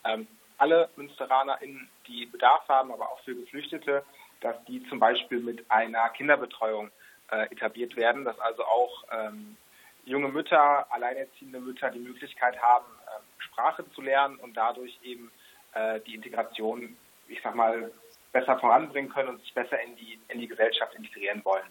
ähm, 0.06 0.28
alle 0.58 0.90
MünsteranerInnen, 0.96 1.90
die 2.08 2.26
Bedarf 2.26 2.68
haben, 2.68 2.92
aber 2.92 3.10
auch 3.12 3.20
für 3.22 3.36
Geflüchtete, 3.36 4.04
dass 4.42 4.64
die 4.66 4.88
zum 4.90 5.00
Beispiel 5.00 5.40
mit 5.40 5.70
einer 5.72 6.10
Kinderbetreuung 6.10 6.92
äh, 7.32 7.46
etabliert 7.52 7.96
werden, 7.96 8.26
dass 8.26 8.40
also 8.40 8.64
auch 8.64 9.04
ähm, 9.12 9.58
junge 10.06 10.28
Mütter, 10.28 10.86
alleinerziehende 10.92 11.60
Mütter 11.60 11.90
die 11.90 12.00
Möglichkeit 12.00 12.62
haben, 12.62 12.86
äh, 13.08 13.44
Sprache 13.44 13.90
zu 13.94 14.02
lernen 14.02 14.38
und 14.38 14.56
dadurch 14.56 15.00
eben 15.04 15.32
äh, 15.74 16.00
die 16.02 16.16
Integration, 16.16 16.98
ich 17.32 17.42
sag 17.44 17.56
mal, 17.56 17.92
besser 18.32 18.58
voranbringen 18.60 19.12
können 19.12 19.30
und 19.30 19.42
sich 19.42 19.54
besser 19.54 19.82
in 19.82 19.96
die, 19.96 20.20
in 20.30 20.40
die 20.40 20.48
Gesellschaft 20.48 20.94
integrieren 20.96 21.44
wollen. 21.44 21.68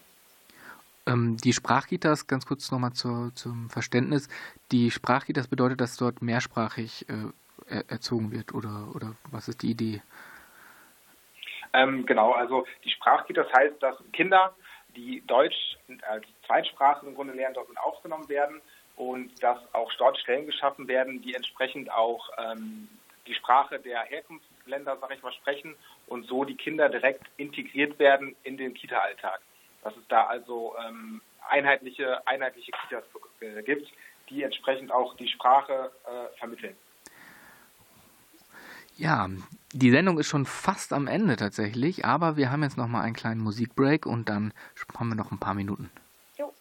Ähm, 1.07 1.37
die 1.37 1.53
Sprachkitas, 1.53 2.27
ganz 2.27 2.45
kurz 2.45 2.71
nochmal 2.71 2.93
zu, 2.93 3.31
zum 3.33 3.69
Verständnis, 3.69 4.29
die 4.71 4.91
Sprachkitas 4.91 5.47
bedeutet, 5.47 5.81
dass 5.81 5.97
dort 5.97 6.21
mehrsprachig 6.21 7.07
äh, 7.09 7.83
erzogen 7.87 8.31
wird 8.31 8.53
oder, 8.53 8.87
oder 8.93 9.15
was 9.31 9.47
ist 9.47 9.63
die 9.63 9.71
Idee? 9.71 10.01
Ähm, 11.73 12.05
genau, 12.05 12.33
also 12.33 12.65
die 12.83 12.91
Sprachkitas 12.91 13.47
heißt, 13.55 13.81
dass 13.81 13.95
Kinder, 14.11 14.53
die 14.95 15.23
Deutsch 15.25 15.77
als 16.07 16.25
Zweitsprache 16.45 17.05
im 17.05 17.15
Grunde 17.15 17.33
lernen, 17.33 17.55
dort 17.55 17.69
mit 17.69 17.79
aufgenommen 17.79 18.27
werden 18.29 18.61
und 18.97 19.41
dass 19.41 19.57
auch 19.73 19.91
dort 19.97 20.17
Stellen 20.19 20.45
geschaffen 20.45 20.87
werden, 20.87 21.21
die 21.21 21.33
entsprechend 21.33 21.91
auch 21.91 22.29
ähm, 22.37 22.89
die 23.25 23.33
Sprache 23.33 23.79
der 23.79 24.11
Herkunftsländer, 24.61 24.97
sage 24.99 25.15
ich 25.15 25.23
mal, 25.23 25.33
sprechen 25.33 25.75
und 26.07 26.27
so 26.27 26.45
die 26.45 26.55
Kinder 26.55 26.89
direkt 26.89 27.23
integriert 27.37 27.97
werden 27.99 28.35
in 28.43 28.57
den 28.57 28.73
Kita-Alltag. 28.73 29.41
Dass 29.83 29.95
es 29.95 30.07
da 30.07 30.25
also 30.25 30.75
ähm, 30.85 31.21
einheitliche, 31.49 32.25
einheitliche 32.27 32.71
Kitas 32.71 33.03
äh, 33.39 33.63
gibt, 33.63 33.91
die 34.29 34.43
entsprechend 34.43 34.91
auch 34.91 35.15
die 35.15 35.27
Sprache 35.27 35.91
äh, 36.05 36.37
vermitteln. 36.37 36.75
Ja, 38.97 39.29
die 39.73 39.89
Sendung 39.89 40.19
ist 40.19 40.27
schon 40.27 40.45
fast 40.45 40.93
am 40.93 41.07
Ende 41.07 41.35
tatsächlich, 41.35 42.05
aber 42.05 42.37
wir 42.37 42.51
haben 42.51 42.61
jetzt 42.61 42.77
noch 42.77 42.87
mal 42.87 43.01
einen 43.01 43.15
kleinen 43.15 43.41
Musikbreak 43.41 44.05
und 44.05 44.29
dann 44.29 44.53
haben 44.97 45.09
wir 45.09 45.15
noch 45.15 45.31
ein 45.31 45.39
paar 45.39 45.55
Minuten. 45.55 45.89
Jo. 46.37 46.53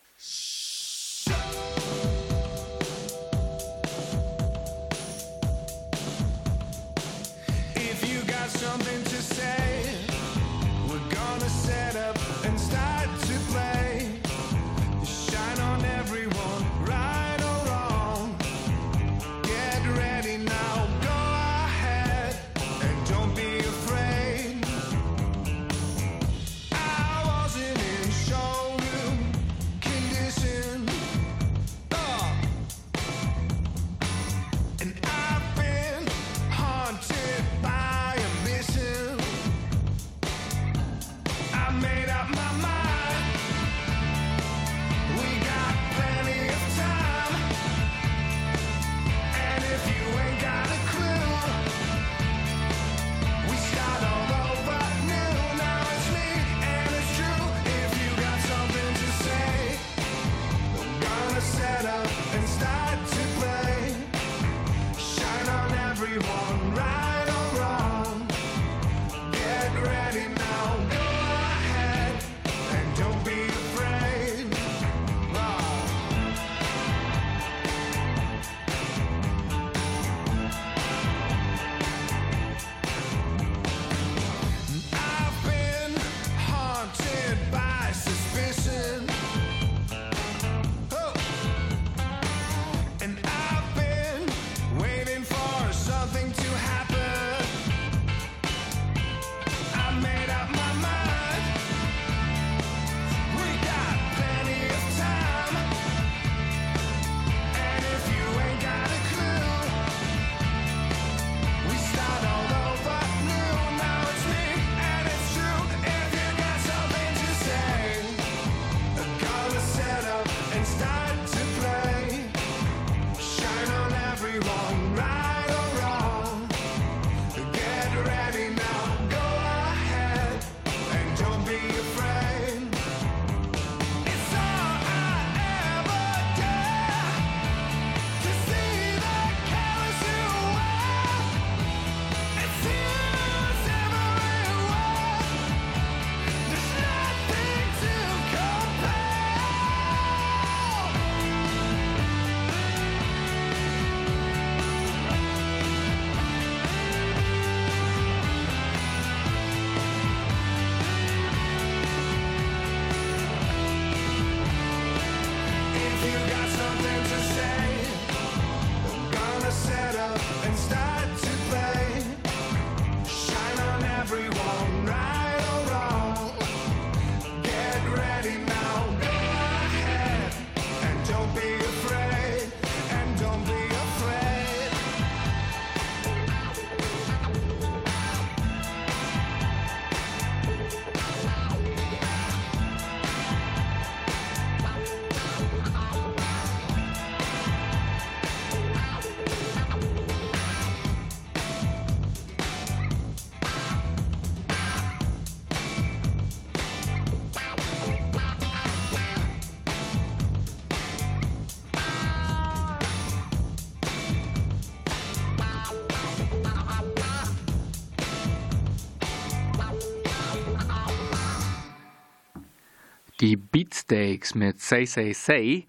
Beatsteaks 223.91 224.37
mit 224.37 224.61
Say 224.61 224.87
Say 224.87 225.13
Say. 225.13 225.67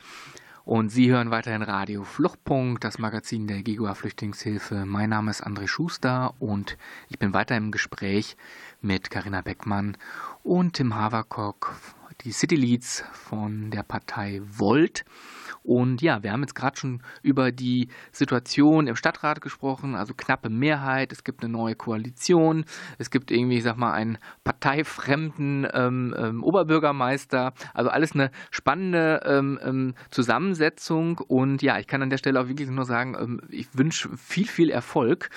Und 0.64 0.90
Sie 0.90 1.10
hören 1.10 1.32
weiterhin 1.32 1.64
Radio 1.64 2.04
Fluchtpunkt, 2.04 2.84
das 2.84 3.00
Magazin 3.00 3.48
der 3.48 3.64
GIGUA 3.64 3.96
Flüchtlingshilfe. 3.96 4.86
Mein 4.86 5.10
Name 5.10 5.32
ist 5.32 5.44
André 5.44 5.68
Schuster 5.68 6.36
und 6.38 6.78
ich 7.10 7.18
bin 7.18 7.34
weiter 7.34 7.58
im 7.58 7.72
Gespräch 7.72 8.38
mit 8.80 9.10
Karina 9.10 9.42
Beckmann 9.42 9.98
und 10.44 10.74
Tim 10.74 10.94
Havercock, 10.94 11.76
die 12.24 12.32
City 12.32 12.56
Leads 12.56 13.04
von 13.12 13.72
der 13.72 13.82
Partei 13.82 14.40
Volt. 14.46 15.04
Und 15.64 16.02
ja, 16.02 16.24
wir 16.24 16.32
haben 16.32 16.42
jetzt 16.42 16.56
gerade 16.56 16.78
schon 16.78 17.02
über 17.22 17.52
die 17.52 17.90
Situation 18.12 18.88
im 18.88 18.96
Stadtrat 18.96 19.42
gesprochen, 19.42 19.96
also 19.96 20.14
knappe 20.16 20.50
Mehrheit, 20.50 21.12
es 21.12 21.24
gibt 21.24 21.44
eine 21.44 21.52
neue 21.52 21.76
Koalition, 21.76 22.66
es 22.98 23.12
gibt 23.12 23.32
irgendwie, 23.32 23.58
ich 23.58 23.64
sag 23.64 23.78
mal, 23.78 23.94
einen 23.94 24.18
parteifremden 24.44 25.68
ähm, 25.72 26.16
ähm, 26.18 26.44
Oberbürgermeister, 26.44 27.54
also 27.74 27.90
alles 27.90 28.14
eine 28.14 28.32
spannende 28.50 29.22
ähm, 29.26 29.60
ähm 29.64 29.94
Zusammensetzung. 30.10 31.20
Und 31.20 31.62
ja, 31.62 31.78
ich 31.80 31.88
kann 31.88 32.02
an 32.02 32.10
der 32.10 32.18
Stelle 32.18 32.40
auch 32.40 32.48
wirklich 32.48 32.70
nur 32.70 32.86
sagen, 32.86 33.16
ähm, 33.20 33.42
ich 33.50 33.68
wünsche 33.78 34.10
viel, 34.18 34.48
viel 34.48 34.70
Erfolg, 34.70 35.30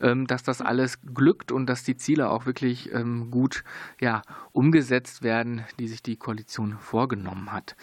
ähm, 0.00 0.26
dass 0.26 0.42
das 0.42 0.60
alles 0.62 1.00
glückt 1.02 1.52
und 1.52 1.66
dass 1.66 1.84
die 1.84 1.96
Ziele 1.96 2.30
auch 2.30 2.46
wirklich 2.46 2.90
gut 3.30 3.64
ja, 4.00 4.22
umgesetzt 4.52 5.22
werden, 5.22 5.64
die 5.78 5.88
sich 5.88 6.02
die 6.02 6.16
Koalition 6.16 6.76
vorgenommen 6.78 7.52
hat. 7.52 7.76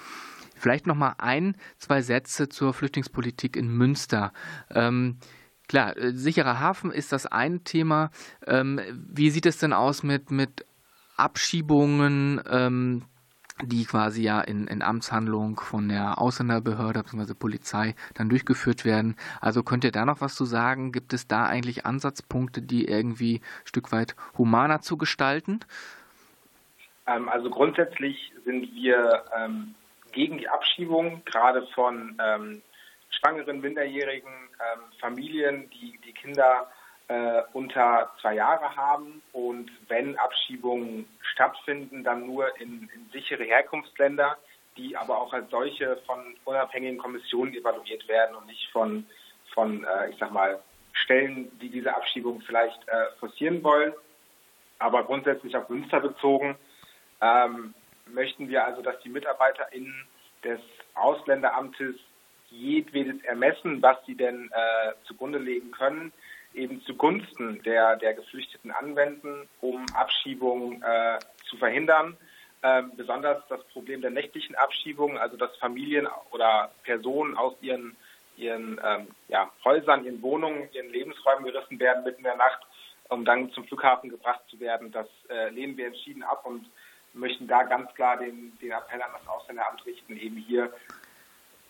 Vielleicht 0.63 0.87
noch 0.87 0.95
mal 0.95 1.15
ein, 1.17 1.57
zwei 1.77 2.01
Sätze 2.01 2.47
zur 2.47 2.73
Flüchtlingspolitik 2.73 3.57
in 3.57 3.67
Münster. 3.67 4.31
Ähm, 4.73 5.17
klar, 5.67 5.97
äh, 5.97 6.13
sicherer 6.13 6.61
Hafen 6.61 6.89
ist 6.89 7.11
das 7.11 7.25
ein 7.25 7.65
Thema. 7.65 8.11
Ähm, 8.47 8.79
wie 8.95 9.29
sieht 9.29 9.45
es 9.45 9.57
denn 9.57 9.73
aus 9.73 10.03
mit, 10.03 10.31
mit 10.31 10.65
Abschiebungen? 11.17 12.41
Ähm, 12.49 13.03
die 13.61 13.83
quasi 13.83 14.23
ja 14.23 14.39
in, 14.39 14.67
in 14.67 14.81
Amtshandlung 14.81 15.59
von 15.59 15.89
der 15.89 16.19
Ausländerbehörde 16.19 17.03
bzw. 17.03 17.33
Polizei 17.33 17.93
dann 18.13 18.29
durchgeführt 18.29 18.85
werden. 18.85 19.15
Also 19.41 19.63
könnt 19.63 19.83
ihr 19.83 19.91
da 19.91 20.05
noch 20.05 20.21
was 20.21 20.33
zu 20.33 20.45
sagen? 20.45 20.93
Gibt 20.93 21.11
es 21.11 21.27
da 21.27 21.45
eigentlich 21.45 21.85
Ansatzpunkte, 21.85 22.61
die 22.61 22.85
irgendwie 22.85 23.41
ein 23.41 23.67
Stück 23.67 23.91
weit 23.91 24.15
humaner 24.37 24.79
zu 24.79 24.95
gestalten? 24.95 25.59
Ähm, 27.05 27.27
also 27.27 27.49
grundsätzlich 27.49 28.31
sind 28.45 28.73
wir 28.73 29.25
ähm, 29.37 29.75
gegen 30.13 30.37
die 30.37 30.47
Abschiebung, 30.47 31.21
gerade 31.25 31.67
von 31.75 32.17
ähm, 32.23 32.61
schwangeren, 33.09 33.59
minderjährigen 33.61 34.31
ähm, 34.31 34.81
Familien, 34.99 35.69
die 35.71 35.99
die 36.05 36.13
Kinder 36.13 36.71
äh, 37.07 37.41
unter 37.53 38.11
zwei 38.21 38.35
Jahre 38.35 38.75
haben. 38.75 39.21
Und 39.33 39.69
wenn 39.87 40.17
Abschiebungen 40.17 41.07
stattfinden, 41.21 42.03
dann 42.03 42.25
nur 42.25 42.59
in, 42.59 42.89
in 42.93 43.09
sichere 43.11 43.43
Herkunftsländer, 43.43 44.37
die 44.77 44.95
aber 44.95 45.19
auch 45.19 45.33
als 45.33 45.49
solche 45.49 45.97
von 46.05 46.35
unabhängigen 46.45 46.97
Kommissionen 46.97 47.53
evaluiert 47.53 48.07
werden 48.07 48.35
und 48.35 48.47
nicht 48.47 48.69
von, 48.71 49.05
von 49.53 49.83
äh, 49.83 50.09
ich 50.09 50.17
sag 50.17 50.31
mal, 50.31 50.59
Stellen, 50.93 51.51
die 51.59 51.69
diese 51.69 51.95
Abschiebung 51.95 52.41
vielleicht 52.41 52.87
äh, 52.87 53.11
forcieren 53.19 53.63
wollen. 53.63 53.93
Aber 54.79 55.03
grundsätzlich 55.03 55.55
auf 55.55 55.69
Münster 55.69 55.99
bezogen 55.99 56.55
ähm, 57.21 57.73
möchten 58.07 58.49
wir 58.49 58.65
also, 58.65 58.81
dass 58.81 58.99
die 59.01 59.09
MitarbeiterInnen 59.09 60.07
des 60.43 60.59
Ausländeramtes 60.93 61.95
jedwedes 62.49 63.23
Ermessen, 63.23 63.81
was 63.81 63.97
sie 64.05 64.15
denn 64.15 64.51
äh, 64.51 64.93
zugrunde 65.05 65.39
legen 65.39 65.71
können, 65.71 66.13
eben 66.53 66.81
zugunsten 66.83 67.61
der, 67.63 67.95
der 67.95 68.13
Geflüchteten 68.13 68.71
anwenden, 68.71 69.49
um 69.61 69.85
Abschiebungen 69.93 70.83
äh, 70.83 71.19
zu 71.49 71.57
verhindern. 71.57 72.17
Ähm, 72.61 72.91
besonders 72.95 73.43
das 73.49 73.61
Problem 73.65 74.01
der 74.01 74.11
nächtlichen 74.11 74.55
Abschiebungen, 74.55 75.17
also 75.17 75.35
dass 75.35 75.55
Familien 75.57 76.07
oder 76.31 76.71
Personen 76.83 77.35
aus 77.35 77.55
ihren, 77.61 77.97
ihren 78.37 78.79
ähm, 78.83 79.07
ja, 79.27 79.51
Häusern, 79.65 80.05
ihren 80.05 80.21
Wohnungen, 80.21 80.69
ihren 80.71 80.89
Lebensräumen 80.89 81.43
gerissen 81.43 81.79
werden 81.79 82.03
mitten 82.05 82.19
in 82.19 82.23
der 82.23 82.37
Nacht, 82.37 82.59
um 83.09 83.25
dann 83.25 83.51
zum 83.51 83.65
Flughafen 83.65 84.09
gebracht 84.09 84.41
zu 84.49 84.59
werden. 84.59 84.91
Das 84.91 85.07
äh, 85.29 85.49
lehnen 85.49 85.75
wir 85.75 85.87
entschieden 85.87 86.23
ab 86.23 86.45
und 86.45 86.65
möchten 87.13 87.47
da 87.47 87.63
ganz 87.63 87.93
klar 87.93 88.17
den, 88.17 88.57
den 88.59 88.71
Appell 88.71 89.01
an 89.01 89.11
das 89.13 89.27
Ausländeramt 89.27 89.85
richten, 89.85 90.17
eben 90.17 90.37
hier 90.37 90.73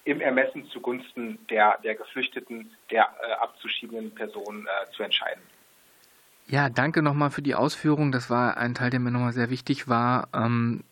im 0.06 0.20
Ermessen 0.22 0.70
zugunsten 0.70 1.39
der, 1.50 1.78
der 1.84 1.96
Geflüchteten, 1.96 2.72
der 2.91 3.10
äh, 3.22 3.34
abzuschiebenden 3.34 4.14
Personen 4.14 4.66
äh, 4.68 4.91
zu 4.91 5.04
entscheiden. 5.04 5.41
Ja, 6.48 6.70
danke 6.70 7.02
nochmal 7.02 7.32
für 7.32 7.41
die 7.41 7.56
Ausführung. 7.56 8.12
Das 8.12 8.30
war 8.30 8.58
ein 8.58 8.74
Teil, 8.74 8.89
der 8.89 9.00
mir 9.00 9.12
nochmal 9.12 9.32
sehr 9.32 9.50
wichtig 9.50 9.88
war. 9.88 10.28
Ähm, 10.34 10.84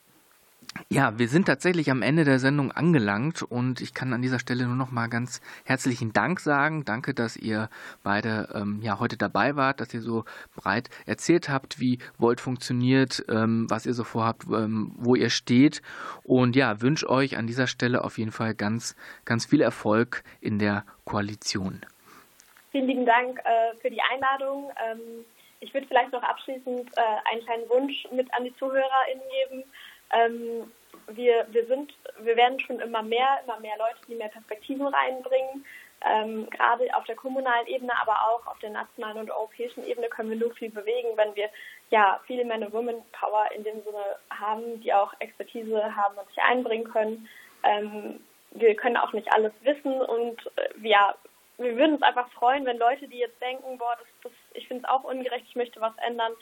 ja, 0.89 1.17
wir 1.19 1.27
sind 1.27 1.47
tatsächlich 1.47 1.91
am 1.91 2.01
Ende 2.01 2.23
der 2.23 2.39
Sendung 2.39 2.71
angelangt 2.71 3.43
und 3.43 3.81
ich 3.81 3.93
kann 3.93 4.13
an 4.13 4.21
dieser 4.21 4.39
Stelle 4.39 4.65
nur 4.65 4.75
noch 4.75 4.91
mal 4.91 5.07
ganz 5.07 5.41
herzlichen 5.65 6.13
Dank 6.13 6.39
sagen. 6.39 6.85
Danke, 6.85 7.13
dass 7.13 7.35
ihr 7.35 7.69
beide 8.03 8.49
ähm, 8.53 8.79
ja 8.81 8.99
heute 8.99 9.17
dabei 9.17 9.55
wart, 9.57 9.81
dass 9.81 9.93
ihr 9.93 10.01
so 10.01 10.23
breit 10.55 10.89
erzählt 11.05 11.49
habt, 11.49 11.79
wie 11.79 11.99
Volt 12.17 12.39
funktioniert, 12.39 13.23
ähm, 13.29 13.69
was 13.69 13.85
ihr 13.85 13.93
so 13.93 14.05
vorhabt, 14.05 14.43
ähm, 14.47 14.93
wo 14.97 15.15
ihr 15.15 15.29
steht 15.29 15.81
und 16.23 16.55
ja, 16.55 16.81
wünsche 16.81 17.09
euch 17.09 17.37
an 17.37 17.47
dieser 17.47 17.67
Stelle 17.67 18.03
auf 18.03 18.17
jeden 18.17 18.31
Fall 18.31 18.55
ganz, 18.55 18.95
ganz 19.25 19.45
viel 19.45 19.61
Erfolg 19.61 20.23
in 20.39 20.57
der 20.57 20.85
Koalition. 21.03 21.81
Vielen 22.71 22.87
lieben 22.87 23.05
Dank 23.05 23.39
äh, 23.39 23.75
für 23.81 23.89
die 23.89 24.01
Einladung. 24.13 24.71
Ähm, 24.89 25.25
ich 25.59 25.73
würde 25.73 25.85
vielleicht 25.87 26.11
noch 26.11 26.23
abschließend 26.23 26.89
äh, 26.95 27.31
einen 27.31 27.43
kleinen 27.43 27.69
Wunsch 27.69 28.07
mit 28.11 28.33
an 28.33 28.45
die 28.45 28.55
ZuhörerInnen 28.55 29.23
geben. 29.49 29.63
Ähm, 30.13 30.71
wir, 31.07 31.47
wir 31.49 31.65
sind, 31.65 31.93
wir 32.19 32.35
werden 32.35 32.59
schon 32.59 32.79
immer 32.79 33.01
mehr, 33.01 33.39
immer 33.43 33.59
mehr 33.59 33.77
Leute, 33.77 33.99
die 34.07 34.15
mehr 34.15 34.29
Perspektiven 34.29 34.87
reinbringen. 34.87 35.65
Ähm, 36.03 36.49
gerade 36.49 36.93
auf 36.95 37.03
der 37.05 37.15
kommunalen 37.15 37.67
Ebene, 37.67 37.93
aber 38.01 38.13
auch 38.27 38.47
auf 38.47 38.57
der 38.59 38.71
nationalen 38.71 39.19
und 39.19 39.31
europäischen 39.31 39.85
Ebene 39.85 40.09
können 40.09 40.31
wir 40.31 40.37
nur 40.37 40.51
viel 40.55 40.71
bewegen, 40.71 41.09
wenn 41.15 41.35
wir 41.35 41.49
ja 41.91 42.19
viele 42.25 42.43
Men 42.43 42.63
und 42.63 42.73
Women 42.73 43.03
Power 43.11 43.51
in 43.55 43.63
dem 43.63 43.83
Sinne 43.83 44.03
haben, 44.31 44.81
die 44.81 44.91
auch 44.93 45.13
Expertise 45.19 45.95
haben 45.95 46.17
und 46.17 46.27
sich 46.29 46.41
einbringen 46.41 46.85
können. 46.85 47.29
Ähm, 47.63 48.19
wir 48.51 48.75
können 48.75 48.97
auch 48.97 49.13
nicht 49.13 49.31
alles 49.31 49.53
wissen 49.61 50.01
und 50.01 50.41
äh, 50.55 50.87
ja, 50.87 51.15
wir 51.59 51.77
würden 51.77 51.93
uns 51.93 52.01
einfach 52.01 52.29
freuen, 52.31 52.65
wenn 52.65 52.79
Leute, 52.79 53.07
die 53.07 53.19
jetzt 53.19 53.39
denken, 53.39 53.77
boah, 53.77 53.95
das, 53.99 54.07
das, 54.23 54.31
ich 54.55 54.67
finde 54.67 54.83
es 54.83 54.89
auch 54.89 55.03
ungerecht, 55.03 55.45
ich 55.47 55.55
möchte 55.55 55.79
was 55.79 55.93
ändern, 55.97 56.33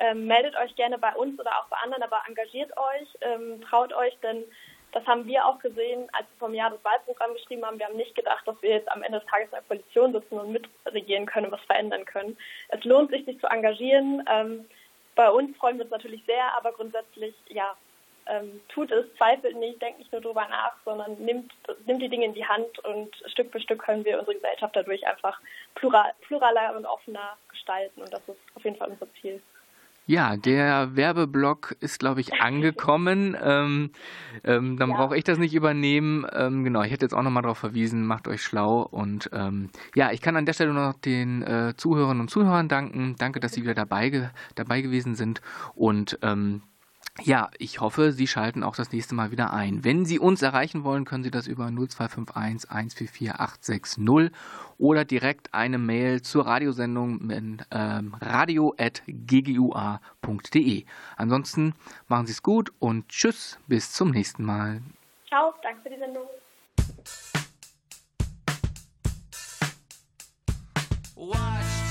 ähm, 0.00 0.26
meldet 0.26 0.56
euch 0.56 0.74
gerne 0.74 0.98
bei 0.98 1.14
uns 1.14 1.38
oder 1.38 1.52
auch 1.58 1.66
bei 1.66 1.76
anderen, 1.76 2.02
aber 2.02 2.22
engagiert 2.26 2.72
euch, 2.76 3.08
ähm, 3.20 3.60
traut 3.62 3.92
euch, 3.92 4.16
denn 4.22 4.44
das 4.92 5.06
haben 5.06 5.26
wir 5.26 5.46
auch 5.46 5.58
gesehen, 5.60 6.08
als 6.12 6.26
wir 6.30 6.38
vom 6.38 6.54
Jahr 6.54 6.70
das 6.70 6.82
Wahlprogramm 6.82 7.34
geschrieben 7.34 7.64
haben. 7.64 7.78
Wir 7.78 7.86
haben 7.86 7.96
nicht 7.96 8.14
gedacht, 8.14 8.46
dass 8.46 8.60
wir 8.60 8.70
jetzt 8.70 8.90
am 8.90 9.02
Ende 9.02 9.20
des 9.20 9.28
Tages 9.28 9.46
in 9.46 9.52
der 9.52 9.62
Koalition 9.62 10.12
sitzen 10.12 10.38
und 10.38 10.52
mitregieren 10.52 11.26
können 11.26 11.46
und 11.46 11.52
was 11.52 11.64
verändern 11.66 12.04
können. 12.04 12.36
Es 12.68 12.82
lohnt 12.84 13.10
sich, 13.10 13.24
sich 13.24 13.38
zu 13.38 13.46
engagieren. 13.46 14.24
Ähm, 14.28 14.66
bei 15.14 15.30
uns 15.30 15.56
freuen 15.58 15.76
wir 15.76 15.84
uns 15.84 15.92
natürlich 15.92 16.24
sehr, 16.26 16.56
aber 16.56 16.72
grundsätzlich, 16.72 17.34
ja, 17.48 17.76
ähm, 18.26 18.60
tut 18.68 18.90
es, 18.90 19.06
zweifelt 19.16 19.56
nicht, 19.56 19.80
denkt 19.80 19.98
nicht 19.98 20.12
nur 20.12 20.20
drüber 20.20 20.46
nach, 20.48 20.74
sondern 20.84 21.14
nimmt, 21.18 21.52
nimmt 21.86 22.02
die 22.02 22.08
Dinge 22.08 22.26
in 22.26 22.34
die 22.34 22.46
Hand 22.46 22.78
und 22.80 23.14
Stück 23.26 23.50
für 23.50 23.60
Stück 23.60 23.82
können 23.82 24.04
wir 24.04 24.18
unsere 24.18 24.36
Gesellschaft 24.36 24.74
dadurch 24.76 25.06
einfach 25.06 25.40
plural, 25.74 26.12
pluraler 26.22 26.76
und 26.76 26.86
offener 26.86 27.36
gestalten 27.48 28.02
und 28.02 28.12
das 28.12 28.26
ist 28.28 28.38
auf 28.54 28.64
jeden 28.64 28.76
Fall 28.76 28.88
unser 28.88 29.12
Ziel. 29.14 29.42
Ja, 30.10 30.36
der 30.36 30.96
Werbeblock 30.96 31.76
ist, 31.78 32.00
glaube 32.00 32.20
ich, 32.20 32.34
angekommen. 32.42 33.36
ähm, 33.40 33.90
ähm, 34.42 34.76
dann 34.76 34.90
ja. 34.90 34.96
brauche 34.96 35.16
ich 35.16 35.22
das 35.22 35.38
nicht 35.38 35.54
übernehmen. 35.54 36.26
Ähm, 36.32 36.64
genau, 36.64 36.82
ich 36.82 36.90
hätte 36.90 37.04
jetzt 37.04 37.14
auch 37.14 37.22
nochmal 37.22 37.44
darauf 37.44 37.58
verwiesen, 37.58 38.04
macht 38.04 38.26
euch 38.26 38.42
schlau. 38.42 38.82
Und 38.82 39.30
ähm, 39.32 39.70
ja, 39.94 40.10
ich 40.10 40.20
kann 40.20 40.34
an 40.34 40.46
der 40.46 40.52
Stelle 40.52 40.72
noch 40.72 40.94
den 40.94 41.42
äh, 41.42 41.74
Zuhörerinnen 41.76 42.22
und 42.22 42.28
Zuhörern 42.28 42.66
danken. 42.66 43.14
Danke, 43.20 43.38
dass 43.38 43.52
Sie 43.52 43.62
wieder 43.62 43.74
dabei, 43.74 44.10
ge 44.10 44.30
dabei 44.56 44.80
gewesen 44.80 45.14
sind. 45.14 45.42
Und 45.76 46.18
ähm, 46.22 46.62
ja, 47.22 47.50
ich 47.58 47.80
hoffe, 47.80 48.12
Sie 48.12 48.26
schalten 48.26 48.62
auch 48.62 48.76
das 48.76 48.92
nächste 48.92 49.14
Mal 49.14 49.30
wieder 49.30 49.52
ein. 49.52 49.84
Wenn 49.84 50.04
Sie 50.04 50.18
uns 50.18 50.42
erreichen 50.42 50.84
wollen, 50.84 51.04
können 51.04 51.24
Sie 51.24 51.30
das 51.30 51.46
über 51.46 51.66
0251 51.66 52.70
144 52.70 53.34
860 53.34 54.32
oder 54.78 55.04
direkt 55.04 55.54
eine 55.54 55.78
Mail 55.78 56.22
zur 56.22 56.46
Radiosendung 56.46 57.26
mit 57.26 57.66
ähm, 57.70 58.14
radio.ggua.de. 58.20 60.84
Ansonsten 61.16 61.74
machen 62.08 62.26
Sie 62.26 62.32
es 62.32 62.42
gut 62.42 62.72
und 62.78 63.08
tschüss, 63.08 63.58
bis 63.66 63.92
zum 63.92 64.10
nächsten 64.10 64.44
Mal. 64.44 64.82
Ciao, 65.28 65.54
danke 65.62 65.82
für 65.82 65.90
die 65.90 65.98
Sendung. 65.98 66.24
Watch. 71.16 71.89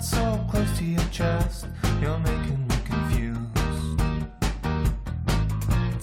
Heart 0.00 0.04
so 0.04 0.44
close 0.50 0.78
to 0.78 0.84
your 0.84 1.04
chest. 1.10 1.66
You're 2.00 2.18
making 2.18 2.66
me 2.68 2.74
confused. 2.84 4.00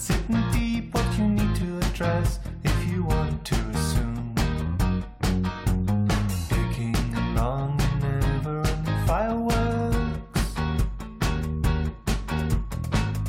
Sitting 0.00 0.44
deep 0.52 0.94
what 0.94 1.18
you 1.18 1.28
need 1.28 1.54
to 1.56 1.78
address 1.78 2.38
if 2.64 2.88
you 2.88 3.04
want 3.04 3.44
to 3.44 3.54
assume. 3.54 4.34
Picking 6.48 6.96
along 7.14 7.76
never 8.00 8.60
ending 8.60 9.06
fireworks. 9.06 10.54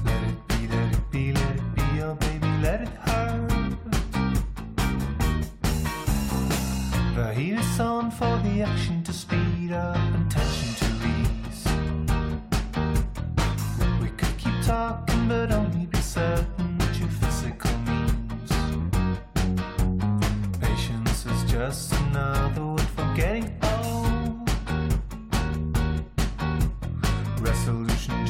Let 0.05 0.23
it 0.23 0.47
be, 0.47 0.67
let 0.67 0.93
it 0.93 1.11
be, 1.11 1.33
let 1.33 1.55
it 1.55 1.75
be, 1.75 2.01
oh 2.01 2.15
baby, 2.15 2.47
let 2.61 2.81
it 2.81 2.89
hurt. 2.89 3.49
The 7.15 7.33
heat 7.33 7.53
is 7.53 7.79
on 7.79 8.11
for 8.11 8.37
the 8.43 8.61
action 8.61 8.98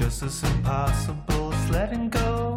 This 0.10 0.24
is 0.24 0.44
impossible, 0.44 1.54
it's 1.54 1.70
letting 1.70 2.10
go. 2.10 2.49